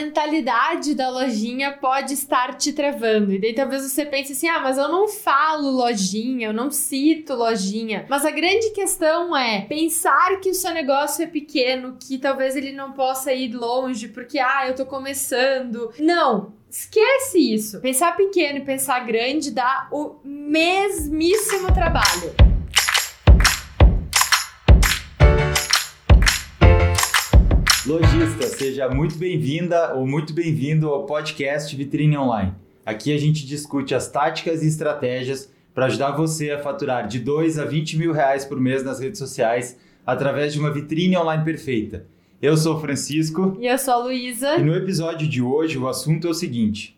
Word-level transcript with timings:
mentalidade 0.00 0.94
da 0.94 1.08
lojinha 1.10 1.72
pode 1.72 2.14
estar 2.14 2.56
te 2.56 2.72
travando. 2.72 3.32
E 3.32 3.40
daí 3.40 3.54
talvez 3.54 3.82
você 3.82 4.04
pense 4.04 4.32
assim: 4.32 4.48
ah, 4.48 4.60
mas 4.60 4.78
eu 4.78 4.88
não 4.88 5.08
falo 5.08 5.70
lojinha, 5.70 6.48
eu 6.48 6.52
não 6.52 6.70
cito 6.70 7.34
lojinha. 7.34 8.06
Mas 8.08 8.24
a 8.24 8.30
grande 8.30 8.70
questão 8.70 9.36
é 9.36 9.62
pensar 9.62 10.40
que 10.40 10.50
o 10.50 10.54
seu 10.54 10.72
negócio 10.72 11.22
é 11.22 11.26
pequeno, 11.26 11.96
que 12.00 12.18
talvez 12.18 12.56
ele 12.56 12.72
não 12.72 12.92
possa 12.92 13.32
ir 13.32 13.52
longe 13.54 14.08
porque, 14.08 14.38
ah, 14.38 14.66
eu 14.66 14.74
tô 14.74 14.86
começando. 14.86 15.92
Não, 15.98 16.58
Esquece 16.70 17.52
isso. 17.52 17.80
Pensar 17.80 18.14
pequeno 18.14 18.58
e 18.58 18.64
pensar 18.64 19.00
grande 19.00 19.50
dá 19.50 19.88
o 19.90 20.20
mesmíssimo 20.24 21.74
trabalho. 21.74 22.49
Lojista, 27.90 28.46
seja 28.46 28.88
muito 28.88 29.16
bem-vinda 29.16 29.96
ou 29.96 30.06
muito 30.06 30.32
bem-vindo 30.32 30.88
ao 30.88 31.06
podcast 31.06 31.74
Vitrine 31.74 32.16
Online. 32.16 32.52
Aqui 32.86 33.12
a 33.12 33.18
gente 33.18 33.44
discute 33.44 33.96
as 33.96 34.08
táticas 34.08 34.62
e 34.62 34.68
estratégias 34.68 35.52
para 35.74 35.86
ajudar 35.86 36.12
você 36.12 36.52
a 36.52 36.60
faturar 36.60 37.08
de 37.08 37.18
2 37.18 37.58
a 37.58 37.64
20 37.64 37.96
mil 37.96 38.12
reais 38.12 38.44
por 38.44 38.60
mês 38.60 38.84
nas 38.84 39.00
redes 39.00 39.18
sociais 39.18 39.76
através 40.06 40.52
de 40.52 40.60
uma 40.60 40.70
vitrine 40.72 41.16
online 41.16 41.44
perfeita. 41.44 42.06
Eu 42.40 42.56
sou 42.56 42.76
o 42.76 42.80
Francisco. 42.80 43.56
E 43.58 43.66
eu 43.66 43.76
sou 43.76 43.94
a 43.94 44.04
Luísa. 44.04 44.54
E 44.54 44.62
no 44.62 44.76
episódio 44.76 45.26
de 45.26 45.42
hoje 45.42 45.76
o 45.76 45.88
assunto 45.88 46.28
é 46.28 46.30
o 46.30 46.34
seguinte: 46.34 46.96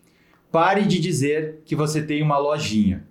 pare 0.51 0.83
de 0.83 1.01
dizer 1.01 1.63
que 1.65 1.75
você 1.75 2.03
tem 2.03 2.23
uma 2.23 2.37
lojinha. 2.37 3.03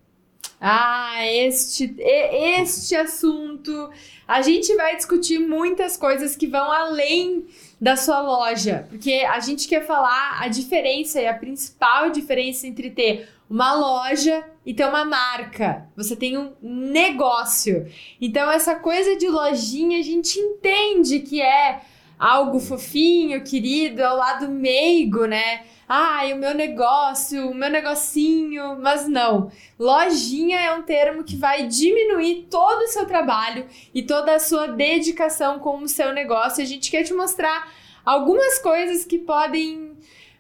Ah, 0.64 1.26
este, 1.26 1.96
este 1.98 2.96
assunto. 2.96 3.90
A 4.28 4.44
gente 4.44 4.76
vai 4.76 4.96
discutir 4.96 5.40
muitas 5.40 5.98
coisas 5.98 6.36
que 6.36 6.46
vão 6.46 6.72
além 6.72 7.48
da 7.82 7.96
sua 7.96 8.22
loja, 8.22 8.86
porque 8.90 9.26
a 9.28 9.40
gente 9.40 9.68
quer 9.68 9.84
falar 9.88 10.40
a 10.40 10.48
diferença 10.48 11.20
e 11.20 11.28
a 11.28 11.34
principal 11.34 12.12
diferença 12.12 12.68
entre 12.68 12.92
ter 12.92 13.28
uma 13.50 13.74
loja 13.74 14.46
e 14.64 14.72
ter 14.72 14.86
uma 14.86 15.04
marca. 15.04 15.90
Você 15.98 16.16
tem 16.16 16.38
um 16.38 16.54
negócio. 16.62 17.92
Então, 18.22 18.52
essa 18.52 18.76
coisa 18.76 19.18
de 19.18 19.28
lojinha 19.28 20.00
a 20.00 20.04
gente 20.04 20.38
entende 20.38 21.22
que 21.22 21.42
é 21.42 21.82
algo 22.22 22.60
fofinho, 22.60 23.44
querido, 23.44 24.06
ao 24.06 24.16
lado 24.16 24.48
meigo, 24.48 25.26
né? 25.26 25.64
Ai, 25.90 26.32
o 26.34 26.38
meu 26.38 26.54
negócio, 26.54 27.50
o 27.50 27.56
meu 27.56 27.68
negocinho, 27.68 28.80
mas 28.80 29.08
não. 29.08 29.52
Lojinha 29.80 30.60
é 30.60 30.72
um 30.72 30.84
termo 30.84 31.24
que 31.24 31.36
vai 31.36 31.66
diminuir 31.66 32.48
todo 32.48 32.84
o 32.84 32.88
seu 32.90 33.08
trabalho 33.08 33.66
e 33.92 34.04
toda 34.04 34.36
a 34.36 34.40
sua 34.40 34.68
dedicação 34.68 35.58
com 35.58 35.80
o 35.80 35.88
seu 35.88 36.14
negócio. 36.14 36.62
A 36.62 36.66
gente 36.66 36.92
quer 36.92 37.04
te 37.04 37.12
mostrar 37.12 37.74
algumas 38.06 38.60
coisas 38.60 39.04
que 39.04 39.18
podem 39.18 39.91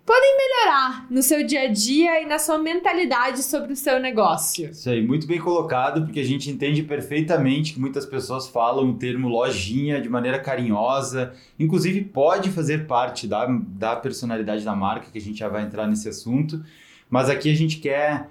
podem 0.05 0.37
melhorar 0.37 1.07
no 1.09 1.21
seu 1.21 1.45
dia 1.45 1.63
a 1.63 1.67
dia 1.67 2.21
e 2.21 2.25
na 2.25 2.39
sua 2.39 2.57
mentalidade 2.57 3.43
sobre 3.43 3.73
o 3.73 3.75
seu 3.75 3.99
negócio. 3.99 4.69
Isso 4.69 4.89
aí, 4.89 5.05
muito 5.05 5.27
bem 5.27 5.39
colocado, 5.39 6.03
porque 6.03 6.19
a 6.19 6.25
gente 6.25 6.49
entende 6.49 6.83
perfeitamente 6.83 7.73
que 7.73 7.79
muitas 7.79 8.05
pessoas 8.05 8.47
falam 8.47 8.89
o 8.89 8.93
termo 8.95 9.27
lojinha 9.27 10.01
de 10.01 10.09
maneira 10.09 10.39
carinhosa, 10.39 11.33
inclusive 11.59 12.01
pode 12.01 12.49
fazer 12.49 12.87
parte 12.87 13.27
da, 13.27 13.45
da 13.45 13.95
personalidade 13.95 14.65
da 14.65 14.75
marca, 14.75 15.11
que 15.11 15.17
a 15.17 15.21
gente 15.21 15.39
já 15.39 15.47
vai 15.47 15.63
entrar 15.63 15.87
nesse 15.87 16.09
assunto, 16.09 16.63
mas 17.09 17.29
aqui 17.29 17.51
a 17.51 17.55
gente 17.55 17.77
quer, 17.77 18.29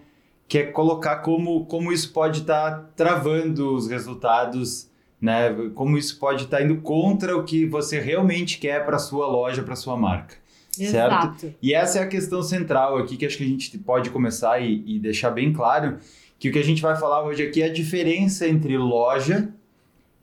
quer 0.49 0.73
colocar 0.73 1.17
como, 1.17 1.65
como 1.67 1.93
isso 1.93 2.13
pode 2.13 2.41
estar 2.41 2.71
tá 2.71 2.91
travando 2.97 3.75
os 3.75 3.89
resultados 3.89 4.91
né? 5.21 5.53
Como 5.75 5.99
isso 5.99 6.19
pode 6.19 6.45
estar 6.45 6.57
tá 6.57 6.63
indo 6.63 6.81
contra 6.81 7.37
o 7.37 7.45
que 7.45 7.67
você 7.67 8.01
realmente 8.01 8.59
quer 8.59 8.85
para 8.87 8.99
sua 8.99 9.27
loja, 9.27 9.63
para 9.63 9.77
sua 9.77 9.97
marca. 9.97 10.40
Exato. 10.79 11.41
certo? 11.41 11.57
E 11.61 11.75
essa 11.75 11.99
é 11.99 12.03
a 12.03 12.07
questão 12.07 12.43
central 12.43 12.97
aqui 12.99 13.17
que 13.17 13.27
acho 13.27 13.37
que 13.37 13.45
a 13.45 13.49
gente 13.49 13.77
pode 13.79 14.11
começar 14.11 14.61
e, 14.61 14.83
e 14.87 14.99
deixar 14.99 15.31
bem 15.31 15.53
claro 15.53 15.99
que 16.39 16.49
o 16.49 16.53
que 16.53 16.59
a 16.59 16.65
gente 16.65 16.81
vai 16.81 16.97
falar 16.97 17.23
hoje 17.23 17.43
aqui 17.43 17.63
é 17.63 17.67
a 17.67 17.73
diferença 17.73 18.47
entre 18.49 18.77
loja 18.79 19.53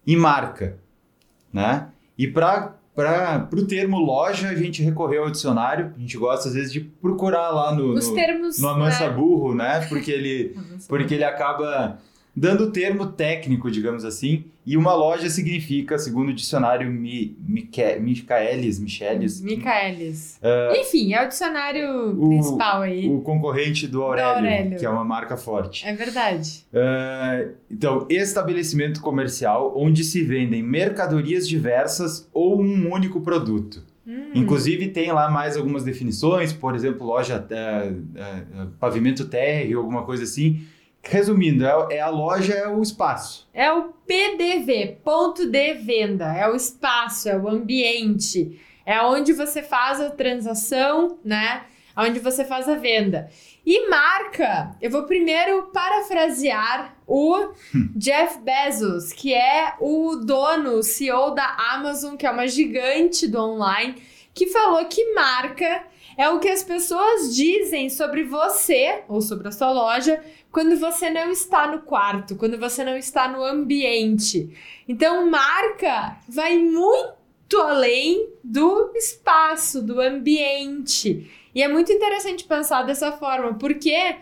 e 0.06 0.16
marca, 0.16 0.78
né? 1.54 1.90
E 2.18 2.28
para 2.28 2.78
para 2.98 3.48
o 3.54 3.68
termo 3.68 4.00
loja, 4.00 4.50
a 4.50 4.56
gente 4.56 4.82
recorreu 4.82 5.26
ao 5.26 5.30
dicionário. 5.30 5.94
A 5.96 6.00
gente 6.00 6.18
gosta, 6.18 6.50
às 6.50 6.56
vezes, 6.56 6.74
de 6.74 6.80
procurar 6.80 7.52
lá 7.52 7.72
no, 7.76 7.94
Os 7.94 8.10
no, 8.10 8.16
termos, 8.16 8.60
no 8.60 8.70
Amansa 8.70 9.08
né? 9.08 9.14
Burro, 9.16 9.54
né? 9.54 9.86
Porque 9.88 10.10
ele, 10.10 10.58
porque 10.90 11.14
ele 11.14 11.24
acaba 11.24 12.00
dando 12.38 12.66
o 12.66 12.72
termo 12.72 13.08
técnico, 13.08 13.72
digamos 13.72 14.06
assim, 14.06 14.46
e 14.64 14.78
uma 14.78 14.94
loja 14.94 15.28
significa, 15.28 15.98
segundo 15.98 16.30
o 16.30 16.34
dicionário 16.34 16.92
Mi, 16.92 17.36
Michaelis, 17.40 18.80
Michelis... 18.80 19.42
Michaelis. 19.42 20.40
Uh, 20.40 20.80
Enfim, 20.80 21.14
é 21.14 21.26
o 21.26 21.28
dicionário 21.28 22.12
o, 22.12 22.30
principal 22.30 22.84
aí. 22.84 23.10
O 23.10 23.22
concorrente 23.22 23.88
do 23.88 24.04
Aurélio, 24.04 24.34
do 24.34 24.38
Aurélio, 24.38 24.78
que 24.78 24.86
é 24.86 24.90
uma 24.90 25.04
marca 25.04 25.36
forte. 25.36 25.88
É 25.88 25.94
verdade. 25.94 26.64
Uh, 26.72 27.54
então, 27.72 28.06
estabelecimento 28.08 29.02
comercial 29.02 29.74
onde 29.76 30.04
se 30.04 30.22
vendem 30.22 30.62
mercadorias 30.62 31.48
diversas 31.48 32.30
ou 32.32 32.62
um 32.62 32.94
único 32.94 33.22
produto. 33.22 33.84
Hum. 34.06 34.30
Inclusive 34.36 34.90
tem 34.90 35.12
lá 35.12 35.32
mais 35.32 35.58
algumas 35.58 35.84
definições, 35.84 36.54
por 36.54 36.76
exemplo, 36.76 37.08
loja, 37.08 37.44
uh, 37.44 38.68
pavimento 38.80 39.26
térreo, 39.26 39.80
alguma 39.80 40.04
coisa 40.04 40.24
assim, 40.24 40.62
Resumindo, 41.10 41.66
é, 41.66 41.96
é, 41.96 42.02
a 42.02 42.10
loja, 42.10 42.54
é 42.54 42.68
o 42.68 42.82
espaço. 42.82 43.48
É 43.54 43.72
o 43.72 43.94
PDV, 44.06 45.00
ponto 45.04 45.46
de 45.46 45.74
venda. 45.74 46.26
É 46.34 46.50
o 46.50 46.56
espaço, 46.56 47.30
é 47.30 47.38
o 47.38 47.48
ambiente. 47.48 48.60
É 48.86 49.02
onde 49.02 49.34
você 49.34 49.64
faz 49.64 50.02
a 50.02 50.10
transação, 50.10 51.18
né? 51.24 51.64
Onde 51.96 52.20
você 52.20 52.44
faz 52.44 52.68
a 52.70 52.76
venda. 52.76 53.30
E 53.66 53.90
marca, 53.90 54.76
eu 54.82 54.90
vou 54.92 55.04
primeiro 55.04 55.64
parafrasear 55.74 56.96
o 57.08 57.50
Jeff 57.96 58.40
Bezos, 58.40 59.12
que 59.12 59.34
é 59.34 59.76
o 59.80 60.18
dono, 60.18 60.76
o 60.76 60.84
CEO 60.84 61.32
da 61.32 61.56
Amazon, 61.74 62.16
que 62.16 62.26
é 62.26 62.32
uma 62.32 62.48
gigante 62.48 63.28
do 63.28 63.42
online, 63.42 63.96
que 64.34 64.48
falou 64.48 64.86
que 64.86 65.14
marca 65.14 65.84
é 66.18 66.28
o 66.30 66.40
que 66.40 66.50
as 66.50 66.64
pessoas 66.64 67.36
dizem 67.36 67.90
sobre 67.90 68.24
você 68.24 69.04
ou 69.08 69.22
sobre 69.22 69.48
a 69.48 69.52
sua 69.52 69.72
loja 69.72 70.20
quando 70.52 70.78
você 70.78 71.10
não 71.10 71.32
está 71.32 71.68
no 71.68 71.82
quarto, 71.82 72.36
quando 72.36 72.58
você 72.58 72.84
não 72.84 72.98
está 72.98 73.28
no 73.28 73.44
ambiente. 73.44 74.50
Então, 74.88 75.30
marca 75.30 76.18
vai 76.28 76.58
muito 76.58 77.58
além 77.60 78.30
do 78.44 78.92
espaço, 78.96 79.82
do 79.82 80.02
ambiente. 80.02 81.30
E 81.54 81.62
é 81.62 81.68
muito 81.68 81.92
interessante 81.92 82.44
pensar 82.44 82.84
dessa 82.84 83.12
forma, 83.12 83.56
porque 83.56 84.18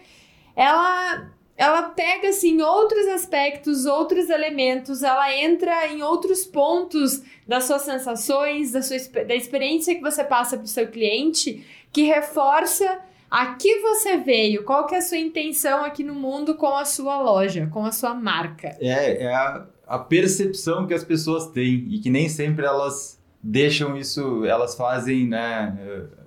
ela 0.56 1.32
ela 1.58 1.84
pega 1.84 2.30
assim 2.30 2.62
outros 2.62 3.08
aspectos, 3.08 3.86
outros 3.86 4.30
elementos, 4.30 5.04
ela 5.04 5.34
entra 5.34 5.88
em 5.88 6.02
outros 6.04 6.46
pontos 6.46 7.24
das 7.48 7.64
suas 7.64 7.84
sensações, 7.84 8.74
da 8.74 8.82
sua 8.82 8.98
da 9.26 9.36
experiência 9.36 9.96
que 9.96 10.02
você 10.02 10.24
passa 10.24 10.58
para 10.58 10.66
o 10.66 10.68
seu 10.68 10.88
cliente, 10.88 11.66
que 11.94 12.04
reforça 12.04 13.00
a 13.30 13.56
que 13.56 13.82
você 13.82 14.18
veio, 14.18 14.64
qual 14.64 14.86
que 14.86 14.96
é 14.96 15.00
a 15.00 15.02
sua 15.02 15.18
intenção 15.18 15.84
aqui 15.84 16.04
no 16.04 16.16
mundo 16.16 16.56
com 16.56 16.76
a 16.76 16.86
sua 16.86 17.22
loja, 17.22 17.68
com 17.68 17.86
a 17.86 17.92
sua 17.92 18.14
marca. 18.14 18.78
É, 18.80 19.24
é 19.24 19.34
a, 19.34 19.66
a 19.88 20.00
percepção 20.00 20.88
que 20.88 20.94
as 20.94 21.04
pessoas 21.04 21.48
têm 21.48 21.88
e 21.90 22.00
que 22.00 22.10
nem 22.10 22.30
sempre 22.30 22.66
elas 22.66 23.20
deixam 23.42 23.96
isso, 23.96 24.44
elas 24.46 24.76
fazem, 24.76 25.28
né, 25.28 25.78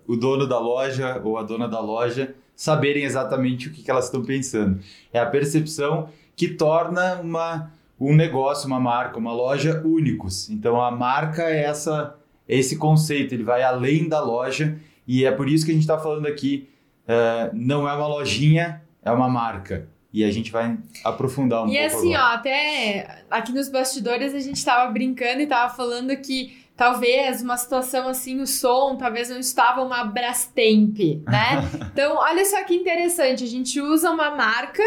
o 0.07 0.17
dono 0.17 0.47
da 0.47 0.59
loja 0.59 1.21
ou 1.25 1.37
a 1.37 1.43
dona 1.43 1.69
da 1.69 1.81
loja 1.81 2.35
saberem 2.55 3.05
exatamente 3.05 3.69
o 3.69 3.73
que, 3.73 3.83
que 3.83 3.91
elas 3.91 4.07
estão 4.07 4.23
pensando. 4.25 4.81
É 5.13 5.21
a 5.21 5.27
percepção 5.27 6.09
que 6.35 6.49
torna 6.49 7.21
uma, 7.21 7.73
um 8.01 8.15
negócio, 8.15 8.67
uma 8.67 8.81
marca, 8.81 9.19
uma 9.19 9.33
loja 9.33 9.81
únicos. 9.85 10.49
Então 10.51 10.81
a 10.81 10.91
marca 10.91 11.43
é 11.43 11.65
essa, 11.65 12.17
é 12.49 12.57
esse 12.57 12.77
conceito, 12.77 13.35
ele 13.35 13.45
vai 13.45 13.63
além 13.63 14.09
da 14.09 14.21
loja 14.21 14.79
e 15.07 15.25
é 15.25 15.31
por 15.31 15.49
isso 15.49 15.65
que 15.65 15.71
a 15.71 15.75
gente 15.75 15.83
está 15.83 15.99
falando 15.99 16.27
aqui 16.27 16.69
uh, 17.09 17.51
não 17.53 17.89
é 17.89 17.93
uma 17.93 18.07
lojinha, 18.07 18.83
é 19.03 19.11
uma 19.11 19.29
marca. 19.29 19.89
E 20.13 20.25
a 20.25 20.31
gente 20.31 20.51
vai 20.51 20.77
aprofundar 21.05 21.65
um 21.65 21.69
e 21.69 21.79
pouco. 21.79 21.83
E 21.83 21.85
assim, 21.85 22.15
agora. 22.15 22.33
ó, 22.33 22.35
até 22.37 23.25
aqui 23.31 23.53
nos 23.53 23.69
bastidores 23.69 24.35
a 24.35 24.41
gente 24.41 24.57
estava 24.57 24.91
brincando 24.91 25.41
e 25.41 25.45
estava 25.45 25.75
falando 25.75 26.17
que 26.17 26.67
talvez 26.77 27.43
uma 27.43 27.57
situação 27.57 28.09
assim, 28.09 28.41
o 28.41 28.47
som 28.47 28.97
talvez 28.97 29.29
não 29.29 29.39
estava 29.39 29.83
uma 29.83 30.05
Brastemp, 30.05 30.99
né? 31.27 31.69
então, 31.93 32.17
olha 32.17 32.45
só 32.45 32.65
que 32.65 32.75
interessante, 32.75 33.45
a 33.45 33.47
gente 33.47 33.81
usa 33.81 34.11
uma 34.11 34.31
marca 34.31 34.83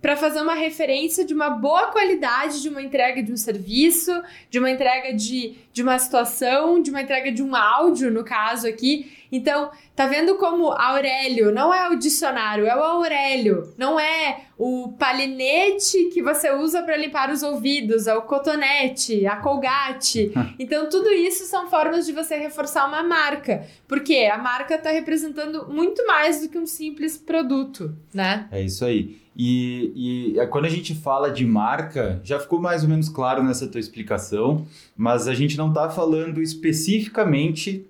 para 0.00 0.16
fazer 0.16 0.40
uma 0.40 0.54
referência 0.54 1.24
de 1.24 1.34
uma 1.34 1.50
boa 1.50 1.88
qualidade 1.88 2.62
de 2.62 2.68
uma 2.68 2.82
entrega 2.82 3.22
de 3.22 3.32
um 3.32 3.36
serviço, 3.36 4.10
de 4.48 4.58
uma 4.58 4.70
entrega 4.70 5.14
de, 5.14 5.54
de 5.72 5.82
uma 5.82 5.98
situação, 5.98 6.80
de 6.80 6.90
uma 6.90 7.02
entrega 7.02 7.30
de 7.30 7.42
um 7.42 7.54
áudio, 7.54 8.10
no 8.10 8.24
caso 8.24 8.66
aqui. 8.66 9.12
Então, 9.32 9.70
tá 9.94 10.06
vendo 10.06 10.36
como 10.36 10.72
Aurélio 10.72 11.52
não 11.52 11.72
é 11.72 11.88
o 11.88 11.96
dicionário, 11.96 12.66
é 12.66 12.74
o 12.74 12.82
Aurélio, 12.82 13.72
não 13.78 14.00
é 14.00 14.46
o 14.58 14.92
palinete 14.98 16.10
que 16.12 16.22
você 16.22 16.50
usa 16.50 16.82
para 16.82 16.96
limpar 16.96 17.30
os 17.30 17.42
ouvidos, 17.42 18.06
é 18.06 18.14
o 18.14 18.22
cotonete, 18.22 19.26
a 19.26 19.36
colgate. 19.36 20.32
Então, 20.58 20.88
tudo 20.88 21.10
isso 21.10 21.44
são 21.44 21.70
formas 21.70 22.04
de 22.04 22.12
você 22.12 22.36
reforçar 22.36 22.86
uma 22.86 23.02
marca, 23.02 23.66
porque 23.88 24.28
a 24.30 24.36
marca 24.36 24.74
está 24.74 24.90
representando 24.90 25.68
muito 25.68 26.06
mais 26.06 26.40
do 26.40 26.48
que 26.48 26.58
um 26.58 26.66
simples 26.66 27.16
produto, 27.16 27.94
né? 28.12 28.46
É 28.50 28.60
isso 28.60 28.84
aí. 28.84 29.19
E, 29.36 30.34
e, 30.36 30.46
quando 30.48 30.64
a 30.64 30.68
gente 30.68 30.94
fala 30.94 31.30
de 31.30 31.46
marca, 31.46 32.20
já 32.24 32.38
ficou 32.38 32.60
mais 32.60 32.82
ou 32.82 32.88
menos 32.88 33.08
claro 33.08 33.42
nessa 33.42 33.66
tua 33.68 33.80
explicação, 33.80 34.66
mas 34.96 35.28
a 35.28 35.34
gente 35.34 35.56
não 35.56 35.68
está 35.68 35.88
falando 35.88 36.42
especificamente 36.42 37.86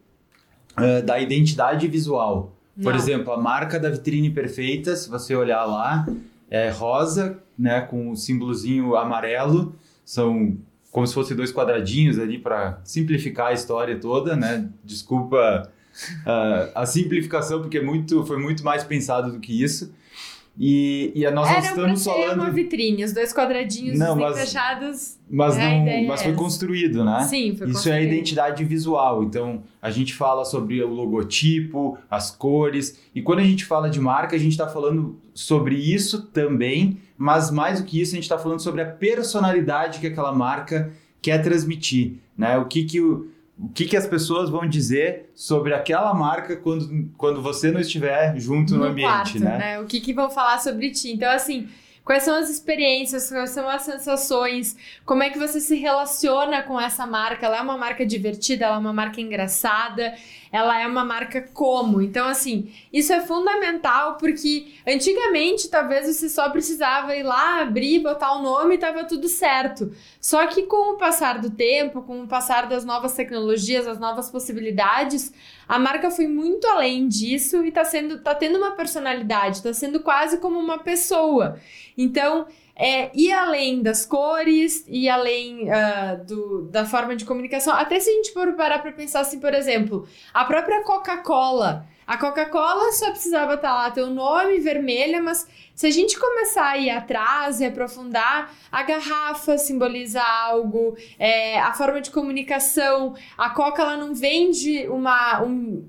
uh, 0.78 1.04
da 1.04 1.19
identidade 1.19 1.88
visual. 1.88 2.54
Por 2.81 2.92
não. 2.92 2.98
exemplo, 2.98 3.32
a 3.32 3.37
marca 3.37 3.81
da 3.81 3.90
vitrine 3.90 4.31
perfeita, 4.31 4.94
se 4.94 5.08
você 5.08 5.34
olhar 5.34 5.64
lá, 5.64 6.06
é 6.50 6.70
rosa, 6.70 7.38
né, 7.58 7.81
com 7.81 8.10
o 8.10 8.16
símbolozinho 8.16 8.96
amarelo, 8.96 9.75
são 10.04 10.56
como 10.90 11.06
se 11.06 11.14
fossem 11.14 11.37
dois 11.37 11.52
quadradinhos 11.52 12.19
ali 12.19 12.38
para 12.38 12.81
simplificar 12.84 13.48
a 13.48 13.52
história 13.52 13.96
toda, 13.98 14.34
né? 14.34 14.69
Desculpa 14.84 15.70
uh, 16.26 16.72
a 16.75 16.84
simplificação, 16.84 17.60
porque 17.60 17.78
é 17.78 17.82
muito, 17.82 18.25
foi 18.26 18.38
muito 18.38 18.64
mais 18.64 18.82
pensado 18.82 19.31
do 19.31 19.38
que 19.38 19.62
isso. 19.62 19.92
E, 20.62 21.10
e 21.14 21.30
nós 21.30 21.48
Era 21.48 21.60
estamos 21.60 22.04
pra 22.04 22.12
falando. 22.12 22.40
uma 22.42 22.50
vitrine, 22.50 23.02
os 23.02 23.14
dois 23.14 23.32
quadradinhos 23.32 23.98
não, 23.98 24.14
mas, 24.14 24.38
fechados. 24.38 25.18
Mas, 25.30 25.56
não, 25.56 26.04
mas 26.06 26.22
foi 26.22 26.34
construído, 26.34 27.02
né? 27.02 27.22
Sim, 27.22 27.56
foi 27.56 27.66
Isso 27.66 27.76
construído. 27.76 27.94
é 27.94 27.98
a 27.98 28.02
identidade 28.02 28.62
visual. 28.62 29.22
Então, 29.22 29.62
a 29.80 29.90
gente 29.90 30.12
fala 30.12 30.44
sobre 30.44 30.82
o 30.82 30.88
logotipo, 30.88 31.96
as 32.10 32.30
cores. 32.30 33.00
E 33.14 33.22
quando 33.22 33.38
a 33.38 33.44
gente 33.44 33.64
fala 33.64 33.88
de 33.88 33.98
marca, 33.98 34.36
a 34.36 34.38
gente 34.38 34.52
está 34.52 34.68
falando 34.68 35.18
sobre 35.32 35.76
isso 35.76 36.26
também. 36.26 36.98
Mas 37.16 37.50
mais 37.50 37.80
do 37.80 37.86
que 37.86 37.98
isso, 37.98 38.12
a 38.12 38.16
gente 38.16 38.24
está 38.24 38.38
falando 38.38 38.60
sobre 38.60 38.82
a 38.82 38.86
personalidade 38.86 39.98
que 39.98 40.08
aquela 40.08 40.30
marca 40.30 40.92
quer 41.22 41.38
transmitir. 41.42 42.16
Né? 42.36 42.58
O 42.58 42.66
que, 42.66 42.84
que 42.84 43.00
o 43.00 43.28
o 43.62 43.68
que, 43.68 43.84
que 43.84 43.96
as 43.96 44.06
pessoas 44.06 44.48
vão 44.48 44.66
dizer 44.66 45.30
sobre 45.34 45.74
aquela 45.74 46.14
marca 46.14 46.56
quando, 46.56 47.10
quando 47.16 47.42
você 47.42 47.70
não 47.70 47.80
estiver 47.80 48.38
junto 48.38 48.72
no, 48.72 48.80
no 48.80 48.84
ambiente, 48.86 49.08
quarto, 49.10 49.40
né? 49.40 49.58
né? 49.58 49.80
O 49.80 49.84
que, 49.84 50.00
que 50.00 50.14
vão 50.14 50.30
falar 50.30 50.58
sobre 50.60 50.90
ti. 50.90 51.12
Então, 51.12 51.30
assim, 51.30 51.68
Quais 52.02 52.24
são 52.24 52.34
as 52.34 52.50
experiências, 52.50 53.28
quais 53.28 53.50
são 53.50 53.68
as 53.68 53.82
sensações, 53.82 54.76
como 55.04 55.22
é 55.22 55.30
que 55.30 55.38
você 55.38 55.60
se 55.60 55.76
relaciona 55.76 56.62
com 56.62 56.80
essa 56.80 57.06
marca? 57.06 57.46
Ela 57.46 57.58
é 57.58 57.60
uma 57.60 57.78
marca 57.78 58.04
divertida, 58.04 58.64
ela 58.64 58.76
é 58.76 58.78
uma 58.78 58.92
marca 58.92 59.20
engraçada, 59.20 60.14
ela 60.52 60.81
é 60.81 60.87
uma 60.87 61.05
marca 61.05 61.41
como? 61.55 62.02
Então, 62.02 62.26
assim, 62.26 62.73
isso 62.93 63.12
é 63.12 63.20
fundamental 63.20 64.17
porque 64.17 64.75
antigamente 64.87 65.69
talvez 65.69 66.06
você 66.06 66.29
só 66.29 66.50
precisava 66.50 67.14
ir 67.14 67.23
lá, 67.23 67.61
abrir, 67.61 68.00
botar 68.00 68.32
o 68.32 68.43
nome 68.43 68.75
e 68.75 68.79
tava 68.79 69.05
tudo 69.05 69.29
certo. 69.29 69.93
Só 70.20 70.47
que 70.47 70.64
com 70.64 70.94
o 70.94 70.99
passar 70.99 71.38
do 71.38 71.50
tempo, 71.50 72.02
com 72.02 72.23
o 72.23 72.26
passar 72.26 72.67
das 72.67 72.85
novas 72.85 73.14
tecnologias, 73.14 73.87
as 73.87 74.00
novas 74.00 74.29
possibilidades, 74.29 75.32
a 75.69 75.79
marca 75.79 76.11
foi 76.11 76.26
muito 76.26 76.67
além 76.67 77.06
disso 77.06 77.64
e 77.64 77.70
tá 77.70 77.85
sendo, 77.85 78.20
tá 78.20 78.35
tendo 78.35 78.58
uma 78.58 78.73
personalidade, 78.73 79.62
tá 79.62 79.73
sendo 79.73 80.00
quase 80.00 80.38
como 80.38 80.58
uma 80.58 80.79
pessoa. 80.79 81.61
Então, 81.97 82.47
é, 82.80 83.10
ir 83.14 83.30
além 83.30 83.82
das 83.82 84.06
cores, 84.06 84.86
ir 84.88 85.10
além 85.10 85.68
uh, 85.68 86.24
do, 86.24 86.62
da 86.70 86.86
forma 86.86 87.14
de 87.14 87.26
comunicação. 87.26 87.74
Até 87.74 88.00
se 88.00 88.08
a 88.08 88.14
gente 88.14 88.32
for 88.32 88.54
parar 88.54 88.78
para 88.78 88.90
pensar 88.90 89.20
assim, 89.20 89.38
por 89.38 89.52
exemplo, 89.52 90.08
a 90.32 90.46
própria 90.46 90.82
Coca-Cola. 90.82 91.86
A 92.06 92.16
Coca-Cola 92.16 92.90
só 92.92 93.10
precisava 93.10 93.54
estar 93.54 93.68
tá 93.68 93.74
lá, 93.74 93.90
ter 93.90 94.02
o 94.02 94.10
nome 94.10 94.58
vermelha, 94.58 95.22
mas 95.22 95.46
se 95.74 95.86
a 95.86 95.90
gente 95.90 96.18
começar 96.18 96.70
a 96.70 96.78
ir 96.78 96.90
atrás 96.90 97.60
e 97.60 97.66
aprofundar, 97.66 98.52
a 98.72 98.82
garrafa 98.82 99.56
simboliza 99.58 100.20
algo, 100.20 100.96
é, 101.18 101.60
a 101.60 101.72
forma 101.72 102.00
de 102.00 102.10
comunicação. 102.10 103.14
A 103.38 103.50
Coca 103.50 103.82
ela 103.82 103.96
não 103.96 104.14
vende 104.14 104.88
uma, 104.88 105.42
um, 105.42 105.86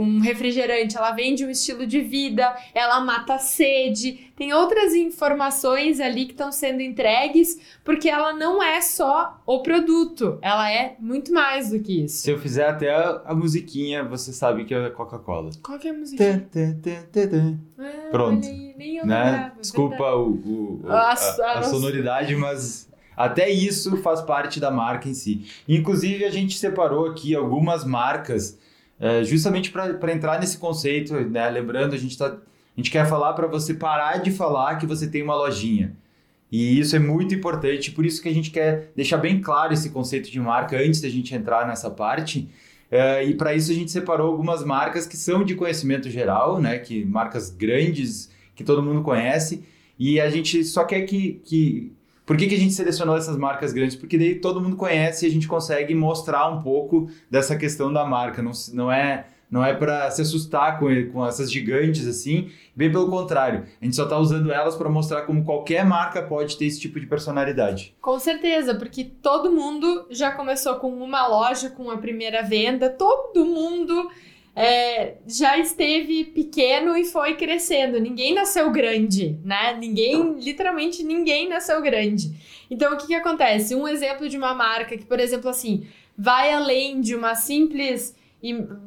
um 0.00 0.20
refrigerante, 0.20 0.96
ela 0.96 1.12
vende 1.12 1.44
um 1.44 1.50
estilo 1.50 1.86
de 1.86 2.00
vida, 2.00 2.54
ela 2.74 3.00
mata 3.00 3.34
a 3.34 3.38
sede. 3.38 4.30
Tem 4.36 4.52
outras 4.52 4.94
informações 4.94 6.00
ali 6.00 6.26
que 6.26 6.32
estão 6.32 6.52
sendo 6.52 6.82
entregues, 6.82 7.58
porque 7.82 8.08
ela 8.08 8.32
não 8.34 8.62
é 8.62 8.80
só 8.80 9.40
o 9.46 9.62
produto, 9.62 10.38
ela 10.42 10.70
é 10.70 10.96
muito 11.00 11.32
mais 11.32 11.70
do 11.70 11.80
que 11.80 12.04
isso. 12.04 12.18
Se 12.18 12.30
eu 12.30 12.38
fizer 12.38 12.68
até 12.68 12.90
a, 12.94 13.22
a 13.26 13.34
musiquinha, 13.34 14.04
você 14.04 14.32
sabe 14.32 14.64
que 14.64 14.74
é 14.74 14.90
Coca-Cola. 14.90 15.50
Qual 15.62 15.78
que 15.78 15.88
é 15.88 15.90
a 15.90 15.94
musiquinha? 15.94 16.48
Ah, 17.78 18.08
Pronto. 18.10 18.46
Aí, 18.46 18.74
nem 18.76 18.96
eu 18.96 19.06
né? 19.06 19.52
Desculpa 19.60 20.14
o, 20.14 20.30
o, 20.30 20.80
o 20.84 20.90
a, 20.90 21.12
a, 21.12 21.58
a 21.58 21.62
sonoridade, 21.62 22.36
mas 22.36 22.88
até 23.16 23.48
isso 23.48 23.96
faz 23.98 24.20
parte 24.20 24.60
da 24.60 24.70
marca 24.70 25.08
em 25.08 25.14
si. 25.14 25.46
Inclusive, 25.66 26.24
a 26.24 26.30
gente 26.30 26.58
separou 26.58 27.06
aqui 27.06 27.34
algumas 27.34 27.84
marcas 27.84 28.58
é, 28.98 29.22
justamente 29.24 29.70
para 29.70 30.12
entrar 30.12 30.40
nesse 30.40 30.58
conceito, 30.58 31.14
né? 31.14 31.48
Lembrando, 31.50 31.94
a 31.94 31.98
gente, 31.98 32.16
tá, 32.16 32.26
a 32.26 32.36
gente 32.76 32.90
quer 32.90 33.06
falar 33.06 33.34
para 33.34 33.46
você 33.46 33.74
parar 33.74 34.18
de 34.18 34.30
falar 34.30 34.76
que 34.76 34.86
você 34.86 35.06
tem 35.06 35.22
uma 35.22 35.34
lojinha. 35.34 35.96
E 36.50 36.78
isso 36.78 36.94
é 36.94 36.98
muito 36.98 37.34
importante, 37.34 37.90
por 37.90 38.06
isso 38.06 38.22
que 38.22 38.28
a 38.28 38.34
gente 38.34 38.50
quer 38.50 38.92
deixar 38.94 39.18
bem 39.18 39.40
claro 39.40 39.72
esse 39.72 39.90
conceito 39.90 40.30
de 40.30 40.38
marca 40.40 40.76
antes 40.76 41.00
da 41.00 41.08
gente 41.08 41.34
entrar 41.34 41.66
nessa 41.66 41.90
parte. 41.90 42.48
É, 42.90 43.24
e 43.24 43.34
para 43.34 43.52
isso 43.52 43.72
a 43.72 43.74
gente 43.74 43.90
separou 43.90 44.28
algumas 44.28 44.64
marcas 44.64 45.06
que 45.06 45.16
são 45.16 45.44
de 45.44 45.54
conhecimento 45.54 46.08
geral, 46.08 46.60
né? 46.60 46.78
Que 46.78 47.04
marcas 47.04 47.50
grandes 47.50 48.30
que 48.54 48.64
todo 48.64 48.82
mundo 48.82 49.02
conhece. 49.02 49.64
E 49.98 50.20
a 50.20 50.30
gente 50.30 50.62
só 50.64 50.84
quer 50.84 51.02
que, 51.02 51.40
que 51.44 51.92
por 52.26 52.36
que, 52.36 52.48
que 52.48 52.56
a 52.56 52.58
gente 52.58 52.74
selecionou 52.74 53.16
essas 53.16 53.36
marcas 53.36 53.72
grandes? 53.72 53.94
Porque 53.94 54.18
daí 54.18 54.34
todo 54.34 54.60
mundo 54.60 54.74
conhece 54.76 55.24
e 55.24 55.28
a 55.28 55.32
gente 55.32 55.46
consegue 55.46 55.94
mostrar 55.94 56.48
um 56.48 56.60
pouco 56.60 57.08
dessa 57.30 57.56
questão 57.56 57.92
da 57.92 58.04
marca. 58.04 58.42
Não, 58.42 58.50
não 58.74 58.90
é 58.90 59.28
não 59.48 59.64
é 59.64 59.72
para 59.72 60.10
se 60.10 60.22
assustar 60.22 60.78
com, 60.78 60.86
com 61.12 61.24
essas 61.24 61.50
gigantes 61.52 62.06
assim, 62.06 62.50
bem 62.74 62.90
pelo 62.90 63.08
contrário. 63.08 63.64
A 63.80 63.84
gente 63.84 63.94
só 63.94 64.02
está 64.02 64.18
usando 64.18 64.52
elas 64.52 64.74
para 64.74 64.88
mostrar 64.88 65.22
como 65.22 65.44
qualquer 65.44 65.84
marca 65.84 66.20
pode 66.20 66.56
ter 66.56 66.66
esse 66.66 66.80
tipo 66.80 66.98
de 66.98 67.06
personalidade. 67.06 67.94
Com 68.00 68.18
certeza, 68.18 68.74
porque 68.74 69.04
todo 69.04 69.52
mundo 69.52 70.06
já 70.10 70.32
começou 70.32 70.74
com 70.76 70.88
uma 70.88 71.26
loja, 71.28 71.70
com 71.70 71.90
a 71.90 71.98
primeira 71.98 72.42
venda, 72.42 72.90
todo 72.90 73.44
mundo 73.46 74.10
é, 74.56 75.16
já 75.26 75.58
esteve 75.58 76.24
pequeno 76.24 76.96
e 76.96 77.04
foi 77.04 77.34
crescendo. 77.34 78.00
Ninguém 78.00 78.34
nasceu 78.34 78.70
grande, 78.72 79.38
né? 79.44 79.76
Ninguém, 79.78 80.38
literalmente 80.38 81.02
ninguém 81.02 81.46
nasceu 81.46 81.82
grande. 81.82 82.34
Então, 82.70 82.94
o 82.94 82.96
que, 82.96 83.08
que 83.08 83.14
acontece? 83.14 83.74
Um 83.74 83.86
exemplo 83.86 84.26
de 84.26 84.38
uma 84.38 84.54
marca 84.54 84.96
que, 84.96 85.04
por 85.04 85.20
exemplo, 85.20 85.50
assim, 85.50 85.86
vai 86.16 86.50
além 86.54 87.02
de 87.02 87.14
uma 87.14 87.34
simples 87.34 88.16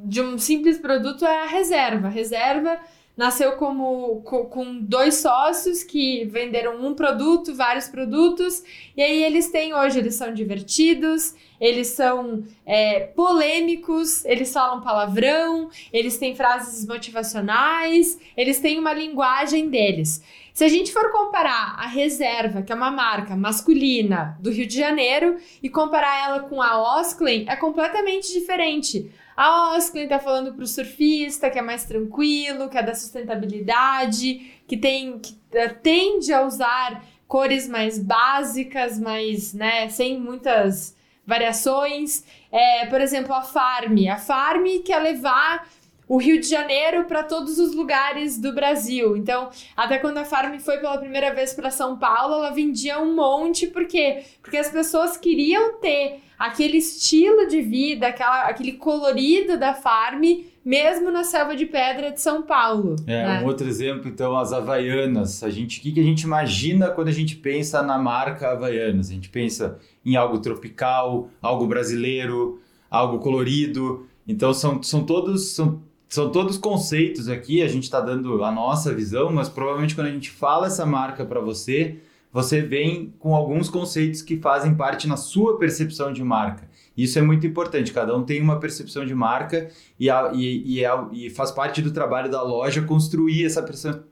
de 0.06 0.21
um 0.21 0.38
simples 0.38 0.77
produto 0.77 1.25
é 1.25 1.44
a 1.44 1.48
reserva. 1.48 2.07
Reserva 2.07 2.80
nasceu 3.19 3.57
como 3.57 4.21
com, 4.21 4.80
dois 4.80 5.16
sócios 5.16 5.83
que 5.83 6.23
venderam 6.23 6.81
um 6.85 6.94
produto, 6.94 7.54
vários 7.54 7.90
produtos, 7.90 8.64
e 8.95 9.02
aí 9.02 9.26
eles 9.26 9.52
têm 9.52 9.73
hoje, 9.73 9.99
eles 9.99 10.16
são 10.16 10.33
divertidos, 10.33 11.35
eles 11.59 11.88
são 11.88 12.45
é, 12.66 13.02
polêmicos, 13.02 14.23
eles 14.23 14.54
falam 14.54 14.80
palavrão, 14.80 15.69
eles 15.92 16.18
têm 16.18 16.33
frases 16.33 16.88
motivacionais, 16.88 18.18
eles 18.38 18.61
têm 18.61 18.80
uma 18.80 18.94
linguagem 18.94 19.68
deles. 19.68 20.23
Se 20.54 20.64
a 20.64 20.69
gente 20.69 20.94
for 20.94 21.11
comparar 21.11 21.76
a 21.78 21.88
Reserva, 21.88 22.61
que 22.61 22.71
é 22.71 22.76
uma 22.76 22.90
marca 22.90 23.35
masculina 23.35 24.38
do 24.40 24.49
Rio 24.49 24.66
de 24.66 24.78
Janeiro, 24.78 25.35
e 25.61 25.69
comparar 25.69 26.23
ela 26.23 26.40
com 26.44 26.61
a 26.61 26.99
Osklen, 27.02 27.45
é 27.49 27.56
completamente 27.57 28.31
diferente. 28.31 29.11
A 29.41 29.77
Osklen 29.77 30.03
está 30.03 30.19
falando 30.19 30.53
para 30.53 30.65
o 30.65 30.67
surfista 30.67 31.49
que 31.49 31.57
é 31.57 31.61
mais 31.61 31.85
tranquilo, 31.85 32.67
que 32.67 32.77
é 32.77 32.83
da 32.83 32.93
sustentabilidade, 32.93 34.51
que 34.67 34.75
tem 34.75 35.17
que 35.17 35.31
uh, 35.31 35.73
tende 35.81 36.33
a 36.33 36.41
usar 36.41 37.05
cores 37.25 37.65
mais 37.65 37.97
básicas, 37.97 38.99
mais, 38.99 39.53
né, 39.53 39.87
sem 39.87 40.19
muitas 40.19 40.93
variações. 41.25 42.25
É, 42.51 42.85
por 42.87 42.99
exemplo, 42.99 43.33
a 43.33 43.41
Farm. 43.41 44.09
A 44.11 44.17
Farm 44.17 44.65
quer 44.83 44.99
levar 44.99 45.69
o 46.09 46.18
Rio 46.18 46.42
de 46.42 46.49
Janeiro 46.49 47.06
para 47.06 47.21
todos 47.21 47.59
os 47.59 47.75
lugares 47.75 48.39
do 48.39 48.51
Brasil. 48.51 49.16
Então, 49.16 49.51
até 49.78 49.99
quando 49.99 50.18
a 50.18 50.25
Farm 50.25 50.57
foi 50.57 50.80
pela 50.80 50.97
primeira 50.97 51.31
vez 51.35 51.54
para 51.54 51.69
São 51.69 51.99
Paulo, 51.99 52.33
ela 52.33 52.49
vendia 52.49 52.99
um 52.99 53.13
monte, 53.13 53.68
por 53.68 53.85
quê? 53.85 54.23
Porque 54.42 54.57
as 54.57 54.71
pessoas 54.71 55.16
queriam 55.16 55.80
ter 55.80 56.21
aquele 56.37 56.78
estilo 56.78 57.47
de 57.47 57.61
vida, 57.61 58.07
aquela, 58.07 58.47
aquele 58.47 58.73
colorido 58.73 59.56
da 59.56 59.75
Farm, 59.75 60.23
mesmo 60.66 61.11
na 61.11 61.23
selva 61.23 61.56
de 61.56 61.68
pedra 61.68 62.11
de 62.11 62.19
São 62.19 62.42
Paulo. 62.42 62.95
É, 63.06 63.25
né? 63.25 63.42
um 63.42 63.45
outro 63.45 63.68
exemplo, 63.68 64.09
então, 64.09 64.35
as 64.35 64.51
Havaianas. 64.51 65.44
A 65.44 65.49
gente, 65.51 65.80
o 65.80 65.81
que, 65.83 65.92
que 65.92 65.99
a 65.99 66.04
gente 66.04 66.21
imagina 66.21 66.89
quando 66.89 67.09
a 67.09 67.13
gente 67.13 67.35
pensa 67.35 67.83
na 67.83 67.99
marca 67.99 68.49
Havaianas? 68.49 69.11
A 69.11 69.13
gente 69.13 69.30
pensa 69.30 69.78
em 70.04 70.16
algo 70.16 70.39
tropical, 70.39 71.30
algo 71.39 71.68
brasileiro, 71.68 72.59
algo 72.89 73.19
colorido. 73.19 74.07
Então, 74.28 74.54
são, 74.56 74.81
são 74.81 75.06
todos. 75.06 75.51
São 75.51 75.87
são 76.09 76.31
todos 76.31 76.57
conceitos 76.57 77.30
aqui, 77.30 77.61
a 77.61 77.68
gente 77.68 77.83
está 77.83 78.01
dando 78.01 78.44
a 78.44 78.51
nossa 78.51 78.92
visão, 78.94 79.31
mas 79.31 79.47
provavelmente 79.47 79.94
quando 79.94 80.07
a 80.07 80.11
gente 80.11 80.31
fala 80.31 80.66
essa 80.66 80.83
marca 80.83 81.23
para 81.23 81.39
você, 81.39 81.97
você 82.33 82.61
vem 82.61 83.13
com 83.19 83.35
alguns 83.35 83.69
conceitos 83.69 84.23
que 84.23 84.37
fazem 84.37 84.73
parte 84.73 85.07
na 85.07 85.16
sua 85.16 85.59
percepção 85.59 86.11
de 86.11 86.23
marca. 86.23 86.68
Isso 86.97 87.18
é 87.19 87.21
muito 87.21 87.45
importante, 87.45 87.94
cada 87.94 88.16
um 88.18 88.23
tem 88.23 88.42
uma 88.42 88.59
percepção 88.59 89.06
de 89.06 89.13
marca 89.13 89.69
e, 89.99 90.09
a, 90.09 90.31
e, 90.33 90.80
e, 90.80 90.85
a, 90.85 91.07
e 91.11 91.30
faz 91.30 91.51
parte 91.51 91.80
do 91.81 91.92
trabalho 91.92 92.30
da 92.30 92.42
loja 92.42 92.81
construir 92.81 93.45
essa 93.45 93.61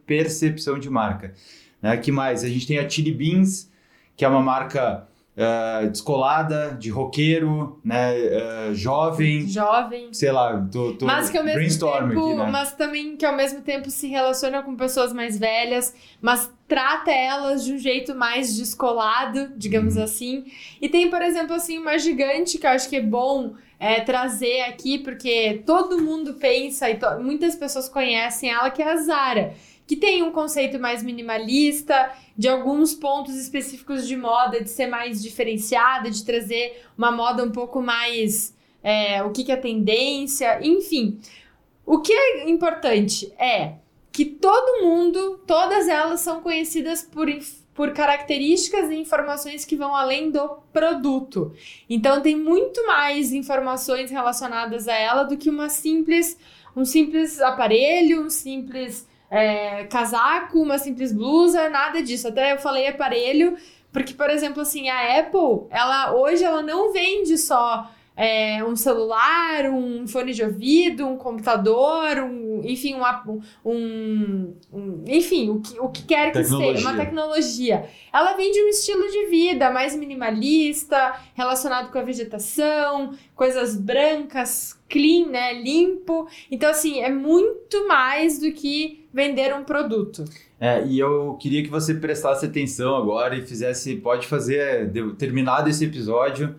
percepção 0.05 0.77
de 0.77 0.89
marca. 0.89 1.33
Né? 1.81 1.97
que 1.97 2.11
mais? 2.11 2.43
A 2.43 2.47
gente 2.47 2.67
tem 2.67 2.77
a 2.77 2.87
Chili 2.87 3.11
Beans, 3.11 3.71
que 4.15 4.23
é 4.23 4.27
uma 4.27 4.41
marca 4.41 5.06
uh, 5.37 5.89
descolada, 5.89 6.75
de 6.79 6.89
roqueiro, 6.89 7.79
né? 7.83 8.13
Uh, 8.15 8.75
jovem. 8.75 9.47
Jovem. 9.47 10.11
Sei 10.11 10.31
lá, 10.31 10.67
tô, 10.71 10.93
tô 10.93 11.05
mas 11.05 11.29
que 11.29 11.37
ao 11.37 11.43
mesmo 11.43 11.79
tempo, 11.79 12.27
aqui, 12.27 12.33
né? 12.35 12.49
Mas 12.51 12.73
também 12.73 13.15
que 13.15 13.25
ao 13.25 13.35
mesmo 13.35 13.61
tempo 13.61 13.89
se 13.89 14.07
relaciona 14.07 14.63
com 14.63 14.75
pessoas 14.75 15.13
mais 15.13 15.37
velhas, 15.37 15.93
mas 16.19 16.51
trata 16.67 17.11
elas 17.11 17.63
de 17.63 17.73
um 17.73 17.77
jeito 17.77 18.15
mais 18.15 18.55
descolado, 18.55 19.51
digamos 19.55 19.95
uhum. 19.95 20.03
assim. 20.03 20.45
E 20.81 20.89
tem, 20.89 21.09
por 21.09 21.21
exemplo, 21.21 21.55
assim, 21.55 21.77
uma 21.77 21.97
gigante 21.97 22.57
que 22.57 22.65
eu 22.65 22.71
acho 22.71 22.89
que 22.89 22.95
é 22.95 23.01
bom 23.01 23.53
é, 23.79 24.01
trazer 24.01 24.61
aqui, 24.61 24.97
porque 24.97 25.61
todo 25.65 26.01
mundo 26.01 26.33
pensa 26.33 26.89
e 26.89 26.97
muitas 27.21 27.55
pessoas 27.55 27.87
conhecem 27.87 28.49
ela, 28.49 28.71
que 28.71 28.81
é 28.81 28.91
a 28.91 28.97
Zara 28.97 29.53
que 29.87 29.95
tem 29.95 30.21
um 30.21 30.31
conceito 30.31 30.77
mais 30.77 31.01
minimalista, 31.01 32.11
de 32.37 32.49
alguns 32.49 32.93
pontos 32.93 33.35
específicos 33.35 34.05
de 34.05 34.17
moda, 34.17 34.61
de 34.61 34.69
ser 34.69 34.87
mais 34.87 35.23
diferenciada, 35.23 36.11
de 36.11 36.25
trazer 36.25 36.83
uma 36.97 37.09
moda 37.09 37.41
um 37.41 37.51
pouco 37.51 37.81
mais. 37.81 38.53
É, 38.83 39.23
o 39.23 39.31
que, 39.31 39.45
que 39.45 39.51
é 39.51 39.55
tendência, 39.55 40.59
enfim. 40.61 41.19
O 41.85 41.99
que 41.99 42.11
é 42.11 42.49
importante 42.49 43.33
é 43.39 43.75
que 44.11 44.25
todo 44.25 44.83
mundo, 44.83 45.41
todas 45.47 45.87
elas 45.87 46.19
são 46.19 46.41
conhecidas 46.41 47.01
por, 47.01 47.27
por 47.73 47.93
características 47.93 48.89
e 48.89 48.95
informações 48.95 49.63
que 49.63 49.75
vão 49.75 49.95
além 49.95 50.29
do 50.29 50.57
produto. 50.73 51.53
Então 51.89 52.21
tem 52.21 52.35
muito 52.35 52.85
mais 52.85 53.31
informações 53.31 54.11
relacionadas 54.11 54.87
a 54.87 54.95
ela 54.95 55.23
do 55.23 55.37
que 55.37 55.49
uma 55.49 55.69
simples, 55.69 56.37
um 56.75 56.83
simples 56.83 57.39
aparelho, 57.39 58.23
um 58.23 58.29
simples 58.29 59.07
é, 59.29 59.85
casaco, 59.85 60.61
uma 60.61 60.77
simples 60.77 61.11
blusa, 61.11 61.69
nada 61.69 62.01
disso. 62.01 62.27
Até 62.27 62.53
eu 62.53 62.59
falei 62.59 62.87
aparelho, 62.87 63.57
porque, 63.91 64.13
por 64.13 64.29
exemplo, 64.29 64.61
assim, 64.61 64.89
a 64.89 65.19
Apple, 65.19 65.67
ela 65.69 66.13
hoje 66.13 66.43
ela 66.43 66.61
não 66.61 66.91
vende 66.91 67.37
só 67.37 67.89
é, 68.17 68.63
um 68.63 68.75
celular, 68.75 69.69
um 69.69 70.07
fone 70.07 70.33
de 70.33 70.43
ouvido, 70.43 71.05
um 71.05 71.17
computador, 71.17 72.17
um, 72.17 72.61
enfim, 72.63 72.95
uma, 72.95 73.23
um, 73.63 74.55
um, 74.73 75.03
enfim, 75.05 75.51
o 75.51 75.61
que, 75.61 75.79
o 75.79 75.89
que 75.89 76.03
quer 76.03 76.31
que 76.31 76.43
seja, 76.43 76.81
uma 76.81 76.97
tecnologia. 76.97 77.87
Ela 78.11 78.35
vende 78.35 78.59
um 78.63 78.69
estilo 78.69 79.07
de 79.11 79.27
vida 79.27 79.69
mais 79.69 79.95
minimalista, 79.95 81.13
relacionado 81.35 81.91
com 81.91 81.99
a 81.99 82.01
vegetação, 82.01 83.13
coisas 83.35 83.75
brancas, 83.77 84.75
clean, 84.89 85.27
né, 85.27 85.53
limpo. 85.53 86.27
Então, 86.49 86.71
assim, 86.71 87.01
é 87.01 87.11
muito 87.11 87.87
mais 87.87 88.39
do 88.39 88.51
que 88.51 89.05
vender 89.13 89.53
um 89.53 89.63
produto. 89.63 90.25
É, 90.59 90.83
e 90.87 90.97
eu 90.97 91.37
queria 91.39 91.61
que 91.61 91.69
você 91.69 91.93
prestasse 91.93 92.47
atenção 92.47 92.95
agora 92.95 93.37
e 93.37 93.45
fizesse, 93.45 93.95
pode 93.97 94.25
fazer, 94.25 94.91
terminado 95.19 95.69
esse 95.69 95.85
episódio, 95.85 96.55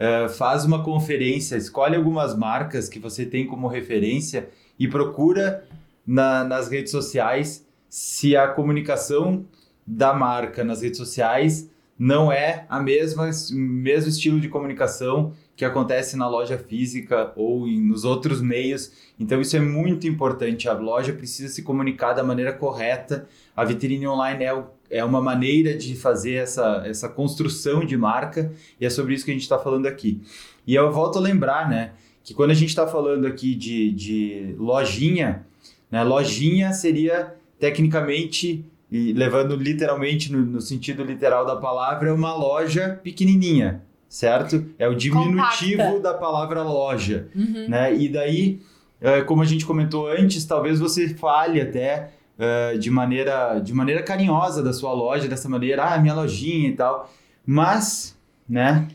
uh, 0.00 0.28
faz 0.28 0.64
uma 0.64 0.82
conferência, 0.82 1.56
escolhe 1.56 1.94
algumas 1.94 2.36
marcas 2.36 2.88
que 2.88 2.98
você 2.98 3.26
tem 3.26 3.46
como 3.46 3.68
referência 3.68 4.48
e 4.78 4.88
procura 4.88 5.64
na, 6.06 6.42
nas 6.42 6.68
redes 6.68 6.90
sociais 6.90 7.66
se 7.88 8.36
a 8.36 8.48
comunicação 8.48 9.44
da 9.86 10.14
marca 10.14 10.64
nas 10.64 10.82
redes 10.82 10.98
sociais 10.98 11.68
não 11.98 12.32
é 12.32 12.64
a 12.68 12.80
mesma 12.80 13.28
mesmo 13.52 14.08
estilo 14.08 14.40
de 14.40 14.48
comunicação 14.48 15.34
que 15.54 15.66
acontece 15.66 16.16
na 16.16 16.26
loja 16.26 16.56
física 16.56 17.32
ou 17.36 17.68
em, 17.68 17.78
nos 17.78 18.04
outros 18.06 18.40
meios. 18.40 18.90
Então 19.18 19.38
isso 19.38 19.54
é 19.54 19.60
muito 19.60 20.08
importante. 20.08 20.66
A 20.66 20.72
loja 20.72 21.12
precisa 21.12 21.52
se 21.52 21.62
comunicar 21.62 22.14
da 22.14 22.24
maneira 22.24 22.54
correta. 22.54 23.28
A 23.54 23.62
vitrine 23.62 24.08
online 24.08 24.44
é, 24.44 24.64
é 24.90 25.04
uma 25.04 25.20
maneira 25.20 25.76
de 25.76 25.94
fazer 25.94 26.34
essa, 26.34 26.82
essa 26.84 27.08
construção 27.08 27.84
de 27.84 27.96
marca 27.96 28.52
e 28.80 28.84
é 28.84 28.90
sobre 28.90 29.14
isso 29.14 29.24
que 29.24 29.30
a 29.30 29.34
gente 29.34 29.44
está 29.44 29.58
falando 29.58 29.86
aqui. 29.86 30.20
E 30.66 30.74
eu 30.74 30.90
volto 30.90 31.18
a 31.18 31.20
lembrar, 31.20 31.68
né, 31.68 31.92
que 32.24 32.34
quando 32.34 32.50
a 32.50 32.54
gente 32.54 32.70
está 32.70 32.86
falando 32.86 33.26
aqui 33.26 33.54
de, 33.54 33.92
de 33.92 34.54
lojinha, 34.58 35.46
né, 35.90 36.02
lojinha 36.02 36.72
seria 36.72 37.34
tecnicamente 37.58 38.64
e 38.90 39.12
levando 39.12 39.54
literalmente 39.54 40.32
no, 40.32 40.40
no, 40.40 40.60
sentido 40.60 41.04
literal 41.04 41.46
da 41.46 41.54
palavra, 41.54 42.12
uma 42.12 42.34
loja 42.34 42.98
pequenininha, 43.04 43.82
certo? 44.08 44.66
É 44.78 44.88
o 44.88 44.94
diminutivo 44.94 45.82
Compacta. 45.82 46.00
da 46.00 46.14
palavra 46.14 46.62
loja, 46.64 47.28
uhum. 47.34 47.68
né? 47.68 47.94
E 47.94 48.08
daí, 48.08 48.60
é, 49.00 49.20
como 49.20 49.42
a 49.42 49.44
gente 49.44 49.64
comentou 49.64 50.08
antes, 50.08 50.44
talvez 50.44 50.80
você 50.80 51.10
fale 51.10 51.60
até 51.60 52.10
é, 52.40 52.78
de 52.78 52.90
maneira 52.90 53.60
de 53.60 53.74
maneira 53.74 54.02
carinhosa 54.02 54.62
da 54.62 54.72
sua 54.72 54.94
loja, 54.94 55.28
dessa 55.28 55.48
maneira, 55.48 55.84
ah, 55.84 55.98
minha 55.98 56.14
lojinha 56.14 56.70
e 56.70 56.72
tal, 56.72 57.12
mas, 57.44 58.16
né? 58.48 58.88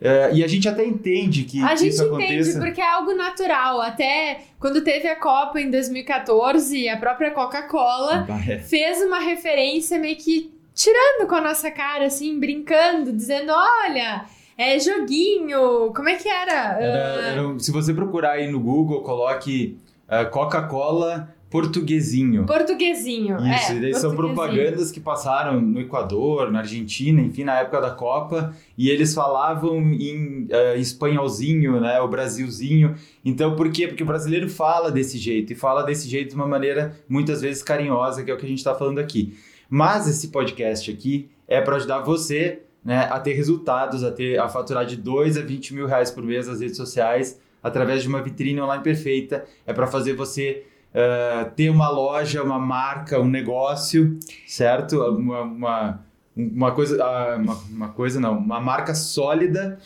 É, 0.00 0.32
e 0.32 0.44
a 0.44 0.48
gente 0.48 0.68
até 0.68 0.86
entende 0.86 1.42
que, 1.42 1.62
a 1.62 1.74
gente 1.74 1.90
isso 1.90 2.14
entende 2.14 2.52
porque 2.54 2.80
é 2.80 2.88
algo 2.88 3.12
natural. 3.14 3.80
Até 3.80 4.42
quando 4.58 4.80
teve 4.82 5.08
a 5.08 5.16
Copa 5.16 5.60
em 5.60 5.70
2014, 5.70 6.88
a 6.88 6.96
própria 6.96 7.32
Coca-Cola 7.32 8.26
é. 8.48 8.58
fez 8.58 9.02
uma 9.02 9.18
referência 9.18 9.98
meio 9.98 10.16
que 10.16 10.52
tirando 10.72 11.28
com 11.28 11.34
a 11.34 11.40
nossa 11.40 11.70
cara, 11.70 12.06
assim, 12.06 12.38
brincando, 12.38 13.12
dizendo: 13.12 13.52
olha, 13.52 14.24
é 14.56 14.78
joguinho. 14.78 15.92
Como 15.92 16.08
é 16.08 16.14
que 16.14 16.28
era? 16.28 16.78
era, 16.80 16.98
era 17.30 17.58
se 17.58 17.72
você 17.72 17.92
procurar 17.92 18.32
aí 18.32 18.50
no 18.50 18.60
Google, 18.60 19.02
coloque 19.02 19.76
uh, 20.08 20.30
Coca-Cola 20.30 21.34
Portuguesinho. 21.50 22.44
Portuguesinho, 22.44 23.36
Isso, 23.38 23.72
é, 23.72 23.76
e 23.76 23.80
daí 23.80 23.94
são 23.94 24.14
propagandas 24.14 24.90
que 24.90 25.00
passaram 25.00 25.60
no 25.60 25.80
Equador, 25.80 26.50
na 26.50 26.58
Argentina, 26.58 27.22
enfim, 27.22 27.44
na 27.44 27.60
época 27.60 27.80
da 27.80 27.90
Copa, 27.90 28.54
e 28.76 28.90
eles 28.90 29.14
falavam 29.14 29.78
em 29.92 30.44
uh, 30.44 30.78
espanholzinho, 30.78 31.80
né, 31.80 32.00
o 32.00 32.08
Brasilzinho. 32.08 32.94
Então, 33.24 33.56
por 33.56 33.70
quê? 33.70 33.88
Porque 33.88 34.02
o 34.02 34.06
brasileiro 34.06 34.48
fala 34.50 34.90
desse 34.90 35.16
jeito, 35.16 35.52
e 35.52 35.56
fala 35.56 35.82
desse 35.82 36.06
jeito 36.06 36.30
de 36.30 36.34
uma 36.34 36.46
maneira 36.46 36.94
muitas 37.08 37.40
vezes 37.40 37.62
carinhosa, 37.62 38.22
que 38.22 38.30
é 38.30 38.34
o 38.34 38.36
que 38.36 38.44
a 38.44 38.48
gente 38.48 38.58
está 38.58 38.74
falando 38.74 38.98
aqui. 38.98 39.34
Mas 39.70 40.06
esse 40.06 40.28
podcast 40.28 40.90
aqui 40.90 41.30
é 41.46 41.60
para 41.62 41.76
ajudar 41.76 42.00
você 42.00 42.60
né, 42.84 43.08
a 43.10 43.18
ter 43.18 43.32
resultados, 43.32 44.04
a, 44.04 44.10
ter, 44.10 44.38
a 44.38 44.48
faturar 44.48 44.84
de 44.84 44.96
2 44.96 45.38
a 45.38 45.42
20 45.42 45.74
mil 45.74 45.86
reais 45.86 46.10
por 46.10 46.22
mês 46.22 46.46
nas 46.46 46.60
redes 46.60 46.76
sociais, 46.76 47.40
através 47.62 48.02
de 48.02 48.08
uma 48.08 48.22
vitrine 48.22 48.60
online 48.60 48.82
perfeita. 48.82 49.44
É 49.66 49.72
para 49.72 49.86
fazer 49.86 50.14
você 50.14 50.64
uh, 50.94 51.50
ter 51.52 51.70
uma 51.70 51.88
loja, 51.88 52.42
uma 52.42 52.58
marca, 52.58 53.20
um 53.20 53.28
negócio, 53.28 54.18
certo? 54.46 55.00
Uma, 55.00 55.42
uma, 55.42 56.04
uma 56.36 56.72
coisa, 56.72 56.96
uh, 56.96 57.40
uma, 57.40 57.54
uma 57.70 57.88
coisa 57.88 58.20
não, 58.20 58.38
uma 58.38 58.60
marca 58.60 58.94
sólida 58.94 59.78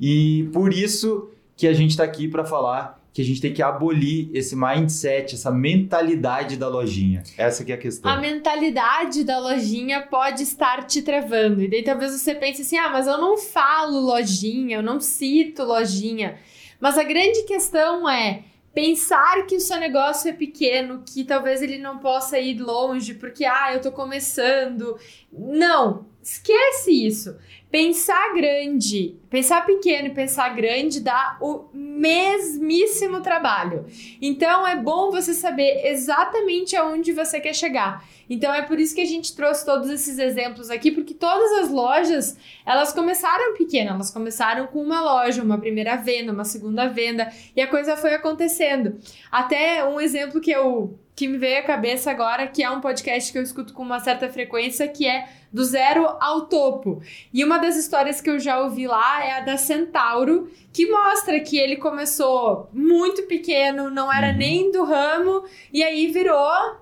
e 0.00 0.48
por 0.52 0.72
isso 0.72 1.30
que 1.56 1.66
a 1.66 1.72
gente 1.72 1.90
está 1.90 2.04
aqui 2.04 2.28
para 2.28 2.44
falar 2.44 3.00
que 3.16 3.22
a 3.22 3.24
gente 3.24 3.40
tem 3.40 3.50
que 3.50 3.62
abolir 3.62 4.28
esse 4.34 4.54
mindset, 4.54 5.36
essa 5.36 5.50
mentalidade 5.50 6.58
da 6.58 6.68
lojinha. 6.68 7.22
Essa 7.38 7.64
que 7.64 7.72
é 7.72 7.74
a 7.74 7.78
questão. 7.78 8.12
A 8.12 8.20
mentalidade 8.20 9.24
da 9.24 9.38
lojinha 9.38 10.02
pode 10.02 10.42
estar 10.42 10.84
te 10.84 11.00
travando. 11.00 11.62
E 11.62 11.68
daí 11.68 11.82
talvez 11.82 12.12
você 12.12 12.34
pense 12.34 12.60
assim: 12.60 12.76
ah, 12.76 12.90
mas 12.90 13.06
eu 13.06 13.16
não 13.16 13.38
falo 13.38 14.00
lojinha, 14.00 14.76
eu 14.76 14.82
não 14.82 15.00
cito 15.00 15.62
lojinha. 15.62 16.36
Mas 16.78 16.98
a 16.98 17.04
grande 17.04 17.44
questão 17.44 18.06
é 18.06 18.42
pensar 18.76 19.46
que 19.46 19.56
o 19.56 19.60
seu 19.60 19.78
negócio 19.78 20.28
é 20.28 20.34
pequeno, 20.34 21.02
que 21.02 21.24
talvez 21.24 21.62
ele 21.62 21.78
não 21.78 21.98
possa 21.98 22.38
ir 22.38 22.60
longe 22.60 23.14
porque 23.14 23.46
ah, 23.46 23.72
eu 23.72 23.80
tô 23.80 23.90
começando. 23.90 24.98
Não, 25.32 26.04
esquece 26.22 26.92
isso. 26.92 27.38
Pensar 27.70 28.32
grande, 28.32 29.16
pensar 29.28 29.66
pequeno 29.66 30.06
e 30.06 30.14
pensar 30.14 30.54
grande 30.54 31.00
dá 31.00 31.36
o 31.40 31.64
mesmíssimo 31.74 33.20
trabalho. 33.20 33.86
Então 34.22 34.66
é 34.66 34.76
bom 34.76 35.10
você 35.10 35.34
saber 35.34 35.84
exatamente 35.84 36.76
aonde 36.76 37.12
você 37.12 37.40
quer 37.40 37.54
chegar. 37.54 38.04
Então 38.30 38.54
é 38.54 38.62
por 38.62 38.78
isso 38.78 38.94
que 38.94 39.00
a 39.00 39.06
gente 39.06 39.34
trouxe 39.34 39.66
todos 39.66 39.90
esses 39.90 40.16
exemplos 40.18 40.70
aqui, 40.70 40.92
porque 40.92 41.12
todas 41.12 41.52
as 41.58 41.68
lojas, 41.68 42.38
elas 42.64 42.92
começaram 42.92 43.54
pequenas, 43.54 43.94
elas 43.94 44.10
começaram 44.10 44.68
com 44.68 44.80
uma 44.80 45.00
loja, 45.00 45.42
uma 45.42 45.58
primeira 45.58 45.96
venda, 45.96 46.32
uma 46.32 46.44
segunda 46.44 46.86
venda, 46.86 47.32
e 47.54 47.60
a 47.60 47.66
coisa 47.66 47.96
foi 47.96 48.14
acontecendo. 48.14 48.96
Até 49.30 49.84
um 49.84 50.00
exemplo 50.00 50.40
que 50.40 50.52
eu 50.52 50.98
que 51.16 51.26
me 51.26 51.38
veio 51.38 51.60
à 51.60 51.62
cabeça 51.62 52.10
agora, 52.10 52.46
que 52.46 52.62
é 52.62 52.70
um 52.70 52.82
podcast 52.82 53.32
que 53.32 53.38
eu 53.38 53.42
escuto 53.42 53.72
com 53.72 53.82
uma 53.82 53.98
certa 53.98 54.28
frequência, 54.28 54.86
que 54.86 55.06
é 55.06 55.26
do 55.50 55.64
zero 55.64 56.06
ao 56.20 56.42
topo. 56.42 57.00
E 57.32 57.42
uma 57.42 57.55
das 57.58 57.76
histórias 57.76 58.20
que 58.20 58.28
eu 58.30 58.38
já 58.38 58.60
ouvi 58.60 58.86
lá 58.86 59.24
é 59.24 59.32
a 59.32 59.40
da 59.40 59.56
Centauro, 59.56 60.50
que 60.72 60.90
mostra 60.90 61.40
que 61.40 61.58
ele 61.58 61.76
começou 61.76 62.68
muito 62.72 63.22
pequeno, 63.24 63.90
não 63.90 64.12
era 64.12 64.28
Uhum. 64.28 64.36
nem 64.36 64.70
do 64.70 64.84
ramo, 64.84 65.44
e 65.72 65.82
aí 65.82 66.06
virou 66.08 66.36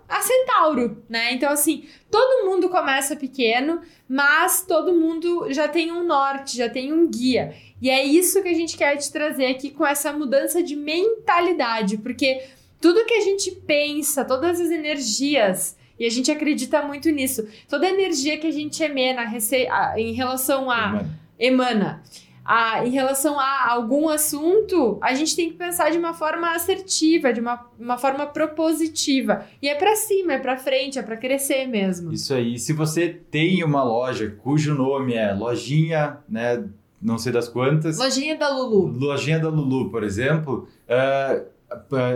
a 0.09 0.21
Centauro, 0.21 1.03
né? 1.09 1.33
Então, 1.33 1.51
assim, 1.53 1.85
todo 2.11 2.49
mundo 2.49 2.69
começa 2.69 3.15
pequeno, 3.17 3.81
mas 4.09 4.63
todo 4.67 4.95
mundo 4.95 5.47
já 5.51 5.69
tem 5.69 5.93
um 5.93 6.05
norte, 6.05 6.57
já 6.57 6.69
tem 6.69 6.93
um 6.93 7.09
guia. 7.09 7.55
E 7.81 7.91
é 7.91 8.03
isso 8.03 8.43
que 8.43 8.49
a 8.49 8.55
gente 8.55 8.77
quer 8.77 8.97
te 8.97 9.13
trazer 9.13 9.47
aqui 9.47 9.71
com 9.71 9.87
essa 9.87 10.13
mudança 10.13 10.63
de 10.63 10.75
mentalidade, 10.77 11.99
porque 11.99 12.43
tudo 12.81 13.05
que 13.05 13.15
a 13.15 13.21
gente 13.21 13.51
pensa, 13.51 14.25
todas 14.25 14.61
as 14.61 14.71
energias, 14.71 15.77
e 15.99 16.05
a 16.07 16.11
gente 16.11 16.31
acredita 16.31 16.83
muito 16.83 17.09
nisso, 17.11 17.47
toda 17.69 17.87
energia 17.89 18.37
que 18.39 18.47
a 18.47 18.51
gente 18.53 18.83
emana 18.83 19.23
rece- 19.25 19.69
em 19.97 20.13
relação 20.13 20.71
a 20.71 21.05
emana 21.39 22.03
a- 22.47 22.87
em 22.87 22.91
relação 22.91 23.41
a 23.41 23.71
algum 23.71 24.07
assunto, 24.11 24.99
a 25.01 25.15
gente 25.15 25.35
tem 25.35 25.49
que 25.51 25.57
pensar 25.57 25.91
de 25.91 25.97
uma 25.97 26.13
forma 26.13 26.55
assertiva, 26.55 27.33
de 27.33 27.41
uma, 27.41 27.67
uma 27.81 27.97
forma 27.97 28.27
propositiva. 28.27 29.47
E 29.63 29.69
é 29.69 29.75
pra 29.75 29.97
cima, 29.97 30.35
é 30.35 30.39
pra 30.39 30.57
frente, 30.59 30.99
é 30.99 31.03
pra 31.03 31.17
crescer 31.17 31.67
mesmo. 31.67 32.13
Isso 32.13 32.35
aí. 32.35 32.59
Se 32.59 32.73
você 32.75 33.09
tem 33.09 33.65
uma 33.65 33.83
loja 33.83 34.37
cujo 34.43 34.75
nome 34.75 35.15
é 35.15 35.33
Lojinha, 35.33 36.19
né? 36.29 36.65
Não 37.01 37.17
sei 37.19 37.33
das 37.33 37.49
quantas. 37.49 37.99
Lojinha 37.99 38.37
da 38.37 38.49
Lulu. 38.55 38.89
Lojinha 38.99 39.39
da 39.39 39.49
Lulu, 39.49 39.91
por 39.91 40.03
exemplo. 40.03 40.69
é, 40.87 41.45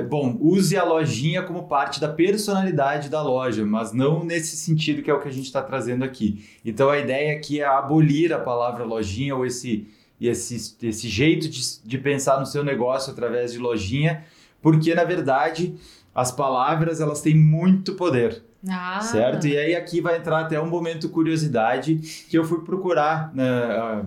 bom, 0.08 0.36
use 0.40 0.76
a 0.76 0.84
lojinha 0.84 1.42
como 1.42 1.68
parte 1.68 2.00
da 2.00 2.08
personalidade 2.08 3.08
da 3.08 3.22
loja, 3.22 3.64
mas 3.64 3.92
não 3.92 4.24
nesse 4.24 4.56
sentido 4.56 5.02
que 5.02 5.10
é 5.10 5.14
o 5.14 5.20
que 5.20 5.28
a 5.28 5.32
gente 5.32 5.46
está 5.46 5.62
trazendo 5.62 6.04
aqui. 6.04 6.44
Então 6.64 6.90
a 6.90 6.98
ideia 6.98 7.36
aqui 7.36 7.60
é 7.60 7.66
abolir 7.66 8.32
a 8.32 8.38
palavra 8.38 8.84
lojinha 8.84 9.34
ou 9.34 9.44
esse, 9.46 9.86
esse, 10.20 10.76
esse 10.82 11.08
jeito 11.08 11.48
de, 11.48 11.60
de 11.84 11.98
pensar 11.98 12.38
no 12.40 12.46
seu 12.46 12.64
negócio 12.64 13.12
através 13.12 13.52
de 13.52 13.58
lojinha, 13.58 14.24
porque 14.60 14.94
na 14.94 15.04
verdade 15.04 15.74
as 16.14 16.32
palavras 16.32 17.00
elas 17.00 17.20
têm 17.20 17.36
muito 17.36 17.94
poder. 17.94 18.42
Ah, 18.68 19.00
Certo? 19.00 19.46
E 19.46 19.56
aí 19.56 19.76
aqui 19.76 20.00
vai 20.00 20.16
entrar 20.16 20.40
até 20.40 20.60
um 20.60 20.66
momento 20.66 21.08
curiosidade 21.08 21.94
que 22.28 22.36
eu 22.36 22.44
fui 22.44 22.60
procurar, 22.62 23.32
né, 23.32 24.04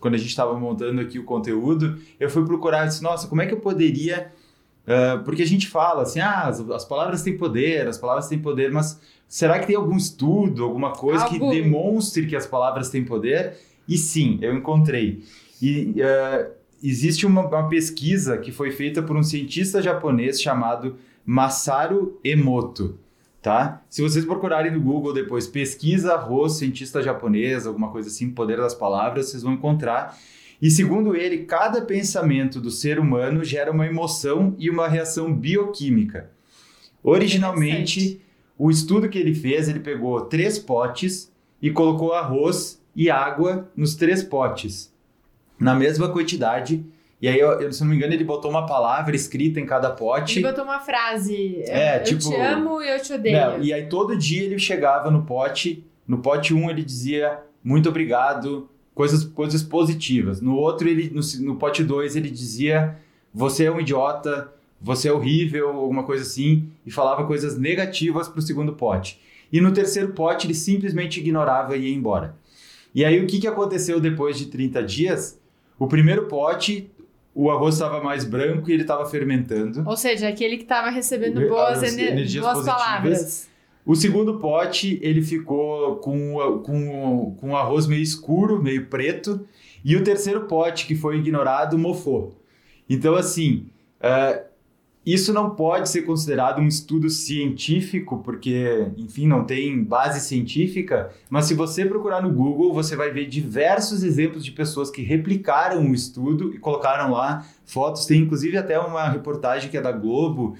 quando 0.00 0.14
a 0.14 0.18
gente 0.18 0.28
estava 0.28 0.58
montando 0.58 1.00
aqui 1.00 1.18
o 1.18 1.24
conteúdo, 1.24 1.98
eu 2.20 2.28
fui 2.28 2.44
procurar, 2.44 2.84
disse, 2.86 3.02
nossa, 3.02 3.26
como 3.26 3.40
é 3.40 3.46
que 3.46 3.54
eu 3.54 3.60
poderia... 3.60 4.32
ah, 4.86 5.20
porque 5.24 5.42
a 5.42 5.46
gente 5.46 5.68
fala 5.68 6.02
assim, 6.02 6.20
ah, 6.20 6.44
as, 6.44 6.60
as 6.70 6.84
palavras 6.84 7.22
têm 7.22 7.36
poder, 7.36 7.86
as 7.88 7.98
palavras 7.98 8.28
têm 8.28 8.38
poder, 8.38 8.70
mas 8.70 9.00
será 9.28 9.58
que 9.58 9.66
tem 9.66 9.76
algum 9.76 9.96
estudo, 9.96 10.64
alguma 10.64 10.92
coisa 10.92 11.24
Algum. 11.24 11.50
que 11.50 11.62
demonstre 11.62 12.26
que 12.26 12.36
as 12.36 12.46
palavras 12.46 12.88
têm 12.88 13.04
poder? 13.04 13.54
E 13.88 13.96
sim, 13.96 14.38
eu 14.40 14.54
encontrei. 14.54 15.24
E 15.60 15.94
ah, 16.02 16.48
existe 16.82 17.26
uma, 17.26 17.46
uma 17.46 17.68
pesquisa 17.68 18.38
que 18.38 18.52
foi 18.52 18.70
feita 18.70 19.02
por 19.02 19.16
um 19.16 19.22
cientista 19.22 19.82
japonês 19.82 20.40
chamado 20.40 20.96
Masaru 21.24 22.20
Emoto 22.22 22.98
tá? 23.46 23.80
Se 23.88 24.02
vocês 24.02 24.24
procurarem 24.24 24.72
no 24.72 24.80
Google 24.80 25.12
depois, 25.12 25.46
pesquisa 25.46 26.14
arroz, 26.14 26.54
cientista 26.54 27.00
japonês, 27.00 27.64
alguma 27.64 27.92
coisa 27.92 28.08
assim, 28.08 28.28
poder 28.28 28.56
das 28.56 28.74
palavras, 28.74 29.28
vocês 29.28 29.44
vão 29.44 29.52
encontrar. 29.52 30.18
E 30.60 30.70
segundo 30.70 31.14
ele, 31.14 31.44
cada 31.44 31.82
pensamento 31.82 32.60
do 32.60 32.70
ser 32.70 32.98
humano 32.98 33.44
gera 33.44 33.70
uma 33.70 33.86
emoção 33.86 34.54
e 34.58 34.70
uma 34.70 34.88
reação 34.88 35.32
bioquímica. 35.32 36.30
Originalmente, 37.02 38.20
o 38.58 38.70
estudo 38.70 39.08
que 39.08 39.18
ele 39.18 39.34
fez, 39.34 39.68
ele 39.68 39.80
pegou 39.80 40.22
três 40.22 40.58
potes 40.58 41.32
e 41.62 41.70
colocou 41.70 42.12
arroz 42.12 42.82
e 42.94 43.10
água 43.10 43.70
nos 43.76 43.94
três 43.94 44.22
potes, 44.22 44.92
na 45.58 45.74
mesma 45.74 46.08
quantidade. 46.08 46.84
E 47.20 47.28
aí, 47.28 47.38
eu, 47.38 47.72
se 47.72 47.80
não 47.82 47.90
me 47.90 47.96
engano, 47.96 48.12
ele 48.12 48.24
botou 48.24 48.50
uma 48.50 48.66
palavra 48.66 49.14
escrita 49.16 49.58
em 49.60 49.66
cada 49.66 49.90
pote. 49.90 50.38
Ele 50.40 50.48
botou 50.48 50.64
uma 50.64 50.80
frase. 50.80 51.62
É, 51.66 51.98
eu 52.00 52.04
tipo- 52.04 52.20
te 52.22 52.34
amo 52.34 52.82
e 52.82 52.88
eu 52.90 53.00
te 53.00 53.12
odeio. 53.12 53.36
Não, 53.36 53.62
e 53.62 53.72
aí 53.72 53.86
todo 53.88 54.16
dia 54.16 54.42
ele 54.42 54.58
chegava 54.58 55.10
no 55.10 55.22
pote, 55.22 55.84
no 56.06 56.18
pote 56.18 56.52
1 56.52 56.70
ele 56.70 56.82
dizia 56.82 57.40
muito 57.64 57.88
obrigado, 57.88 58.68
coisas, 58.96 59.24
coisas 59.24 59.62
positivas. 59.62 60.40
No 60.40 60.56
outro, 60.56 60.88
ele, 60.88 61.10
no, 61.14 61.20
no 61.44 61.56
pote 61.56 61.84
2, 61.84 62.16
ele 62.16 62.30
dizia 62.30 62.96
você 63.32 63.64
é 63.66 63.70
um 63.70 63.78
idiota, 63.78 64.50
você 64.80 65.08
é 65.08 65.12
horrível, 65.12 65.68
alguma 65.68 66.02
coisa 66.02 66.22
assim, 66.24 66.70
e 66.86 66.90
falava 66.90 67.26
coisas 67.26 67.58
negativas 67.58 68.26
pro 68.26 68.40
segundo 68.40 68.72
pote. 68.72 69.20
E 69.52 69.60
no 69.60 69.70
terceiro 69.70 70.08
pote 70.14 70.46
ele 70.46 70.54
simplesmente 70.54 71.20
ignorava 71.20 71.76
e 71.76 71.90
ia 71.90 71.94
embora. 71.94 72.34
E 72.94 73.04
aí 73.04 73.22
o 73.22 73.26
que, 73.26 73.38
que 73.38 73.46
aconteceu 73.46 74.00
depois 74.00 74.38
de 74.38 74.46
30 74.46 74.82
dias? 74.82 75.38
O 75.78 75.86
primeiro 75.86 76.24
pote, 76.24 76.90
o 77.34 77.50
arroz 77.50 77.74
estava 77.74 78.02
mais 78.02 78.24
branco 78.24 78.70
e 78.70 78.72
ele 78.72 78.82
estava 78.82 79.04
fermentando. 79.04 79.84
Ou 79.86 79.96
seja, 79.98 80.26
aquele 80.28 80.56
que 80.56 80.64
tava 80.64 80.88
recebendo 80.88 81.46
boas, 81.46 81.82
as 81.82 81.92
ener- 81.92 82.12
energias 82.12 82.42
boas 82.42 82.56
positivas. 82.60 82.82
palavras. 82.82 83.48
O 83.86 83.94
segundo 83.94 84.40
pote, 84.40 84.98
ele 85.00 85.22
ficou 85.22 85.96
com, 85.96 86.60
com, 86.64 87.36
com 87.38 87.56
arroz 87.56 87.86
meio 87.86 88.02
escuro, 88.02 88.60
meio 88.60 88.86
preto. 88.86 89.46
E 89.84 89.94
o 89.94 90.02
terceiro 90.02 90.46
pote, 90.46 90.86
que 90.86 90.96
foi 90.96 91.18
ignorado, 91.18 91.78
mofou. 91.78 92.34
Então, 92.90 93.14
assim, 93.14 93.66
é, 94.00 94.42
isso 95.06 95.32
não 95.32 95.50
pode 95.50 95.88
ser 95.88 96.02
considerado 96.02 96.60
um 96.60 96.66
estudo 96.66 97.08
científico, 97.08 98.18
porque, 98.24 98.88
enfim, 98.96 99.28
não 99.28 99.44
tem 99.44 99.84
base 99.84 100.18
científica. 100.18 101.12
Mas 101.30 101.44
se 101.44 101.54
você 101.54 101.86
procurar 101.86 102.20
no 102.20 102.32
Google, 102.32 102.74
você 102.74 102.96
vai 102.96 103.12
ver 103.12 103.26
diversos 103.26 104.02
exemplos 104.02 104.44
de 104.44 104.50
pessoas 104.50 104.90
que 104.90 105.02
replicaram 105.02 105.88
o 105.88 105.94
estudo 105.94 106.52
e 106.52 106.58
colocaram 106.58 107.12
lá 107.12 107.46
fotos. 107.64 108.04
Tem, 108.04 108.22
inclusive, 108.22 108.56
até 108.56 108.80
uma 108.80 109.08
reportagem 109.08 109.70
que 109.70 109.76
é 109.76 109.80
da 109.80 109.92
Globo, 109.92 110.56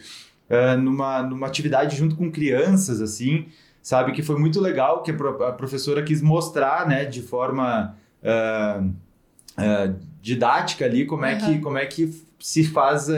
numa, 0.77 1.23
numa 1.23 1.47
atividade 1.47 1.97
junto 1.97 2.15
com 2.17 2.31
crianças, 2.31 3.01
assim, 3.01 3.47
sabe? 3.83 4.13
Que 4.13 4.23
foi 4.23 4.39
muito 4.39 4.61
legal, 4.61 5.03
que 5.03 5.11
a, 5.11 5.15
pro- 5.15 5.43
a 5.45 5.53
professora 5.53 6.03
quis 6.03 6.23
mostrar, 6.23 6.87
né, 6.89 7.05
de 7.05 7.23
forma 7.23 7.97
ah, 8.25 8.83
ah, 9.57 9.93
didática 10.21 10.85
ali, 10.85 11.05
como 11.07 11.25
é, 11.25 11.37
que, 11.37 11.59
como 11.61 11.79
é 11.79 11.87
que 11.87 12.25
se 12.39 12.65
faz, 12.65 13.09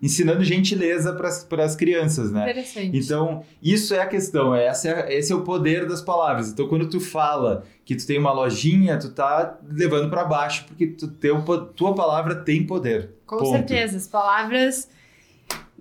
ensinando 0.00 0.44
gentileza 0.44 1.12
para 1.12 1.64
as 1.64 1.74
crianças, 1.74 2.30
né? 2.30 2.42
Interessante. 2.42 2.96
Então, 2.96 3.42
isso 3.62 3.92
é 3.92 4.00
a 4.00 4.06
questão, 4.06 4.54
é- 4.54 4.66
é- 4.68 5.14
esse 5.18 5.32
é 5.32 5.34
o 5.34 5.42
poder 5.42 5.86
das 5.86 6.00
palavras. 6.00 6.50
Então, 6.50 6.68
quando 6.68 6.88
tu 6.88 7.00
fala 7.00 7.64
que 7.84 7.96
tu 7.96 8.06
tem 8.06 8.18
uma 8.18 8.32
lojinha, 8.32 8.96
tu 8.98 9.10
tá 9.10 9.58
levando 9.68 10.08
para 10.08 10.24
baixo, 10.24 10.64
porque 10.66 10.86
tu, 10.86 11.08
teu, 11.08 11.42
tua 11.74 11.94
palavra 11.94 12.36
tem 12.36 12.64
poder. 12.64 13.10
Com 13.26 13.38
Ponto. 13.38 13.50
certeza, 13.50 13.96
as 13.96 14.06
palavras, 14.06 14.88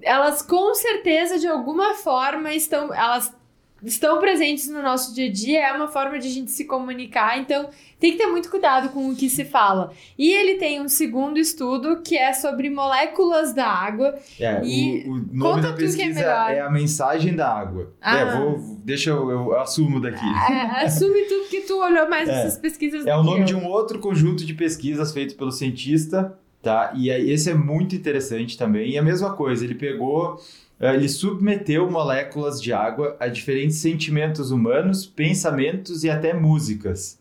elas 0.02 0.42
com 0.42 0.74
certeza 0.74 1.40
de 1.40 1.48
alguma 1.48 1.94
forma 1.96 2.54
estão, 2.54 2.94
elas 2.94 3.36
estão 3.84 4.20
presentes 4.20 4.68
no 4.70 4.82
nosso 4.82 5.14
dia 5.14 5.28
a 5.30 5.32
dia, 5.32 5.68
é 5.68 5.72
uma 5.72 5.88
forma 5.88 6.18
de 6.18 6.28
a 6.28 6.32
gente 6.32 6.50
se 6.50 6.66
comunicar, 6.66 7.38
então 7.40 7.70
tem 8.00 8.12
que 8.14 8.18
ter 8.18 8.26
muito 8.26 8.50
cuidado 8.50 8.90
com 8.90 9.08
o 9.10 9.16
que 9.16 9.30
se 9.30 9.46
fala. 9.46 9.92
E 10.18 10.32
ele 10.32 10.56
tem 10.56 10.82
um 10.82 10.90
segundo 10.90 11.38
estudo 11.38 12.02
que 12.02 12.18
é 12.18 12.34
sobre 12.34 12.72
moléculas 12.72 13.54
da 13.54 13.68
água. 13.68 14.16
É, 14.40 14.62
E 14.64 15.04
o, 15.08 15.12
o 15.12 15.16
nome 15.18 15.40
conta 15.40 15.62
da 15.62 15.70
é 15.70 15.74
pesquisa 15.74 16.20
melhor. 16.20 16.52
é, 16.52 16.60
a 16.62 16.70
mensagem 16.72 17.36
da 17.36 17.48
água. 17.54 17.94
Ah. 18.02 18.18
É, 18.18 18.36
vou, 18.38 18.58
deixa 18.84 19.12
eu, 19.12 19.30
eu 19.30 19.60
assumo 19.60 20.02
daqui. 20.02 20.26
É, 20.52 20.86
assume 20.86 21.22
tu 21.26 21.48
que 21.50 21.62
tu 21.62 21.80
olhou 21.80 22.10
mais 22.10 22.28
É. 22.28 22.32
essas 22.34 22.58
pesquisas 22.58 23.06
É 23.06 23.16
o 23.16 23.22
nome 23.24 23.42
eu. 23.42 23.46
de 23.46 23.56
um 23.56 23.68
outro 23.68 24.00
conjunto 24.00 24.44
de 24.44 24.56
pesquisas 24.56 25.12
feito 25.14 25.36
pelo 25.36 25.52
cientista, 25.52 26.38
tá? 26.68 26.92
E 26.94 27.10
aí, 27.10 27.32
esse 27.32 27.50
é 27.50 27.54
muito 27.54 27.96
interessante 27.96 28.58
também. 28.58 28.92
E 28.92 28.98
a 28.98 29.02
mesma 29.02 29.34
coisa, 29.34 29.64
ele 29.64 29.74
pegou, 29.74 30.38
eh, 30.78 30.94
ele 30.94 31.08
submeteu 31.08 31.90
moléculas 31.90 32.62
de 32.62 32.74
água 32.74 33.16
a 33.22 33.30
diferentes 33.30 33.78
sentimentos 33.78 34.52
humanos, 34.52 35.06
pensamentos 35.06 36.04
e 36.04 36.10
até 36.10 36.34
músicas. 36.34 37.18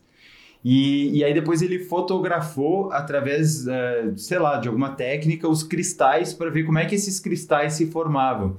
E, 0.65 1.17
e 1.17 1.23
aí 1.23 1.33
depois 1.33 1.61
ele 1.61 1.79
fotografou 1.79 2.91
através, 2.91 3.65
eh, 3.65 4.11
sei 4.17 4.37
lá, 4.37 4.57
de 4.57 4.67
alguma 4.67 4.89
técnica, 4.89 5.47
os 5.47 5.63
cristais 5.63 6.33
para 6.33 6.49
ver 6.49 6.65
como 6.65 6.77
é 6.79 6.85
que 6.85 6.95
esses 6.95 7.17
cristais 7.17 7.71
se 7.71 7.87
formavam. 7.87 8.57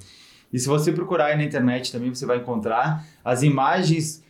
E 0.51 0.59
se 0.59 0.67
você 0.67 0.91
procurar 0.91 1.27
aí 1.27 1.37
na 1.37 1.45
internet 1.45 1.93
também, 1.93 2.15
você 2.15 2.25
vai 2.25 2.39
encontrar 2.39 3.05
as 3.23 3.43
imagens 3.43 4.25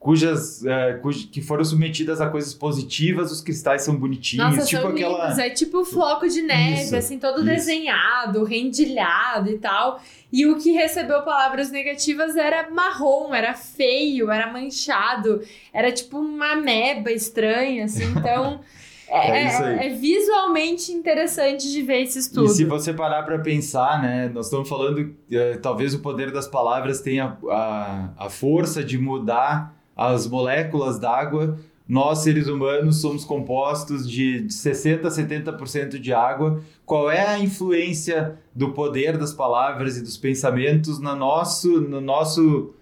cujas, 0.00 0.64
eh, 0.64 0.94
cuj- 1.02 1.28
que 1.30 1.42
foram 1.42 1.62
submetidas 1.62 2.22
a 2.22 2.28
coisas 2.30 2.54
positivas, 2.54 3.30
os 3.30 3.42
cristais 3.42 3.82
são 3.82 3.94
bonitinhos, 3.94 4.56
Nossa, 4.56 4.66
tipo 4.66 4.80
são 4.80 4.90
aquela 4.92 5.24
lindos. 5.24 5.38
É 5.38 5.50
tipo 5.50 5.84
floco 5.84 6.26
de 6.26 6.40
neve, 6.40 6.84
Isso, 6.84 6.96
assim, 6.96 7.18
todo 7.18 7.36
isso. 7.36 7.44
desenhado, 7.44 8.42
rendilhado 8.42 9.50
e 9.50 9.58
tal. 9.58 10.00
E 10.32 10.46
o 10.46 10.56
que 10.56 10.72
recebeu 10.72 11.20
palavras 11.22 11.70
negativas 11.70 12.34
era 12.34 12.70
marrom, 12.70 13.34
era 13.34 13.52
feio, 13.52 14.30
era 14.30 14.50
manchado, 14.50 15.42
era 15.70 15.92
tipo 15.92 16.18
uma 16.18 16.56
meba 16.56 17.12
estranha, 17.12 17.84
assim. 17.84 18.04
Então, 18.16 18.60
É, 19.06 19.42
é, 19.42 19.56
aí. 19.56 19.86
é 19.86 19.88
visualmente 19.90 20.92
interessante 20.92 21.68
de 21.70 21.82
ver 21.82 22.02
esse 22.04 22.20
estudo. 22.20 22.46
E 22.46 22.54
se 22.54 22.64
você 22.64 22.94
parar 22.94 23.24
para 23.24 23.38
pensar, 23.40 24.00
né? 24.00 24.30
Nós 24.32 24.46
estamos 24.46 24.68
falando, 24.68 25.14
é, 25.30 25.56
talvez 25.58 25.92
o 25.94 25.98
poder 25.98 26.30
das 26.30 26.46
palavras 26.46 27.00
tenha 27.00 27.36
a, 27.50 28.10
a 28.16 28.30
força 28.30 28.82
de 28.84 28.96
mudar 28.96 29.74
as 30.08 30.26
moléculas 30.26 30.98
d'água 30.98 31.58
nós, 31.90 32.20
seres 32.20 32.46
humanos, 32.46 33.00
somos 33.00 33.24
compostos 33.24 34.08
de 34.08 34.44
60% 34.48 35.04
a 35.04 35.08
70% 35.08 35.98
de 35.98 36.12
água. 36.12 36.62
Qual 36.86 37.10
é 37.10 37.26
a 37.26 37.40
influência 37.40 38.36
do 38.54 38.70
poder 38.70 39.18
das 39.18 39.32
palavras 39.32 39.96
e 39.96 40.00
dos 40.00 40.16
pensamentos 40.16 41.00
no 41.00 41.16
nosso, 41.16 41.80
no 41.80 42.00
nosso 42.00 42.72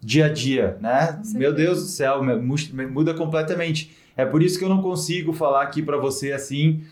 dia 0.00 0.26
a 0.26 0.28
dia, 0.28 0.76
né? 0.80 1.22
Meu 1.32 1.54
Deus 1.54 1.80
do 1.80 1.88
céu, 1.88 2.20
muda 2.90 3.14
completamente. 3.14 3.96
É 4.16 4.26
por 4.26 4.42
isso 4.42 4.58
que 4.58 4.64
eu 4.64 4.68
não 4.68 4.82
consigo 4.82 5.32
falar 5.32 5.62
aqui 5.62 5.80
para 5.80 5.96
você 5.96 6.32
assim, 6.32 6.82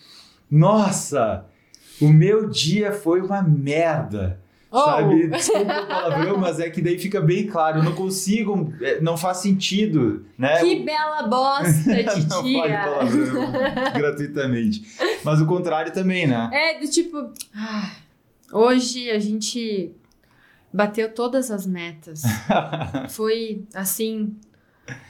nossa, 0.48 1.44
o 2.00 2.06
meu 2.06 2.48
dia 2.48 2.92
foi 2.92 3.20
uma 3.20 3.42
merda. 3.42 4.38
Oh. 4.76 4.87
Sabe? 4.87 5.28
Desculpa 5.28 5.82
o 5.82 5.87
palavrão, 5.87 6.37
mas 6.37 6.58
é 6.58 6.68
que 6.68 6.82
daí 6.82 6.98
fica 6.98 7.20
bem 7.20 7.46
claro. 7.46 7.78
Eu 7.78 7.84
não 7.84 7.94
consigo, 7.94 8.74
é, 8.80 9.00
não 9.00 9.16
faz 9.16 9.37
sentido, 9.37 10.26
né? 10.37 10.58
Que 10.58 10.80
bela 10.80 11.22
bosta 11.28 11.94
de 11.94 12.26
não. 12.28 12.42
Fale 12.42 12.72
palavrão 12.72 13.52
gratuitamente. 13.94 14.82
Mas 15.22 15.40
o 15.40 15.46
contrário 15.46 15.92
também, 15.92 16.26
né? 16.26 16.50
É, 16.52 16.80
do 16.80 16.90
tipo, 16.90 17.30
ah, 17.54 17.92
hoje 18.52 19.08
a 19.12 19.20
gente 19.20 19.94
bateu 20.72 21.08
todas 21.14 21.52
as 21.52 21.64
metas. 21.64 22.22
Foi, 23.10 23.62
assim, 23.72 24.34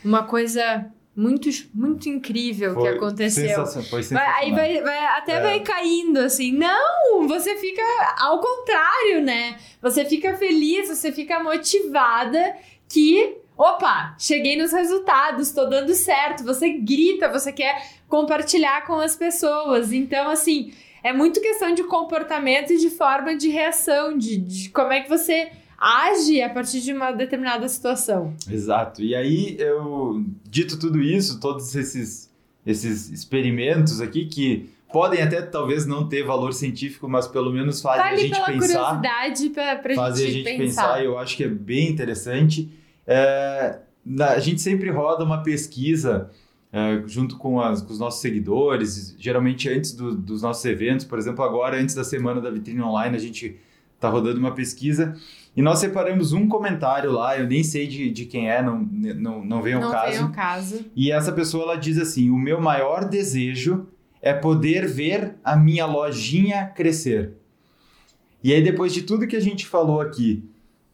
uma 0.05 0.25
coisa 0.25 0.85
muito, 1.17 1.49
muito 1.73 2.09
incrível 2.09 2.75
foi 2.75 2.83
que 2.83 2.89
aconteceu. 2.89 3.67
Foi 3.67 4.01
aí 4.17 4.51
vai, 4.51 4.81
vai 4.83 4.99
até 5.17 5.35
é. 5.35 5.41
vai 5.41 5.61
caindo 5.61 6.19
assim. 6.19 6.53
Não, 6.53 7.29
você 7.29 7.57
fica 7.57 7.83
ao 8.19 8.41
contrário, 8.41 9.23
né? 9.23 9.57
Você 9.81 10.05
fica 10.05 10.37
feliz, 10.37 10.89
você 10.89 11.13
fica 11.13 11.43
motivada 11.43 12.57
que 12.89 13.37
opa, 13.57 14.17
cheguei 14.19 14.57
nos 14.57 14.73
resultados, 14.73 15.53
tô 15.53 15.67
dando 15.67 15.95
certo. 15.95 16.45
Você 16.45 16.71
grita, 16.71 17.29
você 17.29 17.53
quer 17.53 17.87
compartilhar 18.09 18.85
com 18.87 18.95
as 18.95 19.15
pessoas. 19.15 19.93
Então, 19.93 20.29
assim, 20.29 20.73
é 21.03 21.13
muito 21.13 21.41
questão 21.41 21.73
de 21.75 21.85
comportamento 21.85 22.73
e 22.73 22.79
de 22.79 22.91
forma 22.91 23.37
de 23.37 23.49
reação, 23.49 24.19
de, 24.19 24.37
de 24.39 24.69
como 24.71 24.93
é 24.93 25.01
que 25.01 25.09
você 25.09 25.51
age 25.79 26.41
a 26.43 26.49
partir 26.49 26.81
de 26.81 26.93
uma 26.93 27.13
determinada 27.13 27.69
situação. 27.69 28.35
Exato. 28.51 29.03
E 29.03 29.15
aí, 29.15 29.57
eu 29.59 30.25
dito 30.49 30.79
tudo 30.79 31.01
isso, 31.01 31.41
todos 31.41 31.75
esses, 31.75 32.31
esses 32.67 33.11
experimentos 33.11 34.01
aqui 34.01 34.27
que 34.27 34.69
podem 34.95 35.21
até 35.21 35.43
talvez 35.43 35.87
não 35.87 36.09
ter 36.09 36.23
valor 36.23 36.55
científico, 36.55 37.09
mas 37.09 37.27
pelo 37.27 37.53
menos 37.53 37.83
fazem 37.83 38.03
tá 38.03 38.11
a 38.11 38.17
gente 38.17 38.33
pela 38.33 38.47
pensar. 38.47 38.59
curiosidade 38.59 39.51
pra, 39.51 39.77
pra 39.77 39.95
fazem 39.97 40.27
a 40.27 40.31
gente 40.31 40.45
pensar. 40.45 40.83
pensar. 40.83 41.05
Eu 41.05 41.19
acho 41.19 41.37
que 41.37 41.43
é 41.43 41.49
bem 41.49 41.89
interessante. 41.89 42.71
É, 43.05 43.81
a 44.21 44.39
gente 44.39 44.61
sempre 44.61 44.91
roda 44.91 45.25
uma 45.25 45.43
pesquisa 45.43 46.31
é, 46.73 47.03
junto 47.07 47.37
com, 47.37 47.61
as, 47.61 47.83
com, 47.83 47.93
os 47.93 47.99
nossos 47.99 48.21
seguidores, 48.21 49.17
geralmente 49.19 49.69
antes 49.69 49.93
do, 49.93 50.15
dos 50.15 50.43
nossos 50.43 50.65
eventos, 50.65 51.05
por 51.05 51.19
exemplo, 51.19 51.45
agora 51.45 51.77
antes 51.77 51.95
da 51.95 52.05
semana 52.05 52.41
da 52.41 52.51
vitrine 52.51 52.81
online, 52.81 53.17
a 53.17 53.21
gente 53.21 53.57
está 53.97 54.09
rodando 54.09 54.39
uma 54.39 54.53
pesquisa 54.53 55.17
e 55.57 55.63
nós 55.63 55.79
separamos 55.79 56.33
um 56.33 56.49
comentário 56.49 57.13
lá, 57.13 57.39
eu 57.39 57.47
nem 57.47 57.63
sei 57.63 57.87
de, 57.87 58.11
de 58.11 58.25
quem 58.27 58.51
é, 58.51 58.61
não, 58.61 58.79
não, 58.81 59.45
não 59.45 59.63
vem 59.63 59.75
ao 59.75 59.83
não 59.83 59.91
caso. 59.93 60.13
Vem 60.13 60.21
ao 60.21 60.33
caso. 60.33 60.85
E 60.97 61.13
essa 61.13 61.31
pessoa 61.31 61.63
ela 61.65 61.77
diz 61.77 61.97
assim: 61.97 62.29
o 62.31 62.37
meu 62.37 62.61
maior 62.61 63.05
desejo 63.05 63.87
é 64.21 64.33
poder 64.33 64.89
ver 64.89 65.37
a 65.45 65.55
minha 65.55 65.87
lojinha 65.87 66.67
crescer. 66.67 67.35
E 68.43 68.53
aí, 68.53 68.63
depois 68.63 68.93
de 68.93 69.03
tudo 69.03 69.29
que 69.29 69.37
a 69.37 69.41
gente 69.41 69.65
falou 69.65 70.01
aqui, 70.01 70.45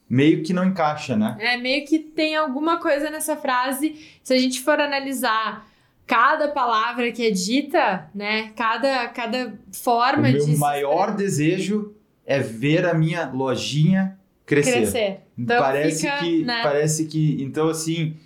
meio 0.09 0.43
que 0.43 0.53
não 0.53 0.65
encaixa, 0.65 1.17
né? 1.17 1.37
É, 1.41 1.57
meio 1.57 1.87
que 1.87 1.99
tem 1.99 2.37
alguma 2.37 2.79
coisa 2.79 3.09
nessa 3.09 3.37
frase. 3.37 3.97
Se 4.23 4.35
a 4.35 4.39
gente 4.39 4.61
for 4.61 4.79
analisar 4.79 5.67
cada 6.07 6.49
palavra 6.49 7.11
que 7.13 7.27
é 7.27 7.31
dita, 7.31 8.11
né? 8.15 8.51
Cada, 8.55 9.09
cada 9.09 9.59
forma 9.73 10.29
o 10.29 10.33
de. 10.33 10.41
O 10.41 10.49
meu 10.49 10.59
maior 10.59 11.17
desejo 11.17 11.95
é 12.27 12.41
ver 12.41 12.85
a 12.85 12.93
minha 12.93 13.29
lojinha 13.31 14.20
crescer. 14.51 14.73
Crescer. 14.73 15.21
Então 15.39 15.59
parece 15.59 16.11
que 16.19 16.45
né? 16.45 16.63
parece 16.63 17.07
que 17.07 17.43
então 17.43 17.69
assim 17.69 18.17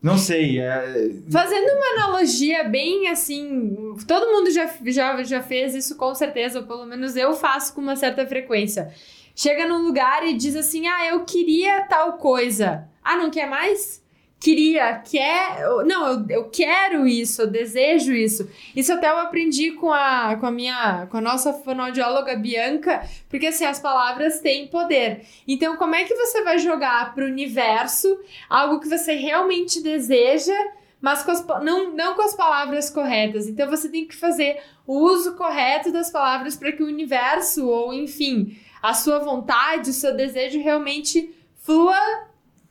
não 0.00 0.18
sei. 0.18 0.60
É... 0.60 1.10
Fazendo 1.30 1.66
uma 1.72 2.04
analogia 2.04 2.62
bem 2.64 3.08
assim, 3.08 3.96
todo 4.06 4.30
mundo 4.30 4.50
já, 4.50 4.70
já, 4.86 5.22
já 5.22 5.42
fez 5.42 5.74
isso 5.74 5.96
com 5.96 6.14
certeza, 6.14 6.60
ou 6.60 6.66
pelo 6.66 6.84
menos 6.84 7.16
eu 7.16 7.32
faço 7.32 7.74
com 7.74 7.80
uma 7.80 7.96
certa 7.96 8.26
frequência. 8.26 8.92
Chega 9.34 9.66
num 9.66 9.82
lugar 9.82 10.22
e 10.26 10.34
diz 10.34 10.54
assim: 10.56 10.86
ah, 10.86 11.06
eu 11.06 11.24
queria 11.24 11.86
tal 11.86 12.18
coisa. 12.18 12.86
Ah, 13.02 13.16
não 13.16 13.30
quer 13.30 13.48
mais? 13.48 14.03
Queria, 14.44 14.98
quer. 14.98 15.62
Não, 15.86 16.06
eu, 16.06 16.26
eu 16.28 16.50
quero 16.50 17.08
isso, 17.08 17.40
eu 17.40 17.46
desejo 17.46 18.12
isso. 18.12 18.46
Isso 18.76 18.92
até 18.92 19.08
eu 19.08 19.16
aprendi 19.18 19.72
com 19.72 19.90
a, 19.90 20.36
com 20.36 20.44
a 20.44 20.50
minha, 20.50 21.06
com 21.10 21.16
a 21.16 21.20
nossa 21.20 21.54
fonoaudióloga 21.54 22.36
Bianca, 22.36 23.08
porque 23.30 23.46
assim, 23.46 23.64
as 23.64 23.80
palavras 23.80 24.40
têm 24.40 24.66
poder. 24.66 25.24
Então, 25.48 25.78
como 25.78 25.94
é 25.94 26.04
que 26.04 26.14
você 26.14 26.42
vai 26.42 26.58
jogar 26.58 27.14
para 27.14 27.24
o 27.24 27.28
universo 27.28 28.20
algo 28.50 28.80
que 28.80 28.88
você 28.88 29.14
realmente 29.14 29.82
deseja? 29.82 30.54
mas 31.00 31.22
com 31.22 31.32
as, 31.32 31.46
não, 31.62 31.92
não 31.92 32.14
com 32.14 32.22
as 32.22 32.34
palavras 32.34 32.88
corretas. 32.88 33.46
Então 33.46 33.68
você 33.68 33.90
tem 33.90 34.06
que 34.06 34.16
fazer 34.16 34.58
o 34.86 35.00
uso 35.00 35.34
correto 35.34 35.92
das 35.92 36.10
palavras 36.10 36.56
para 36.56 36.72
que 36.72 36.82
o 36.82 36.86
universo, 36.86 37.68
ou 37.68 37.92
enfim, 37.92 38.56
a 38.80 38.94
sua 38.94 39.18
vontade, 39.18 39.90
o 39.90 39.92
seu 39.92 40.16
desejo 40.16 40.58
realmente 40.62 41.34
flua 41.58 41.98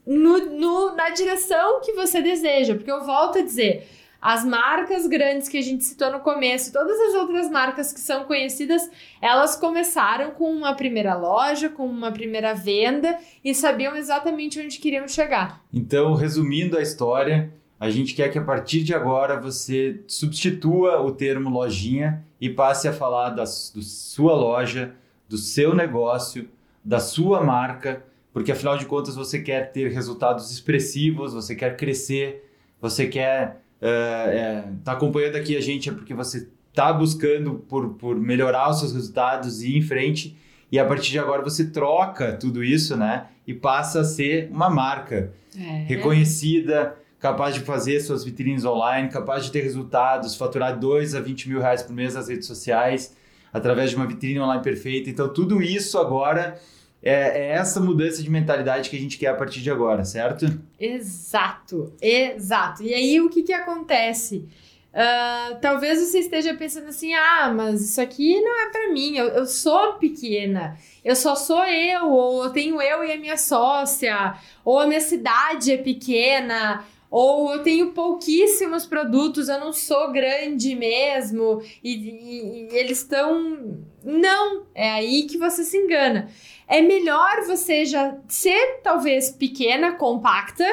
no, 0.06 0.38
no, 0.52 0.96
na 0.96 1.10
direção 1.10 1.82
que 1.82 1.94
você 1.94 2.22
deseja. 2.22 2.76
Porque 2.76 2.92
eu 2.92 3.04
volto 3.06 3.40
a 3.40 3.42
dizer, 3.42 3.88
as 4.24 4.46
marcas 4.46 5.06
grandes 5.06 5.50
que 5.50 5.58
a 5.58 5.62
gente 5.62 5.84
citou 5.84 6.10
no 6.10 6.22
começo, 6.22 6.72
todas 6.72 6.98
as 6.98 7.14
outras 7.14 7.50
marcas 7.50 7.92
que 7.92 8.00
são 8.00 8.24
conhecidas, 8.24 8.90
elas 9.22 9.56
começaram 9.58 10.32
com 10.32 10.50
uma 10.50 10.74
primeira 10.74 11.14
loja, 11.14 11.68
com 11.68 11.86
uma 11.86 12.10
primeira 12.10 12.54
venda 12.54 13.18
e 13.44 13.54
sabiam 13.54 13.96
exatamente 13.98 14.62
onde 14.62 14.80
queriam 14.80 15.08
chegar. 15.10 15.62
Então, 15.74 16.14
resumindo 16.14 16.78
a 16.78 16.82
história, 16.82 17.52
a 17.78 17.90
gente 17.90 18.14
quer 18.16 18.30
que 18.30 18.40
a 18.40 18.44
partir 18.44 18.82
de 18.82 18.94
agora 18.94 19.38
você 19.38 20.02
substitua 20.08 21.02
o 21.02 21.12
termo 21.12 21.50
lojinha 21.50 22.24
e 22.40 22.50
passe 22.50 22.88
a 22.88 22.94
falar 22.94 23.32
da, 23.32 23.44
da 23.44 23.46
sua 23.46 24.34
loja, 24.34 24.96
do 25.28 25.38
seu 25.38 25.76
negócio, 25.76 26.48
da 26.82 27.00
sua 27.02 27.44
marca 27.44 28.06
porque 28.34 28.52
afinal 28.52 28.78
de 28.78 28.86
contas 28.86 29.16
você 29.16 29.40
quer 29.40 29.72
ter 29.72 29.92
resultados 29.92 30.52
expressivos, 30.52 31.34
você 31.34 31.56
quer 31.56 31.78
crescer, 31.78 32.50
você 32.82 33.06
quer 33.06 33.62
estar 33.76 33.88
uh, 33.88 34.30
é, 34.30 34.64
tá 34.84 34.94
acompanhando 34.94 35.36
aqui 35.36 35.56
a 35.56 35.62
gente 35.62 35.88
é 35.88 35.94
porque 35.94 36.14
você 36.14 36.50
está 36.70 36.92
buscando 36.92 37.54
por, 37.70 37.94
por 37.94 38.20
melhorar 38.20 38.72
os 38.72 38.80
seus 38.80 38.94
resultados 38.94 39.62
e 39.62 39.74
ir 39.74 39.78
em 39.78 39.82
frente. 39.82 40.36
E 40.72 40.80
a 40.80 40.86
partir 40.86 41.12
de 41.12 41.20
agora 41.20 41.44
você 41.44 41.70
troca 41.70 42.34
tudo 42.34 42.64
isso, 42.64 42.98
né? 42.98 43.28
E 43.46 43.54
passa 43.54 44.02
a 44.02 44.04
ser 44.04 44.50
uma 44.52 44.72
marca 44.72 45.32
é. 45.56 45.84
reconhecida, 45.84 46.98
capaz 47.20 47.54
de 47.54 47.62
fazer 47.62 48.00
suas 48.00 48.24
vitrines 48.24 48.66
online, 48.66 49.08
capaz 49.10 49.46
de 49.46 49.52
ter 49.52 49.62
resultados, 49.62 50.36
faturar 50.36 50.80
2 50.80 51.14
a 51.14 51.22
20 51.22 51.50
mil 51.50 51.60
reais 51.60 51.84
por 51.84 51.94
mês 51.94 52.16
nas 52.16 52.28
redes 52.28 52.48
sociais, 52.48 53.16
através 53.54 53.92
de 53.92 53.96
uma 53.96 54.08
vitrine 54.08 54.40
online 54.40 54.64
perfeita. 54.64 55.12
Então, 55.12 55.32
tudo 55.32 55.62
isso 55.62 56.00
agora 56.00 56.60
é, 57.04 57.12
é, 57.12 57.50
essa 57.50 57.82
mudança 57.82 58.24
de 58.24 58.30
mentalidade 58.30 58.90
que 58.90 58.96
a 58.96 59.00
gente 59.00 59.18
quer 59.18 59.28
a 59.28 59.36
partir 59.36 59.62
de 59.62 59.70
agora, 59.70 60.06
certo? 60.06 60.46
Exato, 60.80 61.94
exato. 62.02 62.82
E 62.82 62.94
aí 62.94 63.20
o 63.20 63.30
que, 63.30 63.44
que 63.44 63.52
acontece? 63.52 64.48
Uh, 64.94 65.60
talvez 65.60 66.00
você 66.00 66.20
esteja 66.20 66.54
pensando 66.54 66.88
assim: 66.88 67.14
ah, 67.14 67.52
mas 67.54 67.82
isso 67.82 68.00
aqui 68.00 68.40
não 68.40 68.62
é 68.62 68.70
para 68.70 68.94
mim, 68.94 69.18
eu, 69.18 69.26
eu 69.30 69.46
sou 69.46 69.94
pequena, 69.94 70.78
eu 71.04 71.16
só 71.16 71.36
sou 71.36 71.66
eu, 71.66 72.10
ou 72.10 72.44
eu 72.44 72.52
tenho 72.52 72.80
eu 72.82 73.04
e 73.04 73.12
a 73.12 73.18
minha 73.18 73.36
sócia, 73.36 74.36
ou 74.64 74.80
a 74.80 74.86
minha 74.86 75.02
cidade 75.02 75.72
é 75.74 75.78
pequena, 75.78 76.86
ou 77.10 77.52
eu 77.54 77.64
tenho 77.64 77.92
pouquíssimos 77.92 78.86
produtos, 78.86 79.50
eu 79.50 79.60
não 79.60 79.74
sou 79.74 80.12
grande 80.12 80.76
mesmo, 80.76 81.62
e, 81.84 81.92
e, 81.92 82.68
e 82.72 82.78
eles 82.78 83.00
estão. 83.00 83.84
Não, 84.04 84.68
é 84.76 84.92
aí 84.92 85.24
que 85.24 85.38
você 85.38 85.64
se 85.64 85.76
engana 85.76 86.30
é 86.74 86.82
melhor 86.82 87.44
você 87.46 87.86
já 87.86 88.18
ser 88.28 88.80
talvez 88.82 89.30
pequena, 89.30 89.92
compacta. 89.92 90.66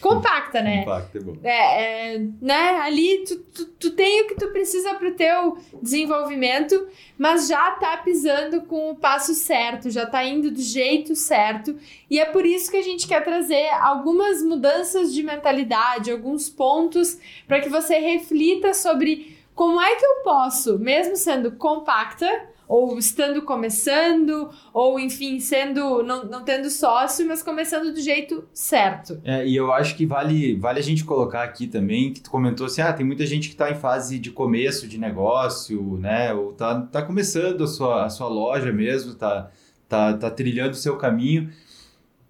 Compacta, 0.00 0.62
né? 0.62 0.84
Compacta, 0.84 1.18
é 1.18 1.20
bom. 1.20 1.36
É, 1.42 2.14
é, 2.14 2.18
né? 2.40 2.78
Ali 2.78 3.24
tu, 3.24 3.36
tu, 3.36 3.64
tu 3.66 3.90
tem 3.90 4.22
o 4.22 4.28
que 4.28 4.36
tu 4.36 4.46
precisa 4.52 4.94
pro 4.94 5.12
teu 5.14 5.58
desenvolvimento, 5.82 6.86
mas 7.18 7.48
já 7.48 7.72
tá 7.72 7.96
pisando 7.96 8.62
com 8.62 8.92
o 8.92 8.94
passo 8.94 9.34
certo, 9.34 9.90
já 9.90 10.06
tá 10.06 10.24
indo 10.24 10.52
do 10.52 10.62
jeito 10.62 11.16
certo. 11.16 11.76
E 12.08 12.20
é 12.20 12.26
por 12.26 12.46
isso 12.46 12.70
que 12.70 12.76
a 12.76 12.82
gente 12.82 13.08
quer 13.08 13.24
trazer 13.24 13.70
algumas 13.80 14.44
mudanças 14.44 15.12
de 15.12 15.20
mentalidade, 15.24 16.12
alguns 16.12 16.48
pontos 16.48 17.18
para 17.48 17.60
que 17.60 17.68
você 17.68 17.98
reflita 17.98 18.72
sobre 18.72 19.36
como 19.52 19.80
é 19.80 19.96
que 19.96 20.06
eu 20.06 20.22
posso, 20.22 20.78
mesmo 20.78 21.16
sendo 21.16 21.52
compacta, 21.52 22.48
ou 22.70 22.96
estando 22.96 23.42
começando, 23.42 24.48
ou 24.72 25.00
enfim, 25.00 25.40
sendo 25.40 26.04
não, 26.04 26.24
não 26.24 26.44
tendo 26.44 26.70
sócio, 26.70 27.26
mas 27.26 27.42
começando 27.42 27.92
do 27.92 28.00
jeito 28.00 28.44
certo. 28.54 29.20
É, 29.24 29.44
e 29.44 29.56
eu 29.56 29.72
acho 29.72 29.96
que 29.96 30.06
vale, 30.06 30.54
vale 30.54 30.78
a 30.78 30.82
gente 30.82 31.04
colocar 31.04 31.42
aqui 31.42 31.66
também, 31.66 32.12
que 32.12 32.20
tu 32.20 32.30
comentou 32.30 32.66
assim, 32.66 32.80
ah, 32.80 32.92
tem 32.92 33.04
muita 33.04 33.26
gente 33.26 33.48
que 33.48 33.54
está 33.54 33.72
em 33.72 33.74
fase 33.74 34.20
de 34.20 34.30
começo 34.30 34.86
de 34.86 34.98
negócio, 34.98 35.98
né, 35.98 36.32
ou 36.32 36.52
tá, 36.52 36.80
tá 36.82 37.02
começando 37.02 37.64
a 37.64 37.66
sua, 37.66 38.04
a 38.04 38.08
sua 38.08 38.28
loja 38.28 38.70
mesmo, 38.70 39.16
tá, 39.16 39.50
tá, 39.88 40.16
tá 40.16 40.30
trilhando 40.30 40.70
o 40.70 40.74
seu 40.74 40.96
caminho. 40.96 41.50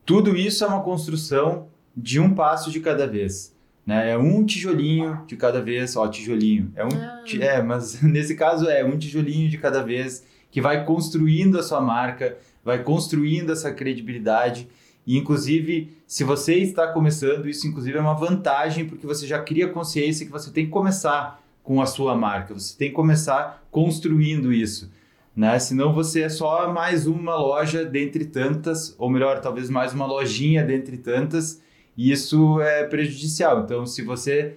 Tudo 0.06 0.34
isso 0.34 0.64
é 0.64 0.66
uma 0.66 0.82
construção 0.82 1.68
de 1.94 2.18
um 2.18 2.34
passo 2.34 2.70
de 2.70 2.80
cada 2.80 3.06
vez. 3.06 3.49
Né? 3.86 4.10
É 4.10 4.18
um 4.18 4.44
tijolinho 4.44 5.22
de 5.26 5.36
cada 5.36 5.60
vez, 5.60 5.96
ó, 5.96 6.06
tijolinho. 6.08 6.72
É, 6.76 6.84
um, 6.84 6.88
ah. 6.92 7.22
é, 7.40 7.62
mas 7.62 8.00
nesse 8.02 8.34
caso 8.34 8.68
é 8.68 8.84
um 8.84 8.98
tijolinho 8.98 9.48
de 9.48 9.58
cada 9.58 9.82
vez 9.82 10.24
que 10.50 10.60
vai 10.60 10.84
construindo 10.84 11.58
a 11.58 11.62
sua 11.62 11.80
marca, 11.80 12.36
vai 12.64 12.82
construindo 12.82 13.52
essa 13.52 13.72
credibilidade. 13.72 14.68
E, 15.06 15.16
inclusive, 15.16 15.96
se 16.06 16.24
você 16.24 16.56
está 16.56 16.88
começando, 16.88 17.48
isso 17.48 17.66
inclusive 17.66 17.96
é 17.96 18.00
uma 18.00 18.14
vantagem, 18.14 18.84
porque 18.84 19.06
você 19.06 19.26
já 19.26 19.40
cria 19.40 19.68
consciência 19.68 20.26
que 20.26 20.32
você 20.32 20.50
tem 20.50 20.66
que 20.66 20.70
começar 20.70 21.40
com 21.62 21.80
a 21.80 21.86
sua 21.86 22.16
marca, 22.16 22.54
você 22.54 22.76
tem 22.76 22.88
que 22.88 22.94
começar 22.94 23.62
construindo 23.70 24.52
isso. 24.52 24.90
Né? 25.36 25.58
Senão 25.58 25.92
você 25.92 26.22
é 26.22 26.28
só 26.28 26.72
mais 26.72 27.06
uma 27.06 27.36
loja 27.36 27.84
dentre 27.84 28.24
tantas, 28.24 28.94
ou 28.98 29.08
melhor, 29.08 29.40
talvez 29.40 29.70
mais 29.70 29.92
uma 29.92 30.04
lojinha 30.04 30.64
dentre 30.64 30.96
tantas, 30.96 31.62
e 31.96 32.10
isso 32.10 32.60
é 32.60 32.84
prejudicial. 32.84 33.62
Então, 33.64 33.86
se 33.86 34.02
você 34.02 34.56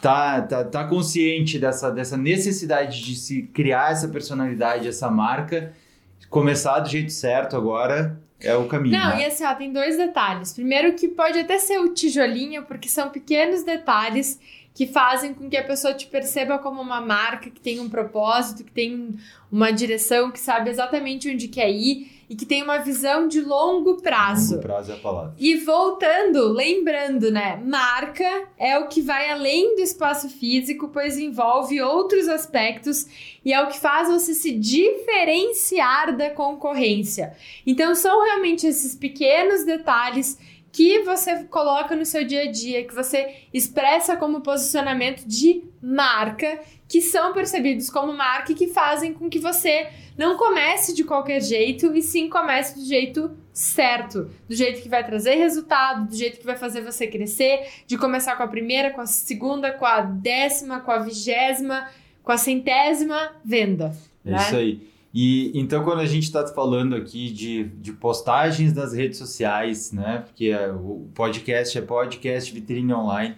tá, 0.00 0.40
tá, 0.42 0.64
tá 0.64 0.84
consciente 0.84 1.58
dessa, 1.58 1.90
dessa 1.90 2.16
necessidade 2.16 3.02
de 3.02 3.16
se 3.16 3.42
criar 3.42 3.92
essa 3.92 4.08
personalidade, 4.08 4.88
essa 4.88 5.10
marca, 5.10 5.72
começar 6.30 6.80
do 6.80 6.88
jeito 6.88 7.12
certo 7.12 7.56
agora 7.56 8.20
é 8.40 8.54
o 8.54 8.66
caminho. 8.66 8.96
Não, 8.96 9.16
né? 9.16 9.22
e 9.22 9.24
assim, 9.24 9.44
ó, 9.44 9.54
tem 9.54 9.72
dois 9.72 9.96
detalhes. 9.96 10.52
Primeiro 10.52 10.94
que 10.94 11.08
pode 11.08 11.38
até 11.38 11.58
ser 11.58 11.78
o 11.78 11.92
tijolinho, 11.92 12.64
porque 12.64 12.88
são 12.88 13.10
pequenos 13.10 13.64
detalhes 13.64 14.38
que 14.72 14.86
fazem 14.86 15.34
com 15.34 15.50
que 15.50 15.56
a 15.56 15.64
pessoa 15.64 15.92
te 15.92 16.06
perceba 16.06 16.58
como 16.58 16.80
uma 16.80 17.00
marca 17.00 17.50
que 17.50 17.60
tem 17.60 17.80
um 17.80 17.88
propósito, 17.88 18.62
que 18.62 18.70
tem 18.70 19.16
uma 19.50 19.72
direção, 19.72 20.30
que 20.30 20.38
sabe 20.38 20.70
exatamente 20.70 21.28
onde 21.28 21.48
quer 21.48 21.68
ir 21.68 22.17
e 22.28 22.36
que 22.36 22.44
tem 22.44 22.62
uma 22.62 22.78
visão 22.78 23.26
de 23.26 23.40
longo 23.40 24.02
prazo. 24.02 24.56
Longo 24.56 24.66
prazo 24.66 24.92
é 24.92 24.94
a 24.94 24.98
palavra. 24.98 25.34
E 25.38 25.56
voltando, 25.56 26.48
lembrando, 26.48 27.30
né? 27.30 27.56
Marca 27.64 28.48
é 28.58 28.78
o 28.78 28.86
que 28.88 29.00
vai 29.00 29.30
além 29.30 29.74
do 29.76 29.80
espaço 29.80 30.28
físico, 30.28 30.88
pois 30.88 31.18
envolve 31.18 31.80
outros 31.80 32.28
aspectos 32.28 33.06
e 33.44 33.52
é 33.52 33.62
o 33.62 33.68
que 33.68 33.80
faz 33.80 34.08
você 34.08 34.34
se 34.34 34.52
diferenciar 34.52 36.14
da 36.16 36.30
concorrência. 36.30 37.34
Então 37.66 37.94
são 37.94 38.24
realmente 38.24 38.66
esses 38.66 38.94
pequenos 38.94 39.64
detalhes 39.64 40.38
que 40.70 41.02
você 41.02 41.44
coloca 41.44 41.96
no 41.96 42.04
seu 42.04 42.24
dia 42.24 42.42
a 42.42 42.50
dia, 42.50 42.84
que 42.86 42.94
você 42.94 43.34
expressa 43.52 44.16
como 44.16 44.42
posicionamento 44.42 45.24
de 45.24 45.64
marca, 45.82 46.60
que 46.88 47.02
são 47.02 47.34
percebidos 47.34 47.90
como 47.90 48.12
marca 48.12 48.50
e 48.50 48.54
que 48.54 48.68
fazem 48.68 49.12
com 49.12 49.28
que 49.28 49.38
você 49.38 49.88
não 50.16 50.38
comece 50.38 50.94
de 50.94 51.04
qualquer 51.04 51.40
jeito 51.42 51.94
e 51.94 52.00
sim 52.00 52.28
comece 52.28 52.74
do 52.74 52.84
jeito 52.84 53.30
certo, 53.52 54.30
do 54.48 54.54
jeito 54.54 54.80
que 54.80 54.88
vai 54.88 55.04
trazer 55.04 55.34
resultado, 55.34 56.08
do 56.08 56.16
jeito 56.16 56.38
que 56.38 56.46
vai 56.46 56.56
fazer 56.56 56.80
você 56.80 57.06
crescer, 57.06 57.66
de 57.86 57.98
começar 57.98 58.36
com 58.36 58.42
a 58.42 58.48
primeira, 58.48 58.90
com 58.90 59.02
a 59.02 59.06
segunda, 59.06 59.70
com 59.70 59.84
a 59.84 60.00
décima, 60.00 60.80
com 60.80 60.90
a 60.90 60.98
vigésima, 60.98 61.88
com 62.22 62.32
a 62.32 62.38
centésima 62.38 63.32
venda. 63.44 63.94
É 64.24 64.30
né? 64.30 64.36
isso 64.38 64.56
aí. 64.56 64.88
E 65.12 65.50
então, 65.58 65.82
quando 65.82 66.00
a 66.00 66.06
gente 66.06 66.24
está 66.24 66.46
falando 66.46 66.94
aqui 66.94 67.30
de, 67.30 67.64
de 67.64 67.92
postagens 67.92 68.72
nas 68.74 68.92
redes 68.92 69.18
sociais, 69.18 69.90
né? 69.90 70.22
Porque 70.26 70.46
é, 70.46 70.70
o 70.70 71.08
podcast 71.14 71.76
é 71.76 71.80
podcast 71.80 72.52
vitrine 72.52 72.92
online. 72.92 73.34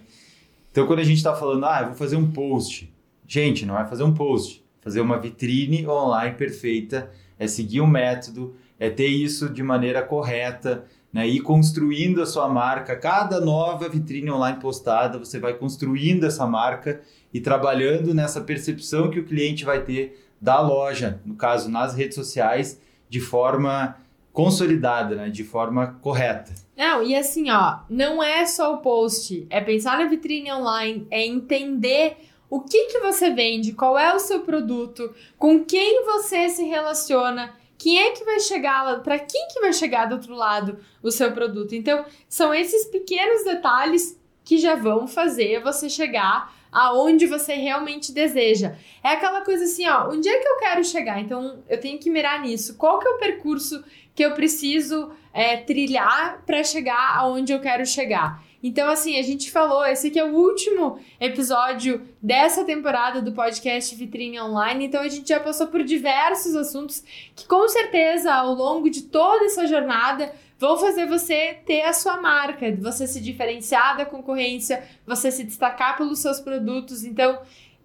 Então, 0.71 0.85
quando 0.85 0.99
a 0.99 1.03
gente 1.03 1.17
está 1.17 1.33
falando, 1.35 1.65
ah, 1.65 1.79
eu 1.81 1.87
vou 1.87 1.95
fazer 1.95 2.15
um 2.15 2.31
post. 2.31 2.90
Gente, 3.31 3.65
não 3.65 3.79
é 3.79 3.85
fazer 3.85 4.03
um 4.03 4.13
post. 4.13 4.61
Fazer 4.81 4.99
uma 4.99 5.17
vitrine 5.17 5.87
online 5.87 6.35
perfeita 6.35 7.09
é 7.39 7.47
seguir 7.47 7.79
um 7.79 7.87
método, 7.87 8.57
é 8.77 8.89
ter 8.89 9.07
isso 9.07 9.47
de 9.47 9.63
maneira 9.63 10.01
correta, 10.01 10.83
né? 11.13 11.25
Ir 11.25 11.39
construindo 11.39 12.21
a 12.21 12.25
sua 12.25 12.49
marca. 12.49 12.93
Cada 12.93 13.39
nova 13.39 13.87
vitrine 13.87 14.29
online 14.29 14.59
postada, 14.59 15.17
você 15.17 15.39
vai 15.39 15.53
construindo 15.53 16.25
essa 16.25 16.45
marca 16.45 16.99
e 17.33 17.39
trabalhando 17.39 18.13
nessa 18.13 18.41
percepção 18.41 19.09
que 19.09 19.21
o 19.21 19.25
cliente 19.25 19.63
vai 19.63 19.81
ter 19.81 20.27
da 20.41 20.59
loja, 20.59 21.21
no 21.25 21.35
caso 21.35 21.71
nas 21.71 21.95
redes 21.95 22.15
sociais, 22.15 22.81
de 23.07 23.21
forma 23.21 23.95
consolidada, 24.33 25.15
né? 25.15 25.29
de 25.29 25.45
forma 25.45 25.97
correta. 26.01 26.53
Não, 26.75 27.01
e 27.01 27.15
assim, 27.15 27.49
ó, 27.49 27.79
não 27.89 28.21
é 28.21 28.45
só 28.45 28.73
o 28.73 28.79
post, 28.79 29.47
é 29.49 29.61
pensar 29.61 29.99
na 29.99 30.09
vitrine 30.09 30.51
online, 30.51 31.07
é 31.09 31.25
entender 31.25 32.17
o 32.51 32.59
que 32.59 32.87
que 32.87 32.99
você 32.99 33.29
vende, 33.29 33.71
qual 33.71 33.97
é 33.97 34.13
o 34.13 34.19
seu 34.19 34.41
produto, 34.41 35.15
com 35.37 35.63
quem 35.63 36.03
você 36.03 36.49
se 36.49 36.63
relaciona, 36.65 37.55
quem 37.77 37.97
é 37.97 38.11
que 38.11 38.25
vai 38.25 38.41
chegar, 38.41 39.01
para 39.01 39.17
quem 39.17 39.47
que 39.47 39.61
vai 39.61 39.71
chegar 39.71 40.05
do 40.05 40.15
outro 40.15 40.35
lado 40.35 40.77
o 41.01 41.09
seu 41.09 41.31
produto. 41.31 41.73
Então, 41.73 42.05
são 42.27 42.53
esses 42.53 42.85
pequenos 42.87 43.45
detalhes 43.45 44.19
que 44.43 44.57
já 44.57 44.75
vão 44.75 45.07
fazer 45.07 45.63
você 45.63 45.89
chegar 45.89 46.53
aonde 46.69 47.25
você 47.25 47.53
realmente 47.53 48.11
deseja. 48.11 48.75
É 49.01 49.09
aquela 49.09 49.41
coisa 49.41 49.63
assim, 49.63 49.87
ó, 49.87 50.09
onde 50.09 50.27
é 50.27 50.39
que 50.39 50.47
eu 50.47 50.57
quero 50.57 50.83
chegar? 50.83 51.19
Então 51.19 51.63
eu 51.69 51.79
tenho 51.79 51.99
que 51.99 52.09
mirar 52.09 52.41
nisso. 52.41 52.75
Qual 52.77 52.99
que 52.99 53.07
é 53.07 53.11
o 53.11 53.17
percurso 53.17 53.83
que 54.13 54.23
eu 54.23 54.33
preciso 54.33 55.11
é, 55.33 55.57
trilhar 55.57 56.43
para 56.45 56.63
chegar 56.63 57.17
aonde 57.17 57.51
eu 57.53 57.59
quero 57.59 57.85
chegar? 57.85 58.43
Então, 58.63 58.89
assim, 58.89 59.17
a 59.17 59.23
gente 59.23 59.49
falou, 59.49 59.85
esse 59.85 60.07
aqui 60.07 60.19
é 60.19 60.23
o 60.23 60.35
último 60.35 60.99
episódio 61.19 62.01
dessa 62.21 62.63
temporada 62.63 63.21
do 63.21 63.31
podcast 63.31 63.95
Vitrine 63.95 64.39
Online. 64.39 64.85
Então, 64.85 65.01
a 65.01 65.07
gente 65.07 65.29
já 65.29 65.39
passou 65.39 65.67
por 65.67 65.83
diversos 65.83 66.55
assuntos 66.55 67.03
que, 67.35 67.47
com 67.47 67.67
certeza, 67.67 68.31
ao 68.33 68.53
longo 68.53 68.89
de 68.89 69.03
toda 69.03 69.45
essa 69.45 69.65
jornada, 69.65 70.31
vão 70.59 70.77
fazer 70.77 71.07
você 71.07 71.57
ter 71.65 71.81
a 71.81 71.93
sua 71.93 72.21
marca, 72.21 72.71
você 72.75 73.07
se 73.07 73.19
diferenciar 73.19 73.97
da 73.97 74.05
concorrência, 74.05 74.83
você 75.07 75.31
se 75.31 75.43
destacar 75.43 75.97
pelos 75.97 76.19
seus 76.19 76.39
produtos. 76.39 77.03
Então, 77.03 77.39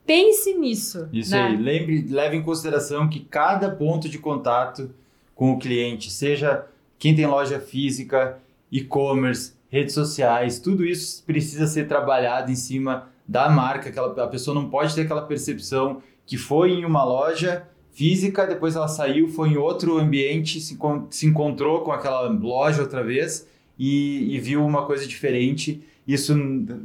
pense 0.05 0.53
nisso. 0.53 1.09
Isso 1.11 1.31
né? 1.31 1.43
aí. 1.43 1.57
Lembre, 1.57 2.07
leve 2.07 2.37
em 2.37 2.43
consideração 2.43 3.09
que 3.09 3.21
cada 3.21 3.71
ponto 3.71 4.11
de 4.11 4.19
contato 4.19 4.95
com 5.35 5.53
o 5.53 5.59
cliente, 5.59 6.11
seja 6.11 6.67
quem 6.99 7.15
tem 7.15 7.27
loja 7.27 7.61
física, 7.61 8.39
e-commerce, 8.71 9.56
redes 9.69 9.95
sociais, 9.95 10.59
tudo 10.59 10.85
isso 10.85 11.23
precisa 11.25 11.67
ser 11.67 11.89
trabalhado 11.89 12.51
em 12.51 12.57
cima 12.57 13.09
da 13.27 13.49
marca. 13.49 13.89
Aquela, 13.89 14.23
a 14.23 14.29
pessoa 14.29 14.55
não 14.55 14.69
pode 14.69 14.95
ter 14.95 15.03
aquela 15.03 15.23
percepção 15.23 16.03
que 16.25 16.37
foi 16.37 16.73
em 16.73 16.85
uma 16.85 17.05
loja 17.05 17.69
física, 17.93 18.47
depois 18.47 18.77
ela 18.77 18.89
saiu, 18.89 19.29
foi 19.29 19.51
em 19.51 19.57
outro 19.57 19.99
ambiente, 19.99 20.61
se, 20.61 20.79
se 21.11 21.27
encontrou 21.27 21.81
com 21.81 21.93
aquela 21.93 22.29
loja 22.29 22.83
outra 22.83 23.03
vez 23.03 23.49
e, 23.79 24.35
e 24.35 24.39
viu 24.39 24.65
uma 24.65 24.85
coisa 24.85 25.07
diferente. 25.07 25.83
Isso 26.07 26.35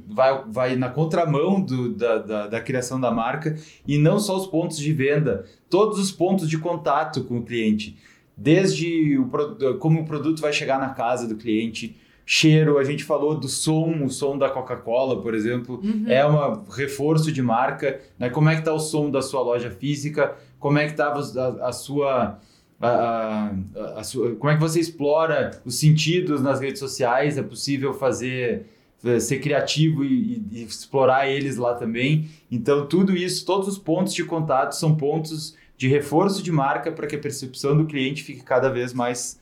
vai, 0.08 0.44
vai 0.48 0.76
na 0.76 0.90
contramão 0.90 1.62
do, 1.62 1.90
da, 1.90 2.18
da, 2.18 2.48
da, 2.48 2.62
criação 2.62 3.00
da 3.00 3.12
marca 3.12 3.56
e 3.86 3.98
não 3.98 4.20
só 4.20 4.36
os 4.36 4.48
pontos 4.48 4.78
de 4.78 4.92
venda, 4.94 5.46
todos 5.70 6.00
os 6.00 6.12
pontos 6.12 6.50
de 6.50 6.58
contato 6.58 7.24
com 7.26 7.38
o 7.38 7.44
cliente. 7.44 7.98
Desde 8.36 9.20
o, 9.20 9.30
como 9.78 10.02
o 10.02 10.06
produto 10.06 10.42
vai 10.42 10.52
chegar 10.52 10.80
na 10.80 10.90
casa 10.90 11.28
do 11.28 11.36
cliente, 11.36 11.96
cheiro, 12.26 12.78
a 12.78 12.84
gente 12.84 13.04
falou 13.04 13.36
do 13.36 13.48
som, 13.48 14.04
o 14.04 14.10
som 14.10 14.38
da 14.38 14.50
Coca-Cola, 14.50 15.22
por 15.22 15.34
exemplo, 15.34 15.82
uhum. 15.84 16.06
é 16.08 16.26
um 16.26 16.64
reforço 16.70 17.32
de 17.32 17.42
marca. 17.42 18.00
Né? 18.18 18.30
Como 18.30 18.50
é 18.50 18.54
que 18.54 18.62
está 18.62 18.74
o 18.74 18.80
som 18.80 19.10
da 19.10 19.22
sua 19.22 19.42
loja 19.42 19.70
física? 19.70 20.36
como 20.62 20.78
é 20.78 20.86
que 20.86 20.92
estava 20.92 21.20
a, 21.20 21.68
a, 21.68 21.74
sua... 21.74 22.40
A, 22.80 22.88
a, 22.88 24.00
a, 24.00 24.04
sua, 24.04 24.36
como 24.36 24.50
é 24.50 24.56
que 24.56 24.62
você 24.62 24.80
explora 24.80 25.60
os 25.66 25.76
sentidos 25.76 26.42
nas 26.42 26.62
redes 26.62 26.80
sociais? 26.80 27.38
É 27.38 27.44
possível 27.44 27.94
fazer 27.94 28.66
eh, 29.04 29.20
ser 29.20 29.40
criativo 29.40 30.04
e, 30.04 30.44
e, 30.52 30.64
explorar 30.64 31.28
eles 31.28 31.58
lá 31.58 31.74
também. 31.74 32.30
Então, 32.50 32.88
tudo 32.88 33.16
isso, 33.16 33.46
todos 33.46 33.68
os 33.68 33.78
pontos 33.78 34.14
de 34.14 34.24
contato 34.24 34.74
são 34.74 34.96
pontos 34.96 35.56
de 35.78 35.88
reforço 35.88 36.42
de 36.42 36.52
marca 36.52 36.92
para 36.92 37.06
que 37.06 37.16
a 37.16 37.20
percepção 37.20 37.76
do 37.76 37.86
cliente 37.86 38.24
fique 38.24 38.44
cada 38.44 38.70
vez 38.70 38.94
mais 38.94 39.40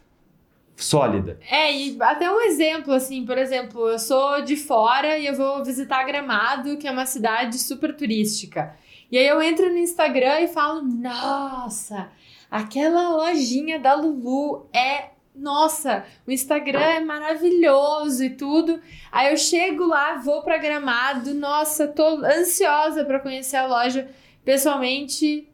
sólida. 0.80 1.40
É, 1.50 1.72
e 1.72 1.98
até 2.00 2.32
um 2.32 2.42
exemplo, 2.42 2.94
assim, 2.94 3.26
por 3.26 3.38
exemplo, 3.38 3.88
eu 3.90 4.00
sou 4.00 4.42
de 4.42 4.56
fora 4.56 5.18
e 5.18 5.28
eu 5.28 5.36
vou 5.36 5.64
visitar 5.64 6.04
Gramado, 6.04 6.78
que 6.78 6.88
é 6.88 6.92
uma 6.92 7.06
cidade 7.06 7.60
super 7.60 7.96
turística. 7.96 8.76
E 9.12 9.18
aí 9.18 9.28
eu 9.28 9.42
entro 9.42 9.70
no 9.70 9.78
Instagram 9.78 10.42
e 10.42 10.48
falo: 10.48 10.82
Nossa, 10.82 12.10
aquela 12.50 13.10
lojinha 13.10 13.80
da 13.80 13.96
Lulu 13.96 14.68
é. 14.74 15.10
Nossa, 15.36 16.06
o 16.28 16.32
Instagram 16.32 16.82
é 16.82 17.00
maravilhoso 17.00 18.26
e 18.26 18.30
tudo. 18.32 18.82
Aí 19.10 19.32
eu 19.32 19.38
chego 19.38 19.86
lá, 19.86 20.18
vou 20.18 20.42
para 20.42 20.58
Gramado, 20.58 21.34
nossa, 21.34 21.88
tô 21.88 22.26
ansiosa 22.26 23.06
para 23.06 23.22
conhecer 23.22 23.56
a 23.56 23.66
loja 23.66 24.10
pessoalmente 24.44 25.49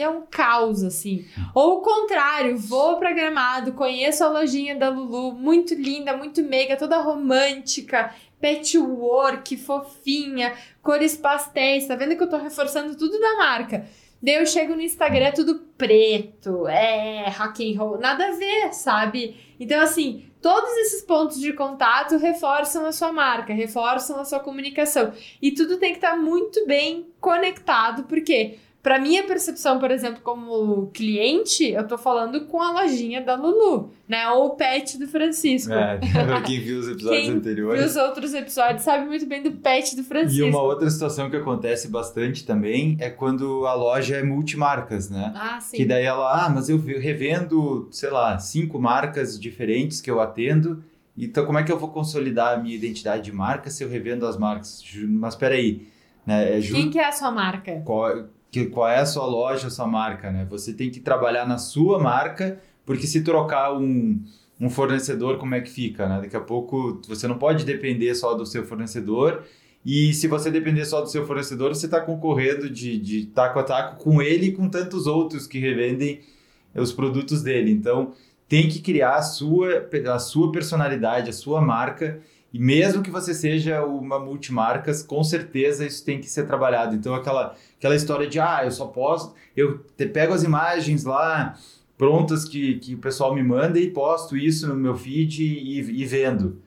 é 0.00 0.08
um 0.08 0.22
caos, 0.22 0.82
assim. 0.82 1.26
Ou 1.54 1.78
o 1.78 1.82
contrário, 1.82 2.56
vou 2.56 2.96
pra 2.98 3.12
Gramado, 3.12 3.72
conheço 3.72 4.24
a 4.24 4.28
lojinha 4.28 4.74
da 4.74 4.88
Lulu, 4.88 5.32
muito 5.32 5.74
linda, 5.74 6.16
muito 6.16 6.42
meiga, 6.42 6.76
toda 6.76 6.98
romântica, 6.98 8.14
patchwork, 8.40 9.56
fofinha, 9.56 10.54
cores 10.82 11.16
pastéis. 11.16 11.86
Tá 11.86 11.94
vendo 11.94 12.16
que 12.16 12.22
eu 12.22 12.30
tô 12.30 12.38
reforçando 12.38 12.96
tudo 12.96 13.20
da 13.20 13.36
marca? 13.36 13.86
Daí 14.22 14.36
eu 14.36 14.46
chego 14.46 14.74
no 14.74 14.80
Instagram, 14.80 15.26
é 15.26 15.32
tudo 15.32 15.66
preto, 15.76 16.68
é 16.68 17.28
rock 17.30 17.74
and 17.74 17.78
roll, 17.78 17.98
nada 17.98 18.28
a 18.28 18.30
ver, 18.30 18.72
sabe? 18.72 19.36
Então, 19.58 19.80
assim, 19.80 20.30
todos 20.40 20.70
esses 20.76 21.02
pontos 21.02 21.40
de 21.40 21.52
contato 21.52 22.16
reforçam 22.18 22.86
a 22.86 22.92
sua 22.92 23.12
marca, 23.12 23.52
reforçam 23.52 24.20
a 24.20 24.24
sua 24.24 24.38
comunicação. 24.38 25.12
E 25.40 25.50
tudo 25.50 25.76
tem 25.76 25.90
que 25.90 25.98
estar 25.98 26.16
muito 26.16 26.64
bem 26.66 27.08
conectado, 27.20 28.04
porque 28.04 28.58
Pra 28.82 28.98
minha 28.98 29.22
percepção, 29.22 29.78
por 29.78 29.92
exemplo, 29.92 30.20
como 30.24 30.88
cliente, 30.88 31.64
eu 31.70 31.86
tô 31.86 31.96
falando 31.96 32.46
com 32.46 32.60
a 32.60 32.72
lojinha 32.72 33.20
da 33.22 33.36
Lulu, 33.36 33.90
né? 34.08 34.28
Ou 34.30 34.46
o 34.46 34.50
pet 34.56 34.98
do 34.98 35.06
Francisco. 35.06 35.72
É, 35.72 36.00
quem 36.44 36.58
viu 36.58 36.80
os 36.80 36.88
episódios 36.88 37.22
Quem 37.26 37.30
anteriores. 37.30 37.78
viu 37.80 37.88
os 37.88 37.94
outros 37.96 38.34
episódios 38.34 38.82
sabe 38.82 39.06
muito 39.06 39.24
bem 39.24 39.40
do 39.40 39.52
pet 39.52 39.94
do 39.94 40.02
Francisco. 40.02 40.44
E 40.44 40.50
uma 40.50 40.60
outra 40.60 40.90
situação 40.90 41.30
que 41.30 41.36
acontece 41.36 41.86
bastante 41.86 42.44
também 42.44 42.96
é 42.98 43.08
quando 43.08 43.66
a 43.68 43.74
loja 43.74 44.16
é 44.16 44.22
multimarcas, 44.24 45.08
né? 45.08 45.32
Ah, 45.36 45.60
sim. 45.60 45.76
Que 45.76 45.84
daí 45.84 46.02
ela, 46.04 46.46
ah, 46.46 46.50
mas 46.50 46.68
eu 46.68 46.76
revendo, 46.78 47.86
sei 47.92 48.10
lá, 48.10 48.36
cinco 48.40 48.80
marcas 48.80 49.38
diferentes 49.38 50.00
que 50.00 50.10
eu 50.10 50.20
atendo. 50.20 50.82
Então, 51.16 51.46
como 51.46 51.58
é 51.58 51.62
que 51.62 51.70
eu 51.70 51.78
vou 51.78 51.90
consolidar 51.90 52.54
a 52.54 52.56
minha 52.56 52.74
identidade 52.74 53.22
de 53.22 53.32
marca 53.32 53.70
se 53.70 53.84
eu 53.84 53.88
revendo 53.88 54.26
as 54.26 54.36
marcas? 54.36 54.82
Mas 55.08 55.36
peraí, 55.36 55.86
né? 56.26 56.56
É 56.58 56.60
ju- 56.60 56.74
Quem 56.74 56.90
que 56.90 56.98
é 56.98 57.06
a 57.06 57.12
sua 57.12 57.30
marca? 57.30 57.80
qual, 57.84 58.24
que, 58.52 58.66
qual 58.66 58.86
é 58.86 58.98
a 58.98 59.06
sua 59.06 59.24
loja, 59.24 59.68
a 59.68 59.70
sua 59.70 59.86
marca, 59.86 60.30
né? 60.30 60.46
Você 60.50 60.74
tem 60.74 60.90
que 60.90 61.00
trabalhar 61.00 61.46
na 61.46 61.56
sua 61.56 61.98
marca, 61.98 62.60
porque 62.84 63.06
se 63.06 63.22
trocar 63.22 63.72
um, 63.74 64.22
um 64.60 64.68
fornecedor, 64.68 65.38
como 65.38 65.54
é 65.54 65.62
que 65.62 65.70
fica, 65.70 66.06
né? 66.06 66.20
Daqui 66.20 66.36
a 66.36 66.40
pouco 66.40 67.00
você 67.08 67.26
não 67.26 67.38
pode 67.38 67.64
depender 67.64 68.14
só 68.14 68.34
do 68.34 68.44
seu 68.44 68.62
fornecedor. 68.64 69.42
E 69.84 70.12
se 70.12 70.28
você 70.28 70.50
depender 70.50 70.84
só 70.84 71.00
do 71.00 71.08
seu 71.08 71.26
fornecedor, 71.26 71.74
você 71.74 71.86
está 71.86 71.98
concorrendo 71.98 72.68
de, 72.68 72.98
de 72.98 73.26
taco 73.26 73.58
a 73.58 73.62
taco 73.62 74.04
com 74.04 74.20
ele 74.20 74.48
e 74.48 74.52
com 74.52 74.68
tantos 74.68 75.06
outros 75.06 75.46
que 75.46 75.58
revendem 75.58 76.20
os 76.74 76.92
produtos 76.92 77.42
dele. 77.42 77.70
Então, 77.70 78.12
tem 78.46 78.68
que 78.68 78.80
criar 78.80 79.16
a 79.16 79.22
sua, 79.22 79.88
a 80.12 80.18
sua 80.18 80.52
personalidade, 80.52 81.30
a 81.30 81.32
sua 81.32 81.62
marca. 81.62 82.20
E 82.52 82.58
mesmo 82.58 83.02
que 83.02 83.10
você 83.10 83.32
seja 83.32 83.82
uma 83.84 84.18
multimarcas, 84.18 85.02
com 85.02 85.24
certeza 85.24 85.86
isso 85.86 86.04
tem 86.04 86.20
que 86.20 86.28
ser 86.28 86.46
trabalhado. 86.46 86.94
Então, 86.94 87.14
aquela, 87.14 87.56
aquela 87.78 87.96
história 87.96 88.28
de, 88.28 88.38
ah, 88.38 88.60
eu 88.64 88.70
só 88.70 88.86
posto, 88.86 89.34
eu 89.56 89.78
te, 89.96 90.06
pego 90.06 90.34
as 90.34 90.42
imagens 90.42 91.04
lá 91.04 91.58
prontas 91.96 92.44
que, 92.44 92.78
que 92.78 92.94
o 92.94 92.98
pessoal 92.98 93.34
me 93.34 93.42
manda 93.42 93.78
e 93.78 93.90
posto 93.90 94.36
isso 94.36 94.68
no 94.68 94.74
meu 94.74 94.94
feed 94.94 95.42
e, 95.42 95.78
e 95.78 96.04
vendo. 96.04 96.60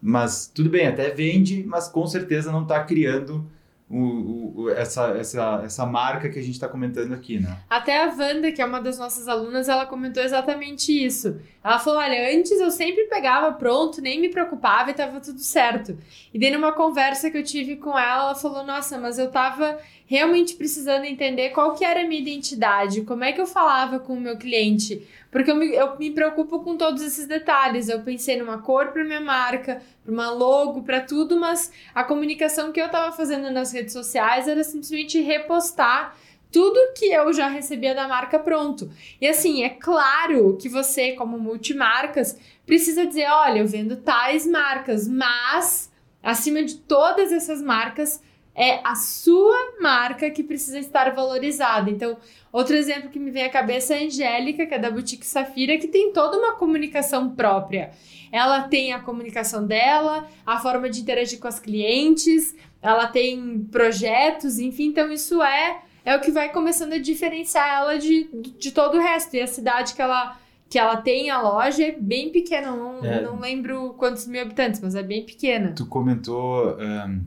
Mas 0.00 0.50
tudo 0.54 0.70
bem, 0.70 0.86
até 0.86 1.10
vende, 1.10 1.64
mas 1.66 1.86
com 1.86 2.06
certeza 2.06 2.50
não 2.50 2.62
está 2.62 2.82
criando 2.82 3.46
o, 3.90 4.62
o, 4.62 4.70
essa, 4.70 5.08
essa, 5.18 5.62
essa 5.64 5.84
marca 5.84 6.28
que 6.28 6.38
a 6.38 6.42
gente 6.42 6.54
está 6.54 6.68
comentando 6.68 7.12
aqui, 7.12 7.40
né? 7.40 7.58
Até 7.68 8.04
a 8.04 8.06
Wanda, 8.06 8.52
que 8.52 8.62
é 8.62 8.64
uma 8.64 8.80
das 8.80 8.96
nossas 8.98 9.26
alunas, 9.26 9.68
ela 9.68 9.84
comentou 9.84 10.22
exatamente 10.22 10.92
isso. 10.92 11.40
Ela 11.62 11.76
falou: 11.80 11.98
olha, 11.98 12.32
antes 12.32 12.52
eu 12.52 12.70
sempre 12.70 13.04
pegava 13.04 13.52
pronto, 13.52 14.00
nem 14.00 14.20
me 14.20 14.28
preocupava 14.28 14.92
e 14.92 14.94
tava 14.94 15.18
tudo 15.18 15.40
certo. 15.40 15.98
E 16.32 16.38
daí, 16.38 16.52
numa 16.52 16.70
conversa 16.70 17.32
que 17.32 17.38
eu 17.38 17.42
tive 17.42 17.76
com 17.76 17.98
ela, 17.98 18.26
ela 18.26 18.34
falou: 18.36 18.64
nossa, 18.64 18.96
mas 18.96 19.18
eu 19.18 19.28
tava 19.28 19.76
realmente 20.10 20.56
precisando 20.56 21.04
entender 21.04 21.50
qual 21.50 21.72
que 21.72 21.84
era 21.84 22.00
a 22.00 22.04
minha 22.04 22.20
identidade, 22.20 23.02
como 23.02 23.22
é 23.22 23.30
que 23.30 23.40
eu 23.40 23.46
falava 23.46 24.00
com 24.00 24.14
o 24.14 24.20
meu 24.20 24.36
cliente. 24.36 25.06
Porque 25.30 25.48
eu 25.48 25.54
me, 25.54 25.72
eu 25.72 25.96
me 25.96 26.10
preocupo 26.10 26.58
com 26.64 26.76
todos 26.76 27.00
esses 27.00 27.28
detalhes. 27.28 27.88
Eu 27.88 28.02
pensei 28.02 28.36
numa 28.36 28.58
cor 28.58 28.88
para 28.88 29.04
minha 29.04 29.20
marca, 29.20 29.80
para 30.02 30.12
uma 30.12 30.28
logo, 30.28 30.82
para 30.82 31.00
tudo, 31.00 31.38
mas 31.38 31.72
a 31.94 32.02
comunicação 32.02 32.72
que 32.72 32.80
eu 32.80 32.86
estava 32.86 33.16
fazendo 33.16 33.52
nas 33.52 33.72
redes 33.72 33.92
sociais 33.92 34.48
era 34.48 34.64
simplesmente 34.64 35.20
repostar 35.20 36.16
tudo 36.50 36.92
que 36.94 37.04
eu 37.04 37.32
já 37.32 37.46
recebia 37.46 37.94
da 37.94 38.08
marca 38.08 38.36
pronto. 38.36 38.90
E 39.20 39.28
assim, 39.28 39.62
é 39.62 39.68
claro 39.68 40.58
que 40.60 40.68
você, 40.68 41.12
como 41.12 41.38
multimarcas, 41.38 42.36
precisa 42.66 43.06
dizer: 43.06 43.28
olha, 43.30 43.60
eu 43.60 43.66
vendo 43.68 43.94
tais 43.94 44.44
marcas, 44.44 45.06
mas 45.06 45.88
acima 46.20 46.64
de 46.64 46.78
todas 46.78 47.30
essas 47.30 47.62
marcas 47.62 48.20
é 48.54 48.80
a 48.84 48.94
sua 48.94 49.56
marca 49.80 50.30
que 50.30 50.42
precisa 50.42 50.78
estar 50.78 51.14
valorizada. 51.14 51.88
Então, 51.90 52.16
outro 52.52 52.74
exemplo 52.76 53.08
que 53.10 53.18
me 53.18 53.30
vem 53.30 53.44
à 53.44 53.48
cabeça 53.50 53.94
é 53.94 53.98
a 54.00 54.04
Angélica, 54.06 54.66
que 54.66 54.74
é 54.74 54.78
da 54.78 54.90
Boutique 54.90 55.24
Safira, 55.26 55.78
que 55.78 55.88
tem 55.88 56.12
toda 56.12 56.36
uma 56.36 56.52
comunicação 56.56 57.30
própria. 57.30 57.90
Ela 58.32 58.62
tem 58.62 58.92
a 58.92 59.00
comunicação 59.00 59.66
dela, 59.66 60.28
a 60.44 60.58
forma 60.58 60.88
de 60.90 61.00
interagir 61.00 61.38
com 61.38 61.48
as 61.48 61.58
clientes, 61.58 62.54
ela 62.82 63.06
tem 63.06 63.60
projetos, 63.70 64.58
enfim, 64.58 64.86
então 64.86 65.10
isso 65.12 65.42
é 65.42 65.82
é 66.02 66.16
o 66.16 66.20
que 66.20 66.30
vai 66.30 66.50
começando 66.50 66.94
a 66.94 66.98
diferenciar 66.98 67.68
ela 67.82 67.98
de, 67.98 68.28
de 68.58 68.72
todo 68.72 68.96
o 68.96 69.00
resto. 69.00 69.34
E 69.36 69.40
a 69.42 69.46
cidade 69.46 69.94
que 69.94 70.00
ela 70.02 70.36
que 70.68 70.78
ela 70.78 70.96
tem 70.96 71.30
a 71.30 71.42
loja 71.42 71.82
é 71.84 71.90
bem 71.92 72.30
pequena, 72.30 72.70
não, 72.70 73.04
É. 73.04 73.20
não 73.20 73.38
lembro 73.40 73.92
quantos 73.98 74.26
mil 74.26 74.40
habitantes, 74.40 74.80
mas 74.80 74.94
é 74.94 75.02
bem 75.02 75.26
pequena. 75.26 75.72
Tu 75.76 75.84
comentou. 75.86 76.76
o 76.78 77.20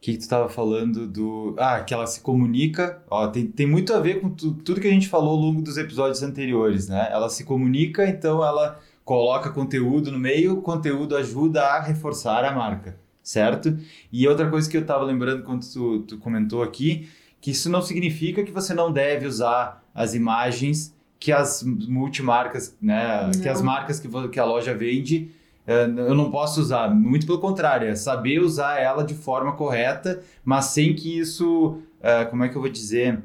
que, 0.00 0.12
que 0.12 0.18
tu 0.18 0.22
estava 0.22 0.48
falando 0.48 1.06
do. 1.06 1.54
Ah, 1.58 1.80
que 1.80 1.92
ela 1.92 2.06
se 2.06 2.20
comunica. 2.20 3.02
Ó, 3.10 3.26
tem, 3.28 3.46
tem 3.46 3.66
muito 3.66 3.92
a 3.92 4.00
ver 4.00 4.20
com 4.20 4.30
tu- 4.30 4.54
tudo 4.54 4.80
que 4.80 4.88
a 4.88 4.90
gente 4.92 5.08
falou 5.08 5.30
ao 5.30 5.36
longo 5.36 5.60
dos 5.62 5.76
episódios 5.76 6.22
anteriores, 6.22 6.88
né? 6.88 7.08
Ela 7.12 7.28
se 7.28 7.44
comunica, 7.44 8.08
então 8.08 8.42
ela 8.44 8.78
coloca 9.04 9.50
conteúdo 9.50 10.10
no 10.12 10.18
meio, 10.18 10.54
o 10.58 10.62
conteúdo 10.62 11.16
ajuda 11.16 11.62
a 11.62 11.80
reforçar 11.82 12.44
a 12.44 12.52
marca, 12.52 12.96
certo? 13.22 13.76
E 14.12 14.26
outra 14.28 14.48
coisa 14.48 14.70
que 14.70 14.76
eu 14.76 14.82
estava 14.82 15.04
lembrando 15.04 15.42
quando 15.42 15.64
tu, 15.70 16.00
tu 16.00 16.18
comentou 16.18 16.62
aqui, 16.62 17.08
que 17.40 17.50
isso 17.50 17.68
não 17.68 17.82
significa 17.82 18.42
que 18.44 18.52
você 18.52 18.72
não 18.72 18.92
deve 18.92 19.26
usar 19.26 19.84
as 19.94 20.14
imagens 20.14 20.94
que 21.18 21.32
as 21.32 21.62
multimarcas, 21.62 22.76
né? 22.80 23.30
Que 23.32 23.44
Não. 23.46 23.52
as 23.52 23.60
marcas 23.60 24.00
que, 24.00 24.08
que 24.28 24.40
a 24.40 24.44
loja 24.44 24.74
vende 24.74 25.30
eu 25.66 26.14
não 26.14 26.30
posso 26.30 26.60
usar. 26.60 26.88
Muito 26.88 27.26
pelo 27.26 27.38
contrário, 27.38 27.88
é 27.88 27.94
saber 27.94 28.40
usar 28.40 28.78
ela 28.80 29.04
de 29.04 29.14
forma 29.14 29.52
correta, 29.52 30.22
mas 30.44 30.66
sem 30.66 30.94
que 30.94 31.18
isso, 31.18 31.78
é, 32.02 32.24
como 32.24 32.44
é 32.44 32.48
que 32.48 32.56
eu 32.56 32.60
vou 32.60 32.70
dizer, 32.70 33.20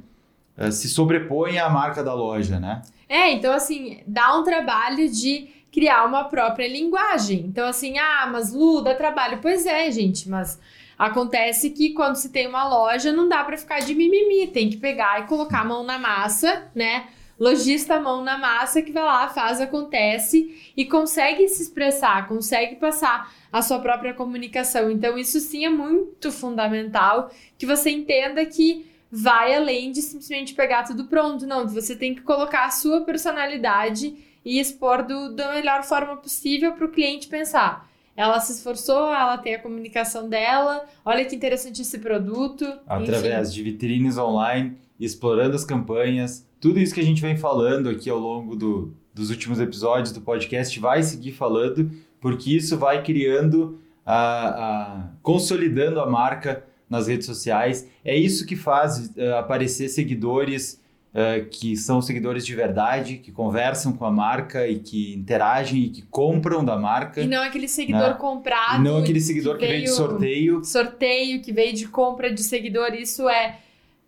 é, 0.58 0.72
se 0.72 0.88
sobreponha 0.88 1.66
à 1.66 1.70
marca 1.70 2.04
da 2.04 2.14
loja, 2.14 2.60
né? 2.60 2.82
É, 3.08 3.32
então 3.32 3.54
assim, 3.54 4.00
dá 4.06 4.38
um 4.38 4.44
trabalho 4.44 5.10
de 5.10 5.50
criar 5.72 6.06
uma 6.06 6.26
própria 6.26 6.68
linguagem. 6.68 7.46
Então 7.48 7.68
assim, 7.68 7.98
ah, 7.98 8.30
mas 8.32 8.54
Lu, 8.54 8.82
dá 8.82 8.96
trabalho. 8.96 9.40
Pois 9.42 9.66
é, 9.66 9.92
gente, 9.92 10.30
mas 10.30 10.60
acontece 10.98 11.72
que 11.72 11.92
quando 11.94 12.16
se 12.16 12.30
tem 12.30 12.48
uma 12.48 12.68
loja 12.68 13.12
não 13.12 13.28
dá 13.28 13.44
pra 13.44 13.58
ficar 13.58 13.80
de 13.80 13.94
mimimi, 13.94 14.48
tem 14.48 14.70
que 14.70 14.78
pegar 14.78 15.22
e 15.22 15.28
colocar 15.28 15.62
a 15.62 15.66
mão 15.66 15.84
na 15.84 16.00
massa, 16.00 16.70
né? 16.74 17.08
Lojista 17.40 18.00
mão 18.00 18.24
na 18.24 18.38
massa 18.38 18.82
que 18.82 18.92
vai 18.92 19.04
lá, 19.04 19.28
faz, 19.28 19.60
acontece 19.60 20.72
e 20.76 20.86
consegue 20.86 21.48
se 21.48 21.64
expressar, 21.64 22.28
consegue 22.28 22.78
passar 22.78 23.34
a 23.52 23.62
sua 23.62 23.80
própria 23.80 24.14
comunicação. 24.14 24.90
Então 24.90 25.18
isso 25.18 25.40
sim 25.40 25.66
é 25.66 25.70
muito 25.70 26.32
fundamental 26.32 27.30
que 27.58 27.66
você 27.66 27.90
entenda 27.90 28.46
que 28.46 28.86
vai 29.12 29.54
além 29.54 29.92
de 29.92 30.02
simplesmente 30.02 30.54
pegar 30.54 30.84
tudo 30.84 31.06
pronto. 31.06 31.46
Não, 31.46 31.68
você 31.68 31.96
tem 31.96 32.16
que 32.16 32.22
colocar 32.22 32.66
a 32.66 32.72
sua 32.72 33.02
personalidade 33.02 34.16
e 34.44 34.60
expor 34.60 35.04
do, 35.04 35.34
da 35.36 35.54
melhor 35.54 35.84
forma 35.84 36.16
possível 36.18 36.74
para 36.74 36.86
o 36.86 36.92
cliente 36.92 37.28
pensar. 37.28 37.90
Ela 38.16 38.40
se 38.40 38.54
esforçou, 38.54 39.14
ela 39.14 39.38
tem 39.38 39.56
a 39.56 39.62
comunicação 39.62 40.30
dela, 40.30 40.86
olha 41.04 41.26
que 41.26 41.36
interessante 41.36 41.82
esse 41.82 42.00
produto. 42.00 42.66
Através 42.88 43.50
enfim. 43.50 43.56
de 43.56 43.64
vitrines 43.64 44.18
online, 44.18 44.78
explorando 44.98 45.56
as 45.56 45.66
campanhas, 45.66 46.48
tudo 46.60 46.80
isso 46.80 46.94
que 46.94 47.02
a 47.02 47.04
gente 47.06 47.22
vem 47.22 47.38
falando 47.38 47.90
aqui 47.90 48.10
ao 48.10 48.18
longo 48.20 48.56
do, 48.56 48.94
dos 49.14 49.30
últimos 49.30 49.60
episódios 49.60 50.12
do 50.12 50.22
podcast 50.22 50.80
vai 50.80 51.04
seguir 51.04 51.32
falando, 51.32 51.92
porque 52.20 52.56
isso 52.56 52.78
vai 52.78 53.04
criando, 53.04 53.80
a, 54.06 54.48
a- 54.48 55.10
consolidando 55.22 56.00
a 56.00 56.06
marca 56.10 56.64
nas 56.90 57.08
redes 57.08 57.26
sociais. 57.26 57.88
É 58.04 58.16
isso 58.16 58.46
que 58.46 58.56
faz 58.56 59.12
eh, 59.18 59.38
aparecer 59.38 59.90
seguidores 59.90 60.80
eh, 61.14 61.40
que 61.50 61.76
são 61.76 62.02
seguidores 62.02 62.46
de 62.46 62.54
verdade, 62.56 63.18
que 63.18 63.32
conversam 63.32 63.94
com 63.94 64.06
a 64.06 64.12
marca 64.12 64.68
e 64.68 64.80
que 64.80 65.14
interagem 65.16 65.84
e 65.86 65.90
que 65.90 66.02
compram 66.04 66.64
da 66.64 66.78
marca. 66.78 67.22
E 67.22 67.28
não 67.28 67.42
aquele 67.42 67.68
seguidor 67.68 68.10
Né? 68.10 68.14
comprado. 68.16 68.82
E 68.82 68.84
não 68.84 68.98
aquele 68.98 69.20
seguidor 69.20 69.58
que, 69.58 69.66
veio 69.66 69.80
de 69.80 69.86
veio- 69.86 69.96
sorteio. 69.96 70.64
sorteio 70.64 71.42
que 71.42 71.52
veio 71.52 71.74
de 71.74 71.88
compra 71.88 72.32
de 72.32 72.44
seguidor, 72.44 72.94
isso 72.94 73.28
é 73.28 73.58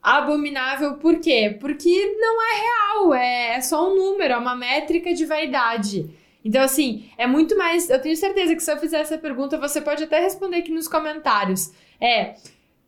abominável. 0.08 0.96
Por 0.96 1.20
quê? 1.20 1.58
Porque 1.60 2.16
não 2.18 2.42
é 2.42 2.62
real, 2.62 3.14
é, 3.14 3.56
é 3.56 3.62
só 3.62 3.92
um 3.92 3.96
número, 3.96 4.34
é 4.34 4.38
uma 4.38 4.56
métrica 4.56 5.14
de 5.14 5.26
vaidade. 5.26 6.10
Então, 6.44 6.62
assim, 6.62 7.10
é 7.18 7.28
muito 7.28 7.58
mais. 7.58 7.90
Eu 7.90 8.02
tenho 8.02 8.16
certeza 8.16 8.56
que 8.56 8.64
se 8.64 8.72
eu 8.72 8.78
fizer 8.78 9.02
essa 9.02 9.18
pergunta, 9.18 9.58
você 9.58 9.82
pode 9.82 10.04
até 10.04 10.20
responder 10.22 10.58
aqui 10.58 10.72
nos 10.72 10.88
comentários. 10.88 11.72
É. 12.00 12.36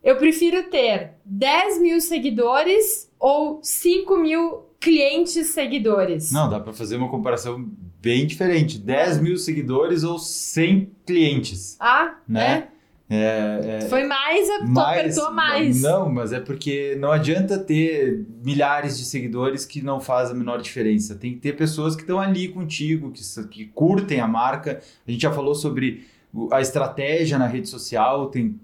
eu 0.03 0.15
prefiro 0.17 0.69
ter 0.69 1.15
10 1.25 1.81
mil 1.81 1.99
seguidores 1.99 3.11
ou 3.19 3.59
5 3.61 4.17
mil 4.17 4.69
clientes 4.79 5.47
seguidores? 5.47 6.31
Não, 6.31 6.49
dá 6.49 6.59
para 6.59 6.71
fazer 6.71 6.95
uma 6.95 7.09
comparação 7.09 7.69
bem 8.01 8.25
diferente. 8.25 8.77
10 8.77 9.19
mil 9.21 9.37
seguidores 9.37 10.03
ou 10.03 10.17
100 10.17 10.91
clientes. 11.05 11.75
Ah, 11.79 12.15
né? 12.27 12.69
É? 12.75 12.78
É, 13.09 13.79
é, 13.81 13.81
Foi 13.89 14.03
mais, 14.03 14.47
mais, 14.67 14.99
apertou 14.99 15.33
mais. 15.33 15.81
Não, 15.81 16.09
mas 16.11 16.31
é 16.31 16.39
porque 16.39 16.95
não 16.99 17.11
adianta 17.11 17.57
ter 17.57 18.23
milhares 18.43 18.99
de 18.99 19.05
seguidores 19.05 19.65
que 19.65 19.81
não 19.81 19.99
faz 19.99 20.29
a 20.29 20.33
menor 20.35 20.61
diferença. 20.61 21.15
Tem 21.15 21.33
que 21.33 21.39
ter 21.39 21.53
pessoas 21.53 21.95
que 21.95 22.01
estão 22.01 22.19
ali 22.19 22.49
contigo, 22.49 23.11
que, 23.11 23.21
que 23.47 23.65
curtem 23.65 24.19
a 24.19 24.27
marca. 24.27 24.79
A 25.07 25.11
gente 25.11 25.21
já 25.21 25.31
falou 25.31 25.55
sobre 25.55 26.05
a 26.51 26.61
estratégia 26.61 27.39
na 27.39 27.47
rede 27.47 27.67
social. 27.67 28.27
Tem, 28.27 28.55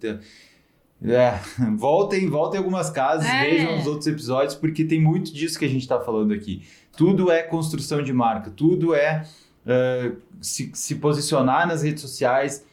é, 1.04 1.40
voltem, 1.76 2.30
voltem 2.30 2.60
algumas 2.60 2.92
casas, 2.92 3.26
É. 3.26 3.50
vejam 3.50 3.80
os 3.80 3.88
outros 3.88 4.06
episódios, 4.06 4.54
porque 4.54 4.86
tem 4.86 5.02
muito 5.02 5.34
disso 5.34 5.58
que 5.58 5.66
a 5.66 5.70
gente 5.70 5.82
está 5.82 6.00
falando 6.00 6.32
aqui. 6.34 6.62
Tudo 6.96 7.32
é 7.32 7.42
construção 7.42 8.04
de 8.04 8.14
marca, 8.14 8.52
tudo 8.52 8.94
é 8.94 9.26
é, 9.68 10.12
se, 10.40 10.70
se 10.76 10.96
posicionar 10.96 11.68
nas 11.68 11.82
redes 11.82 12.02
sociais, 12.02 12.64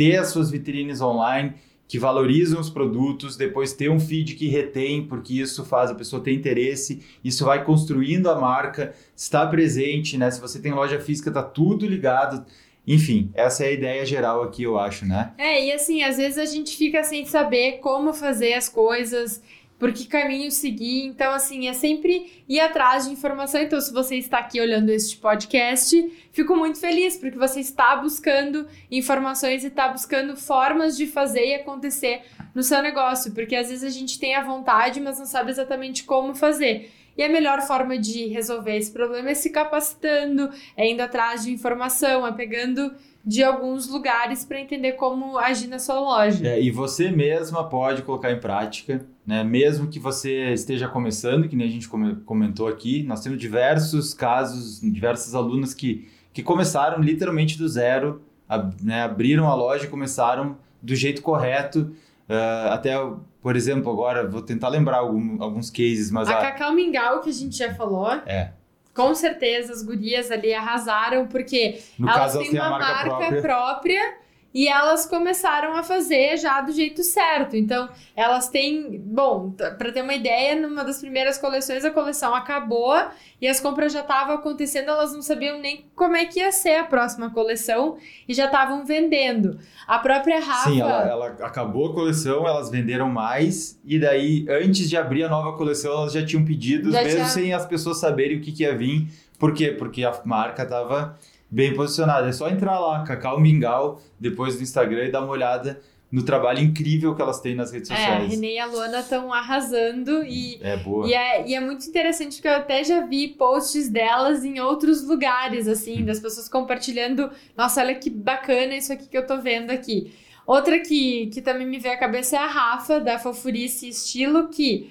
ter 0.00 0.16
as 0.16 0.28
suas 0.28 0.50
vitrines 0.50 1.02
online 1.02 1.52
que 1.86 1.98
valorizam 1.98 2.58
os 2.58 2.70
produtos, 2.70 3.36
depois 3.36 3.74
ter 3.74 3.90
um 3.90 4.00
feed 4.00 4.34
que 4.34 4.48
retém, 4.48 5.06
porque 5.06 5.34
isso 5.34 5.62
faz 5.62 5.90
a 5.90 5.94
pessoa 5.94 6.22
ter 6.22 6.32
interesse, 6.32 7.02
isso 7.22 7.44
vai 7.44 7.62
construindo 7.62 8.30
a 8.30 8.40
marca, 8.40 8.94
está 9.14 9.46
presente, 9.46 10.16
né? 10.16 10.30
Se 10.30 10.40
você 10.40 10.58
tem 10.58 10.72
loja 10.72 10.98
física, 10.98 11.30
tá 11.30 11.42
tudo 11.42 11.86
ligado. 11.86 12.46
Enfim, 12.86 13.30
essa 13.34 13.64
é 13.64 13.68
a 13.68 13.72
ideia 13.72 14.06
geral 14.06 14.42
aqui, 14.42 14.62
eu 14.62 14.78
acho, 14.78 15.04
né? 15.04 15.34
É, 15.36 15.66
e 15.66 15.70
assim, 15.70 16.02
às 16.02 16.16
vezes 16.16 16.38
a 16.38 16.46
gente 16.46 16.78
fica 16.78 17.02
sem 17.02 17.26
saber 17.26 17.72
como 17.80 18.14
fazer 18.14 18.54
as 18.54 18.70
coisas, 18.70 19.42
por 19.80 19.94
que 19.94 20.06
caminho 20.06 20.50
seguir. 20.50 21.06
Então, 21.06 21.32
assim, 21.32 21.66
é 21.66 21.72
sempre 21.72 22.44
ir 22.46 22.60
atrás 22.60 23.06
de 23.06 23.12
informação. 23.12 23.62
Então, 23.62 23.80
se 23.80 23.90
você 23.90 24.16
está 24.16 24.38
aqui 24.38 24.60
olhando 24.60 24.90
este 24.90 25.16
podcast, 25.16 26.28
fico 26.30 26.54
muito 26.54 26.78
feliz, 26.78 27.16
porque 27.16 27.38
você 27.38 27.60
está 27.60 27.96
buscando 27.96 28.68
informações 28.90 29.64
e 29.64 29.68
está 29.68 29.88
buscando 29.88 30.36
formas 30.36 30.98
de 30.98 31.06
fazer 31.06 31.46
e 31.46 31.54
acontecer 31.54 32.22
no 32.54 32.62
seu 32.62 32.82
negócio. 32.82 33.32
Porque 33.32 33.56
às 33.56 33.70
vezes 33.70 33.82
a 33.82 33.88
gente 33.88 34.20
tem 34.20 34.34
a 34.34 34.44
vontade, 34.44 35.00
mas 35.00 35.18
não 35.18 35.24
sabe 35.24 35.50
exatamente 35.50 36.04
como 36.04 36.34
fazer. 36.34 36.92
E 37.16 37.22
a 37.22 37.28
melhor 37.28 37.62
forma 37.62 37.98
de 37.98 38.26
resolver 38.26 38.76
esse 38.76 38.92
problema 38.92 39.30
é 39.30 39.34
se 39.34 39.48
capacitando, 39.48 40.50
é 40.76 40.90
indo 40.90 41.00
atrás 41.00 41.44
de 41.44 41.52
informação, 41.52 42.26
é 42.26 42.32
pegando 42.32 42.94
de 43.24 43.42
alguns 43.42 43.88
lugares 43.88 44.44
para 44.44 44.58
entender 44.60 44.92
como 44.92 45.36
agir 45.38 45.68
na 45.68 45.78
sua 45.78 46.00
loja. 46.00 46.46
É, 46.46 46.60
e 46.60 46.70
você 46.70 47.10
mesma 47.10 47.64
pode 47.68 48.02
colocar 48.02 48.30
em 48.32 48.40
prática, 48.40 49.04
né? 49.26 49.44
Mesmo 49.44 49.88
que 49.88 49.98
você 49.98 50.52
esteja 50.52 50.88
começando, 50.88 51.48
que 51.48 51.54
nem 51.54 51.66
a 51.66 51.70
gente 51.70 51.88
come- 51.88 52.16
comentou 52.24 52.66
aqui, 52.66 53.02
nós 53.02 53.20
temos 53.22 53.38
diversos 53.38 54.14
casos, 54.14 54.80
diversas 54.80 55.34
alunas 55.34 55.74
que, 55.74 56.08
que 56.32 56.42
começaram 56.42 57.00
literalmente 57.02 57.58
do 57.58 57.68
zero, 57.68 58.22
ab- 58.48 58.74
né? 58.82 59.02
abriram 59.02 59.48
a 59.48 59.54
loja 59.54 59.84
e 59.84 59.88
começaram 59.88 60.56
do 60.82 60.94
jeito 60.94 61.20
correto. 61.20 61.94
Ah, 62.28 62.70
até, 62.74 62.94
por 63.42 63.54
exemplo, 63.56 63.90
agora 63.92 64.26
vou 64.28 64.40
tentar 64.40 64.68
lembrar 64.68 64.98
algum- 64.98 65.42
alguns 65.42 65.68
cases, 65.68 66.10
mas 66.10 66.28
A 66.30 66.38
a- 66.38 66.40
Cacau 66.40 66.72
Mingau, 66.72 67.20
que 67.20 67.28
a 67.28 67.32
gente 67.32 67.56
já 67.56 67.74
falou, 67.74 68.10
é, 68.24 68.52
com 69.00 69.14
certeza 69.14 69.72
as 69.72 69.82
gurias 69.82 70.30
ali 70.30 70.52
arrasaram, 70.52 71.26
porque 71.26 71.80
no 71.98 72.08
elas 72.08 72.32
caso 72.32 72.38
têm 72.40 72.50
uma 72.52 72.70
marca, 72.70 73.04
própria. 73.04 73.42
própria 73.42 74.14
e 74.52 74.66
elas 74.66 75.06
começaram 75.06 75.76
a 75.76 75.82
fazer 75.82 76.36
já 76.36 76.60
do 76.60 76.72
jeito 76.72 77.02
certo. 77.04 77.56
Então, 77.56 77.88
elas 78.16 78.48
têm, 78.48 78.98
bom, 78.98 79.50
para 79.52 79.92
ter 79.92 80.02
uma 80.02 80.14
ideia, 80.14 80.56
numa 80.60 80.84
das 80.84 81.00
primeiras 81.00 81.38
coleções 81.38 81.84
a 81.84 81.90
coleção 81.90 82.34
acabou 82.34 82.94
e 83.40 83.46
as 83.46 83.60
compras 83.60 83.92
já 83.92 84.00
estavam 84.00 84.34
acontecendo, 84.34 84.88
elas 84.90 85.12
não 85.12 85.22
sabiam 85.22 85.60
nem 85.60 85.84
como 85.94 86.16
é 86.16 86.24
que 86.26 86.40
ia 86.40 86.50
ser 86.50 86.76
a 86.76 86.84
próxima 86.84 87.30
coleção 87.30 87.96
e 88.28 88.34
já 88.34 88.46
estavam 88.46 88.84
vendendo. 88.84 89.58
A 89.86 89.98
própria 90.00 90.40
Rafa 90.40 90.70
Sim, 90.70 90.80
ela, 90.80 91.02
ela 91.08 91.26
acabou 91.42 91.90
a 91.90 91.94
coleção, 91.94 92.46
elas 92.46 92.68
venderam 92.70 93.08
mais, 93.08 93.78
e 93.84 93.98
daí, 93.98 94.44
antes 94.48 94.88
de 94.90 94.96
abrir 94.96 95.22
a 95.24 95.28
nova 95.28 95.56
coleção, 95.56 95.92
elas 95.92 96.12
já 96.12 96.24
tinham 96.26 96.44
pedidos, 96.44 96.92
Já 96.92 97.02
mesmo 97.02 97.16
tinha- 97.18 97.28
sem 97.28 97.52
as 97.54 97.64
pessoas 97.66 97.98
saberem 97.98 98.38
o 98.38 98.40
que, 98.40 98.50
que 98.52 98.64
ia 98.64 98.76
vir. 98.76 99.06
Por 99.38 99.54
quê? 99.54 99.68
Porque 99.70 100.04
a 100.04 100.12
marca 100.24 100.64
estava 100.64 101.16
bem 101.50 101.74
posicionada. 101.74 102.28
É 102.28 102.32
só 102.32 102.48
entrar 102.48 102.78
lá, 102.78 103.02
Cacau 103.02 103.40
Mingau, 103.40 104.00
depois 104.18 104.56
do 104.56 104.62
Instagram, 104.62 105.06
e 105.06 105.10
dar 105.10 105.22
uma 105.22 105.32
olhada 105.32 105.80
no 106.10 106.24
trabalho 106.24 106.58
incrível 106.58 107.14
que 107.14 107.22
elas 107.22 107.40
têm 107.40 107.54
nas 107.54 107.70
redes 107.70 107.88
é, 107.90 107.94
a 107.94 107.96
sociais. 107.96 108.30
Renê 108.32 108.54
e 108.54 108.58
a 108.58 108.66
Luana 108.66 108.98
estão 109.00 109.32
arrasando 109.32 110.24
e 110.24 110.58
É, 110.60 110.76
boa. 110.76 111.06
E 111.06 111.14
é, 111.14 111.48
e 111.48 111.54
é 111.54 111.60
muito 111.60 111.86
interessante 111.86 112.36
porque 112.36 112.48
eu 112.48 112.56
até 112.56 112.82
já 112.82 113.06
vi 113.06 113.28
posts 113.28 113.88
delas 113.88 114.44
em 114.44 114.58
outros 114.58 115.06
lugares, 115.06 115.68
assim, 115.68 116.04
das 116.04 116.18
pessoas 116.18 116.48
compartilhando. 116.48 117.30
Nossa, 117.56 117.80
olha 117.80 117.94
que 117.94 118.10
bacana 118.10 118.74
isso 118.76 118.92
aqui 118.92 119.06
que 119.06 119.16
eu 119.16 119.26
tô 119.26 119.38
vendo 119.38 119.70
aqui. 119.70 120.12
Outra 120.46 120.80
que, 120.80 121.26
que 121.26 121.40
também 121.40 121.64
me 121.66 121.78
veio 121.78 121.94
à 121.94 121.96
cabeça 121.96 122.34
é 122.34 122.40
a 122.40 122.46
Rafa, 122.46 122.98
da 122.98 123.18
Fofurice 123.18 123.88
Estilo, 123.88 124.48
que 124.48 124.90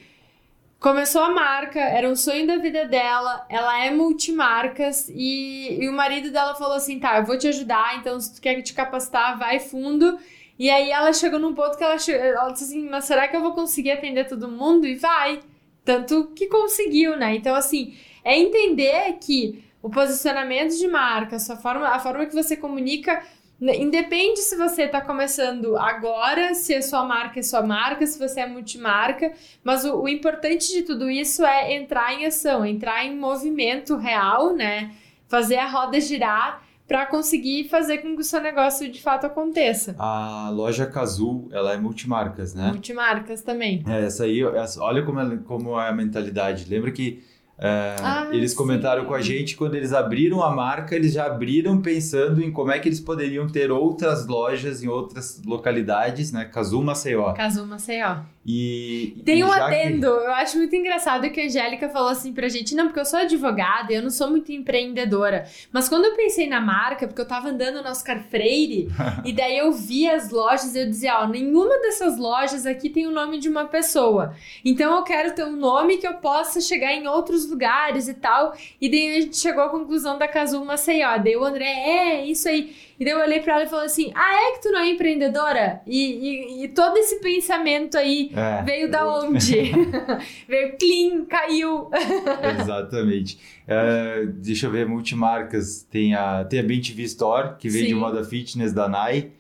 começou 0.79 1.21
a 1.21 1.31
marca, 1.31 1.79
era 1.79 2.07
um 2.09 2.15
sonho 2.15 2.47
da 2.47 2.57
vida 2.57 2.85
dela, 2.85 3.45
ela 3.49 3.83
é 3.85 3.91
multimarcas 3.91 5.09
e, 5.09 5.77
e 5.81 5.89
o 5.89 5.93
marido 5.93 6.31
dela 6.31 6.55
falou 6.55 6.75
assim: 6.75 6.99
tá, 6.99 7.17
eu 7.17 7.25
vou 7.25 7.37
te 7.37 7.47
ajudar, 7.47 7.97
então 7.97 8.19
se 8.19 8.35
tu 8.35 8.41
quer 8.41 8.61
te 8.61 8.73
capacitar, 8.73 9.37
vai 9.37 9.59
fundo. 9.59 10.17
E 10.57 10.69
aí 10.69 10.91
ela 10.91 11.13
chegou 11.13 11.39
num 11.39 11.53
ponto 11.53 11.77
que 11.77 11.83
ela, 11.83 11.97
che- 11.97 12.11
ela 12.11 12.51
disse 12.51 12.65
assim, 12.65 12.89
mas 12.89 13.05
será 13.05 13.27
que 13.27 13.35
eu 13.35 13.41
vou 13.41 13.53
conseguir 13.53 13.91
atender 13.91 14.27
todo 14.27 14.47
mundo? 14.49 14.85
E 14.85 14.95
vai. 14.95 15.39
Tanto 15.85 16.27
que 16.35 16.47
conseguiu, 16.47 17.15
né? 17.17 17.35
Então, 17.35 17.55
assim, 17.55 17.95
é 18.23 18.37
entender 18.37 19.17
que 19.21 19.63
o 19.81 19.89
posicionamento 19.89 20.77
de 20.77 20.87
marca, 20.87 21.37
a, 21.37 21.39
sua 21.39 21.55
forma, 21.55 21.87
a 21.87 21.99
forma 21.99 22.25
que 22.25 22.35
você 22.35 22.57
comunica, 22.57 23.23
independe 23.61 24.39
se 24.39 24.55
você 24.55 24.83
está 24.83 25.01
começando 25.01 25.77
agora, 25.77 26.53
se 26.53 26.73
a 26.73 26.81
sua 26.81 27.03
marca 27.03 27.39
é 27.39 27.43
sua 27.43 27.61
marca, 27.61 28.05
se 28.07 28.17
você 28.17 28.39
é 28.41 28.45
multimarca, 28.47 29.33
mas 29.63 29.83
o, 29.83 30.01
o 30.03 30.07
importante 30.07 30.71
de 30.71 30.83
tudo 30.83 31.09
isso 31.09 31.43
é 31.45 31.73
entrar 31.75 32.13
em 32.13 32.25
ação, 32.25 32.65
entrar 32.65 33.05
em 33.05 33.15
movimento 33.17 33.97
real, 33.97 34.53
né? 34.55 34.91
Fazer 35.27 35.57
a 35.57 35.67
roda 35.67 35.99
girar 35.99 36.63
para 36.87 37.05
conseguir 37.05 37.65
fazer 37.69 37.99
com 37.99 38.15
que 38.15 38.21
o 38.21 38.23
seu 38.23 38.41
negócio 38.41 38.89
de 38.91 38.99
fato 38.99 39.25
aconteça. 39.27 39.95
A 39.99 40.49
loja 40.51 40.87
Cazul, 40.87 41.47
ela 41.51 41.73
é 41.73 41.77
multimarcas, 41.77 42.55
né? 42.55 42.69
Multimarcas 42.69 43.43
também. 43.43 43.83
É, 43.87 44.05
essa 44.05 44.23
aí, 44.23 44.41
essa- 44.41 44.81
olha 44.81 45.03
como 45.03 45.19
é, 45.19 45.37
como 45.45 45.79
é 45.79 45.87
a 45.89 45.91
mentalidade. 45.93 46.65
Lembra 46.67 46.91
que 46.91 47.21
é, 47.61 47.95
Ah, 48.01 48.27
eles 48.31 48.53
comentaram 48.53 49.01
sim. 49.01 49.07
com 49.07 49.13
a 49.13 49.21
gente 49.21 49.55
quando 49.57 49.75
eles 49.75 49.91
abriram 49.93 50.41
a 50.41 50.49
marca, 50.49 50.95
eles 50.95 51.13
já 51.13 51.25
abriram 51.25 51.81
pensando 51.81 52.41
em 52.41 52.51
como 52.51 52.71
é 52.71 52.79
que 52.79 52.87
eles 52.87 52.99
poderiam 52.99 53.47
ter 53.47 53.69
outras 53.71 54.25
lojas 54.27 54.81
em 54.81 54.87
outras 54.87 55.41
localidades, 55.45 56.31
né? 56.31 56.45
Cazul, 56.45 56.83
Maceió. 56.83 57.33
Caso 57.33 57.65
Maceió. 57.65 58.17
E 58.51 59.21
Tem 59.23 59.39
e 59.39 59.43
um 59.43 59.47
já 59.47 59.53
que- 59.55 59.61
adendo, 59.75 60.07
eu 60.07 60.31
acho 60.33 60.57
muito 60.57 60.75
engraçado 60.75 61.29
que 61.29 61.39
a 61.39 61.45
Angélica 61.45 61.87
falou 61.87 62.09
assim 62.09 62.33
pra 62.33 62.49
gente, 62.49 62.73
não, 62.73 62.85
porque 62.87 62.99
eu 62.99 63.05
sou 63.05 63.19
advogada, 63.19 63.93
eu 63.93 64.01
não 64.01 64.09
sou 64.09 64.27
muito 64.27 64.51
empreendedora, 64.51 65.45
mas 65.71 65.87
quando 65.87 66.05
eu 66.05 66.15
pensei 66.15 66.47
na 66.47 66.59
marca, 66.59 67.07
porque 67.07 67.21
eu 67.21 67.27
tava 67.27 67.49
andando 67.49 67.83
no 67.83 67.89
Oscar 67.89 68.23
Freire, 68.23 68.89
e 69.23 69.31
daí 69.31 69.55
eu 69.59 69.71
vi 69.71 70.09
as 70.09 70.31
lojas 70.31 70.73
e 70.73 70.79
eu 70.79 70.87
dizia, 70.87 71.19
ó, 71.19 71.27
nenhuma 71.27 71.77
dessas 71.79 72.17
lojas 72.17 72.65
aqui 72.65 72.89
tem 72.89 73.05
o 73.05 73.11
nome 73.11 73.37
de 73.37 73.47
uma 73.47 73.65
pessoa, 73.65 74.33
então 74.65 74.95
eu 74.95 75.03
quero 75.03 75.35
ter 75.35 75.45
um 75.45 75.55
nome 75.55 75.97
que 75.97 76.07
eu 76.07 76.15
possa 76.15 76.59
chegar 76.59 76.91
em 76.93 77.07
outros 77.07 77.47
lugares 77.47 78.07
e 78.07 78.15
tal, 78.15 78.55
e 78.81 78.89
daí 78.89 79.17
a 79.17 79.21
gente 79.21 79.37
chegou 79.37 79.63
à 79.63 79.69
conclusão 79.69 80.17
da 80.17 80.27
Casul 80.27 80.65
Maceió, 80.65 81.17
daí 81.19 81.37
o 81.37 81.43
André, 81.43 81.65
é, 81.65 82.25
isso 82.25 82.49
aí, 82.49 82.75
e 82.99 83.05
daí 83.05 83.13
eu 83.13 83.19
olhei 83.19 83.39
pra 83.39 83.53
ela 83.53 83.63
e 83.63 83.67
falei 83.67 83.85
assim, 83.85 84.11
ah, 84.13 84.33
é 84.33 84.51
que 84.51 84.61
tu 84.61 84.71
não 84.71 84.79
é 84.79 84.89
empreendedora? 84.89 85.81
E, 85.87 86.59
e, 86.59 86.63
e 86.65 86.67
todo 86.67 86.97
esse 86.97 87.19
pensamento 87.21 87.97
aí 87.97 88.31
É, 88.35 88.61
Veio 88.63 88.91
da 88.91 89.07
onde? 89.07 89.71
Veio 90.47 90.77
clean, 90.77 91.25
caiu. 91.25 91.89
Exatamente. 92.59 93.39
É, 93.65 94.25
deixa 94.25 94.67
eu 94.67 94.71
ver, 94.71 94.85
multimarcas. 94.85 95.87
Tem 95.89 96.13
a, 96.13 96.43
tem 96.43 96.59
a 96.59 96.63
BTV 96.63 97.03
Store, 97.03 97.55
que 97.57 97.69
vem 97.69 97.83
de 97.83 97.89
Sim. 97.89 97.95
moda 97.95 98.23
fitness 98.23 98.73
da 98.73 98.89
Nai. 98.89 99.31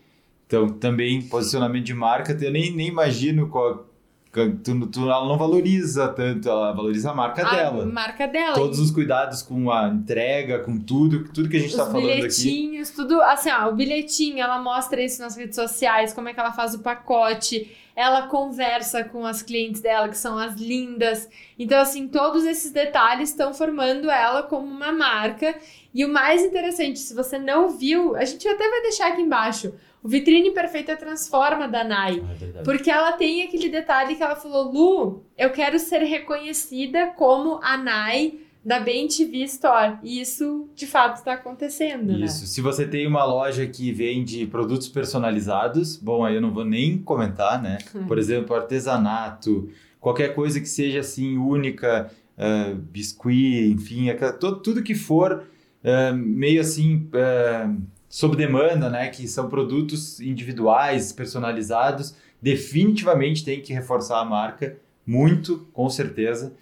Então, 0.47 0.69
também 0.69 1.21
posicionamento 1.23 1.83
de 1.83 1.93
marca. 1.93 2.37
Eu 2.41 2.51
nem, 2.51 2.71
nem 2.71 2.87
imagino 2.87 3.49
qual. 3.49 3.88
Tu, 4.31 4.85
tu, 4.87 5.01
ela 5.09 5.25
não 5.27 5.37
valoriza 5.39 6.07
tanto, 6.09 6.47
ela 6.47 6.71
valoriza 6.71 7.09
a 7.09 7.13
marca 7.15 7.45
A 7.47 7.49
dela. 7.49 7.85
marca 7.87 8.27
dela. 8.27 8.53
Todos 8.53 8.79
os 8.79 8.91
cuidados 8.91 9.41
com 9.41 9.71
a 9.71 9.87
entrega, 9.87 10.59
com 10.59 10.77
tudo, 10.77 11.23
tudo 11.33 11.49
que 11.49 11.57
a 11.57 11.59
gente 11.59 11.73
os 11.73 11.79
está 11.79 11.85
falando 11.91 12.05
aqui. 12.09 12.15
bilhetinhos, 12.17 12.91
tudo 12.91 13.19
assim, 13.23 13.49
ó, 13.49 13.69
o 13.69 13.75
bilhetinho, 13.75 14.39
ela 14.39 14.59
mostra 14.61 15.03
isso 15.03 15.19
nas 15.19 15.35
redes 15.35 15.55
sociais, 15.55 16.13
como 16.13 16.29
é 16.29 16.33
que 16.33 16.39
ela 16.39 16.51
faz 16.51 16.75
o 16.75 16.79
pacote. 16.79 17.75
Ela 17.99 18.27
conversa 18.27 19.03
com 19.03 19.25
as 19.25 19.41
clientes 19.41 19.81
dela, 19.81 20.07
que 20.07 20.17
são 20.17 20.37
as 20.37 20.55
lindas. 20.55 21.27
Então, 21.59 21.81
assim, 21.81 22.07
todos 22.07 22.45
esses 22.45 22.71
detalhes 22.71 23.27
estão 23.27 23.53
formando 23.53 24.09
ela 24.09 24.41
como 24.41 24.65
uma 24.65 24.93
marca. 24.93 25.53
E 25.93 26.05
o 26.05 26.07
mais 26.07 26.41
interessante, 26.41 26.97
se 26.97 27.13
você 27.13 27.37
não 27.37 27.67
viu, 27.67 28.15
a 28.15 28.23
gente 28.23 28.47
até 28.47 28.69
vai 28.69 28.81
deixar 28.83 29.07
aqui 29.09 29.21
embaixo. 29.21 29.73
O 30.01 30.07
Vitrine 30.07 30.51
Perfeita 30.51 30.95
Transforma 30.95 31.67
da 31.67 31.83
Nai. 31.83 32.23
É 32.55 32.63
porque 32.63 32.89
ela 32.89 33.11
tem 33.11 33.43
aquele 33.43 33.67
detalhe 33.67 34.15
que 34.15 34.23
ela 34.23 34.37
falou: 34.37 34.71
Lu, 34.71 35.25
eu 35.37 35.49
quero 35.49 35.77
ser 35.77 35.99
reconhecida 36.03 37.07
como 37.07 37.59
a 37.61 37.75
Nai 37.75 38.39
da 38.63 38.79
BenTV 38.79 39.43
Store. 39.43 39.97
E 40.03 40.19
isso 40.21 40.67
de 40.75 40.85
fato 40.85 41.17
está 41.17 41.33
acontecendo, 41.33 42.17
né? 42.17 42.25
Isso. 42.25 42.45
Se 42.45 42.61
você 42.61 42.85
tem 42.87 43.07
uma 43.07 43.23
loja 43.23 43.65
que 43.67 43.91
vende 43.91 44.45
produtos 44.47 44.87
personalizados, 44.89 45.95
bom, 45.97 46.23
aí 46.25 46.35
eu 46.35 46.41
não 46.41 46.51
vou 46.53 46.65
nem 46.65 46.97
comentar, 46.97 47.61
né? 47.61 47.77
Por 48.07 48.17
exemplo, 48.17 48.55
artesanato, 48.55 49.69
qualquer 49.99 50.35
coisa 50.35 50.59
que 50.59 50.67
seja 50.67 50.99
assim 50.99 51.37
única, 51.37 52.11
uh, 52.37 52.75
biscuit, 52.75 53.71
enfim, 53.71 54.09
aquela- 54.09 54.33
to- 54.33 54.57
tudo 54.57 54.83
que 54.83 54.93
for 54.95 55.43
uh, 55.83 56.15
meio 56.15 56.59
assim 56.61 57.07
uh, 57.13 57.81
sob 58.09 58.35
demanda, 58.35 58.89
né? 58.89 59.07
Que 59.07 59.27
são 59.27 59.47
produtos 59.49 60.19
individuais, 60.19 61.11
personalizados, 61.13 62.13
definitivamente 62.41 63.43
tem 63.43 63.61
que 63.61 63.73
reforçar 63.73 64.19
a 64.19 64.25
marca 64.25 64.77
muito, 65.05 65.67
com 65.73 65.89
certeza. 65.89 66.53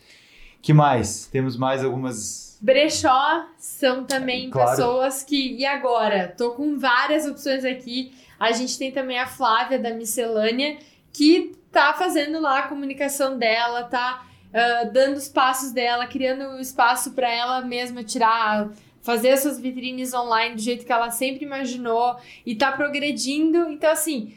Que 0.62 0.74
mais? 0.74 1.26
Temos 1.28 1.55
mais 1.58 1.84
algumas 1.84 2.47
Brechó 2.60 3.45
são 3.58 4.03
também 4.03 4.49
Claro. 4.49 4.72
pessoas 4.72 5.24
que. 5.24 5.55
E 5.55 5.66
agora? 5.66 6.34
Tô 6.36 6.51
com 6.51 6.78
várias 6.78 7.26
opções 7.26 7.64
aqui. 7.64 8.14
A 8.39 8.51
gente 8.51 8.78
tem 8.78 8.91
também 8.91 9.20
a 9.20 9.28
Flávia 9.28 9.80
da 9.80 9.91
Miscelânea, 9.91 10.78
que 11.14 11.55
tá 11.72 11.93
fazendo 11.93 12.39
lá 12.39 12.60
a 12.60 12.68
comunicação 12.68 13.38
dela, 13.38 13.84
tá 13.84 14.26
ah, 14.53 14.86
dando 14.86 15.18
os 15.18 15.28
passos 15.28 15.72
dela, 15.72 16.08
criando 16.08 16.43
um 16.45 16.60
espaço 16.60 17.12
para 17.12 17.30
ela 17.30 17.62
mesma 17.62 18.03
tirar. 18.03 18.70
Fazer 19.01 19.30
as 19.30 19.41
suas 19.41 19.60
vitrines 19.60 20.14
online 20.14 20.55
do 20.55 20.62
jeito 20.62 20.86
que 20.86 20.91
ela 20.91 21.10
sempre 21.12 21.45
imaginou 21.45 22.18
e 22.45 22.55
tá 22.55 22.72
progredindo. 22.74 23.70
Então, 23.70 23.89
assim, 23.89 24.34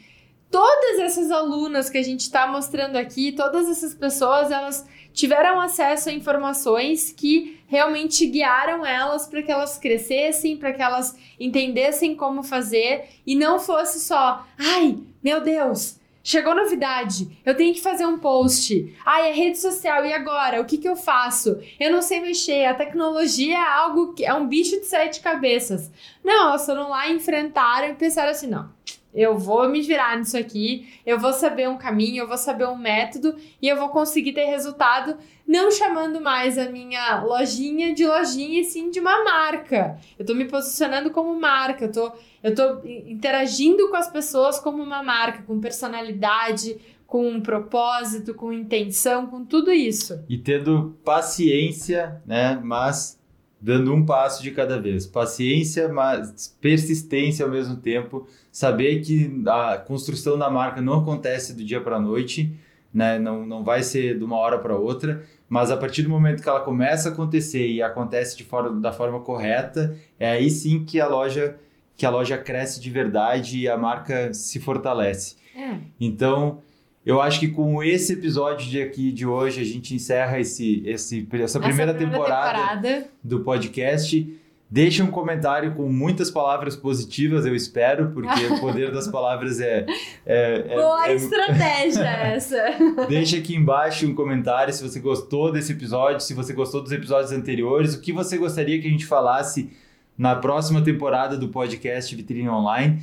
todas 0.49 0.99
essas 0.99 1.29
alunas 1.29 1.89
que 1.89 1.97
a 1.97 2.03
gente 2.03 2.29
tá 2.31 2.47
mostrando 2.47 2.95
aqui, 2.95 3.33
todas 3.33 3.67
essas 3.69 3.93
pessoas, 3.93 4.49
elas 4.49 4.87
tiveram 5.13 5.59
acesso 5.59 6.09
a 6.09 6.13
informações 6.13 7.11
que 7.11 7.59
realmente 7.67 8.25
guiaram 8.27 8.85
elas 8.85 9.27
para 9.27 9.41
que 9.41 9.51
elas 9.51 9.77
crescessem, 9.77 10.57
para 10.57 10.73
que 10.73 10.81
elas 10.81 11.17
entendessem 11.39 12.15
como 12.15 12.43
fazer 12.43 13.05
e 13.25 13.35
não 13.35 13.59
fosse 13.59 13.99
só, 13.99 14.45
ai, 14.57 14.97
meu 15.23 15.41
Deus, 15.41 15.99
chegou 16.23 16.53
novidade, 16.53 17.39
eu 17.45 17.55
tenho 17.55 17.73
que 17.73 17.81
fazer 17.81 18.05
um 18.05 18.19
post. 18.19 18.95
Ai, 19.05 19.29
é 19.29 19.33
rede 19.33 19.59
social 19.59 20.05
e 20.05 20.13
agora? 20.13 20.61
O 20.61 20.65
que 20.65 20.77
que 20.77 20.87
eu 20.87 20.95
faço? 20.95 21.59
Eu 21.79 21.91
não 21.91 22.01
sei 22.01 22.19
mexer, 22.19 22.65
a 22.65 22.73
tecnologia 22.73 23.55
é 23.55 23.73
algo 23.73 24.13
que 24.13 24.25
é 24.25 24.33
um 24.33 24.47
bicho 24.47 24.79
de 24.79 24.85
sete 24.85 25.21
cabeças. 25.21 25.91
Não, 26.23 26.49
elas 26.49 26.65
foram 26.65 26.89
lá, 26.89 27.09
enfrentaram 27.09 27.89
e 27.89 27.95
pensaram 27.95 28.31
assim, 28.31 28.47
não, 28.47 28.69
eu 29.13 29.37
vou 29.37 29.67
me 29.69 29.81
virar 29.81 30.17
nisso 30.17 30.37
aqui, 30.37 30.87
eu 31.05 31.19
vou 31.19 31.33
saber 31.33 31.67
um 31.67 31.77
caminho, 31.77 32.23
eu 32.23 32.27
vou 32.27 32.37
saber 32.37 32.67
um 32.67 32.77
método 32.77 33.35
e 33.61 33.67
eu 33.67 33.75
vou 33.75 33.89
conseguir 33.89 34.33
ter 34.33 34.45
resultado, 34.45 35.17
não 35.47 35.69
chamando 35.69 36.21
mais 36.21 36.57
a 36.57 36.69
minha 36.69 37.21
lojinha 37.21 37.93
de 37.93 38.05
lojinha 38.05 38.61
e 38.61 38.63
sim 38.63 38.89
de 38.89 38.99
uma 38.99 39.23
marca. 39.23 39.97
Eu 40.17 40.25
tô 40.25 40.33
me 40.33 40.45
posicionando 40.45 41.11
como 41.11 41.37
marca, 41.39 41.85
eu 41.85 41.91
tô, 41.91 42.11
eu 42.41 42.55
tô 42.55 42.87
interagindo 42.87 43.89
com 43.89 43.97
as 43.97 44.09
pessoas 44.09 44.59
como 44.59 44.81
uma 44.81 45.03
marca, 45.03 45.43
com 45.43 45.59
personalidade, 45.59 46.79
com 47.05 47.27
um 47.27 47.41
propósito, 47.41 48.33
com 48.33 48.53
intenção, 48.53 49.27
com 49.27 49.43
tudo 49.43 49.69
isso. 49.71 50.23
e 50.29 50.37
tendo 50.37 50.97
paciência, 51.03 52.21
né? 52.25 52.57
Mas 52.63 53.20
dando 53.61 53.93
um 53.93 54.03
passo 54.03 54.41
de 54.41 54.51
cada 54.51 54.79
vez. 54.79 55.05
Paciência, 55.05 55.87
mas 55.87 56.57
persistência 56.59 57.45
ao 57.45 57.51
mesmo 57.51 57.75
tempo. 57.75 58.27
Saber 58.51 59.01
que 59.01 59.41
a 59.47 59.77
construção 59.77 60.37
da 60.37 60.49
marca 60.49 60.81
não 60.81 60.99
acontece 60.99 61.53
do 61.53 61.63
dia 61.63 61.79
para 61.79 61.97
a 61.97 62.01
noite, 62.01 62.51
né? 62.93 63.19
Não, 63.19 63.45
não 63.45 63.63
vai 63.63 63.83
ser 63.83 64.17
de 64.17 64.23
uma 64.23 64.37
hora 64.37 64.57
para 64.57 64.75
outra. 64.75 65.23
Mas 65.47 65.69
a 65.69 65.77
partir 65.77 66.01
do 66.01 66.09
momento 66.09 66.41
que 66.41 66.49
ela 66.49 66.61
começa 66.61 67.09
a 67.09 67.11
acontecer 67.11 67.67
e 67.67 67.81
acontece 67.81 68.35
de 68.35 68.43
forma, 68.43 68.79
da 68.79 68.91
forma 68.91 69.19
correta, 69.19 69.95
é 70.19 70.31
aí 70.31 70.49
sim 70.49 70.83
que 70.83 70.99
a 70.99 71.07
loja 71.07 71.57
que 71.97 72.05
a 72.05 72.09
loja 72.09 72.35
cresce 72.35 72.81
de 72.81 72.89
verdade 72.89 73.59
e 73.59 73.69
a 73.69 73.77
marca 73.77 74.33
se 74.33 74.59
fortalece. 74.59 75.35
É. 75.55 75.77
Então, 75.99 76.59
eu 77.05 77.21
acho 77.21 77.39
que 77.39 77.47
com 77.47 77.81
esse 77.83 78.13
episódio 78.13 78.69
de 78.69 78.81
aqui 78.81 79.11
de 79.11 79.25
hoje 79.25 79.61
a 79.61 79.65
gente 79.65 79.95
encerra 79.95 80.39
esse, 80.39 80.83
esse, 80.85 81.27
essa 81.33 81.59
primeira, 81.59 81.93
temporada, 81.93 82.57
temporada. 82.79 83.07
do 83.23 83.39
podcast. 83.41 84.37
Deixa 84.73 85.03
um 85.03 85.07
comentário 85.11 85.73
com 85.75 85.89
muitas 85.89 86.31
palavras 86.31 86.77
positivas, 86.77 87.45
eu 87.45 87.53
espero, 87.53 88.11
porque 88.11 88.45
o 88.45 88.57
poder 88.61 88.89
das 88.89 89.05
palavras 89.11 89.59
é. 89.59 89.85
é- 90.25 90.65
é- 90.65 90.75
Boa 90.75 91.09
é- 91.09 91.15
estratégia 91.15 92.05
essa. 92.35 92.63
Deixa 93.09 93.35
aqui 93.37 93.53
embaixo 93.53 94.07
um 94.07 94.15
comentário 94.15 94.73
se 94.73 94.81
você 94.81 95.01
gostou 95.01 95.51
desse 95.51 95.73
episódio, 95.73 96.21
se 96.21 96.33
você 96.33 96.53
gostou 96.53 96.81
dos 96.81 96.93
episódios 96.93 97.33
anteriores, 97.33 97.95
o 97.95 97.99
que 97.99 98.13
você 98.13 98.37
gostaria 98.37 98.79
que 98.79 98.87
a 98.87 98.91
gente 98.91 99.05
falasse 99.05 99.69
na 100.17 100.35
próxima 100.37 100.81
temporada 100.81 101.35
do 101.35 101.49
podcast 101.49 102.15
Vitrine 102.15 102.47
Online. 102.47 103.01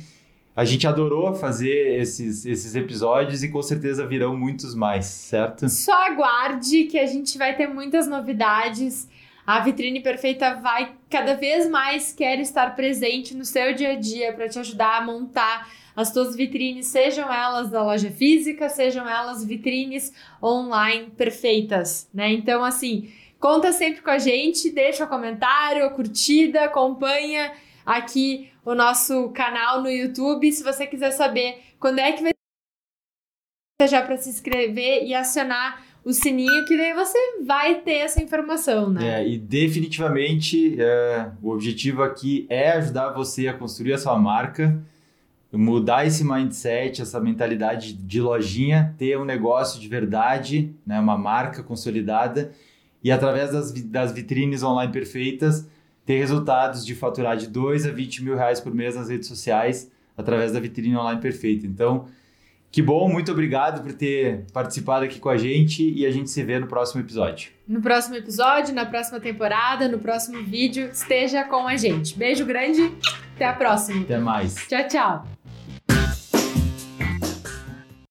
A 0.55 0.65
gente 0.65 0.85
adorou 0.87 1.33
fazer 1.33 1.99
esses, 1.99 2.45
esses 2.45 2.75
episódios 2.75 3.43
e 3.43 3.49
com 3.49 3.61
certeza 3.61 4.05
virão 4.05 4.35
muitos 4.35 4.75
mais, 4.75 5.05
certo? 5.05 5.69
Só 5.69 5.93
aguarde 6.07 6.85
que 6.85 6.97
a 6.99 7.05
gente 7.05 7.37
vai 7.37 7.55
ter 7.55 7.67
muitas 7.67 8.07
novidades. 8.07 9.07
A 9.47 9.59
Vitrine 9.61 10.01
Perfeita 10.01 10.55
vai 10.55 10.93
cada 11.09 11.35
vez 11.35 11.69
mais 11.69 12.11
quer 12.11 12.39
estar 12.39 12.75
presente 12.75 13.33
no 13.33 13.45
seu 13.45 13.73
dia 13.73 13.93
a 13.93 13.95
dia 13.95 14.33
para 14.33 14.49
te 14.49 14.59
ajudar 14.59 14.97
a 14.97 15.05
montar 15.05 15.67
as 15.95 16.11
tuas 16.11 16.35
vitrines, 16.35 16.87
sejam 16.87 17.31
elas 17.31 17.69
da 17.69 17.83
loja 17.83 18.09
física, 18.09 18.69
sejam 18.69 19.07
elas 19.09 19.43
vitrines 19.43 20.13
online 20.41 21.11
perfeitas, 21.17 22.09
né? 22.13 22.31
Então, 22.31 22.63
assim, 22.63 23.11
conta 23.39 23.71
sempre 23.71 24.01
com 24.01 24.09
a 24.09 24.17
gente, 24.17 24.71
deixa 24.71 25.05
o 25.05 25.09
comentário, 25.09 25.89
curtida, 25.91 26.63
acompanha 26.63 27.51
aqui 27.89 28.51
o 28.63 28.75
nosso 28.75 29.29
canal 29.29 29.81
no 29.81 29.89
YouTube. 29.89 30.51
Se 30.51 30.63
você 30.63 30.85
quiser 30.85 31.11
saber 31.11 31.59
quando 31.79 31.99
é 31.99 32.11
que 32.11 32.21
vai 32.21 32.31
já 33.87 34.01
para 34.01 34.17
se 34.17 34.29
inscrever 34.29 35.05
e 35.05 35.13
acionar 35.15 35.83
o 36.03 36.13
sininho, 36.13 36.65
que 36.65 36.77
daí 36.77 36.93
você 36.93 37.17
vai 37.43 37.75
ter 37.75 37.93
essa 37.93 38.21
informação, 38.21 38.89
né? 38.89 39.21
É, 39.21 39.27
e 39.27 39.37
definitivamente 39.37 40.79
é, 40.79 41.31
o 41.41 41.49
objetivo 41.49 42.03
aqui 42.03 42.45
é 42.49 42.71
ajudar 42.71 43.11
você 43.11 43.47
a 43.47 43.53
construir 43.53 43.93
a 43.93 43.97
sua 43.97 44.17
marca, 44.17 44.81
mudar 45.51 46.05
esse 46.05 46.23
mindset, 46.23 47.01
essa 47.01 47.19
mentalidade 47.19 47.93
de 47.93 48.21
lojinha, 48.21 48.93
ter 48.97 49.17
um 49.17 49.25
negócio 49.25 49.79
de 49.79 49.87
verdade, 49.87 50.73
né, 50.85 50.99
uma 50.99 51.17
marca 51.17 51.63
consolidada 51.63 52.51
e 53.03 53.11
através 53.11 53.51
das, 53.51 53.71
das 53.71 54.11
vitrines 54.11 54.61
online 54.61 54.91
perfeitas 54.91 55.67
ter 56.09 56.17
resultados 56.17 56.83
de 56.83 56.95
faturar 56.95 57.37
de 57.37 57.45
2 57.45 57.85
a 57.85 57.91
20 57.91 58.23
mil 58.23 58.35
reais 58.35 58.59
por 58.59 58.73
mês 58.73 58.95
nas 58.95 59.09
redes 59.09 59.27
sociais 59.27 59.91
através 60.17 60.51
da 60.51 60.59
vitrine 60.59 60.97
online 60.97 61.21
perfeita. 61.21 61.67
Então, 61.67 62.07
que 62.71 62.81
bom, 62.81 63.07
muito 63.07 63.31
obrigado 63.31 63.83
por 63.83 63.93
ter 63.93 64.43
participado 64.51 65.05
aqui 65.05 65.19
com 65.19 65.29
a 65.29 65.37
gente 65.37 65.87
e 65.87 66.07
a 66.07 66.11
gente 66.11 66.31
se 66.31 66.43
vê 66.43 66.57
no 66.57 66.65
próximo 66.65 66.99
episódio. 66.99 67.51
No 67.67 67.79
próximo 67.79 68.15
episódio, 68.15 68.73
na 68.73 68.87
próxima 68.87 69.19
temporada, 69.19 69.87
no 69.87 69.99
próximo 69.99 70.43
vídeo, 70.43 70.89
esteja 70.91 71.43
com 71.43 71.67
a 71.67 71.77
gente. 71.77 72.17
Beijo 72.17 72.43
grande, 72.43 72.91
até 73.35 73.45
a 73.45 73.53
próxima. 73.53 74.01
Até 74.01 74.17
mais. 74.17 74.55
Tchau, 74.67 74.87
tchau. 74.87 75.38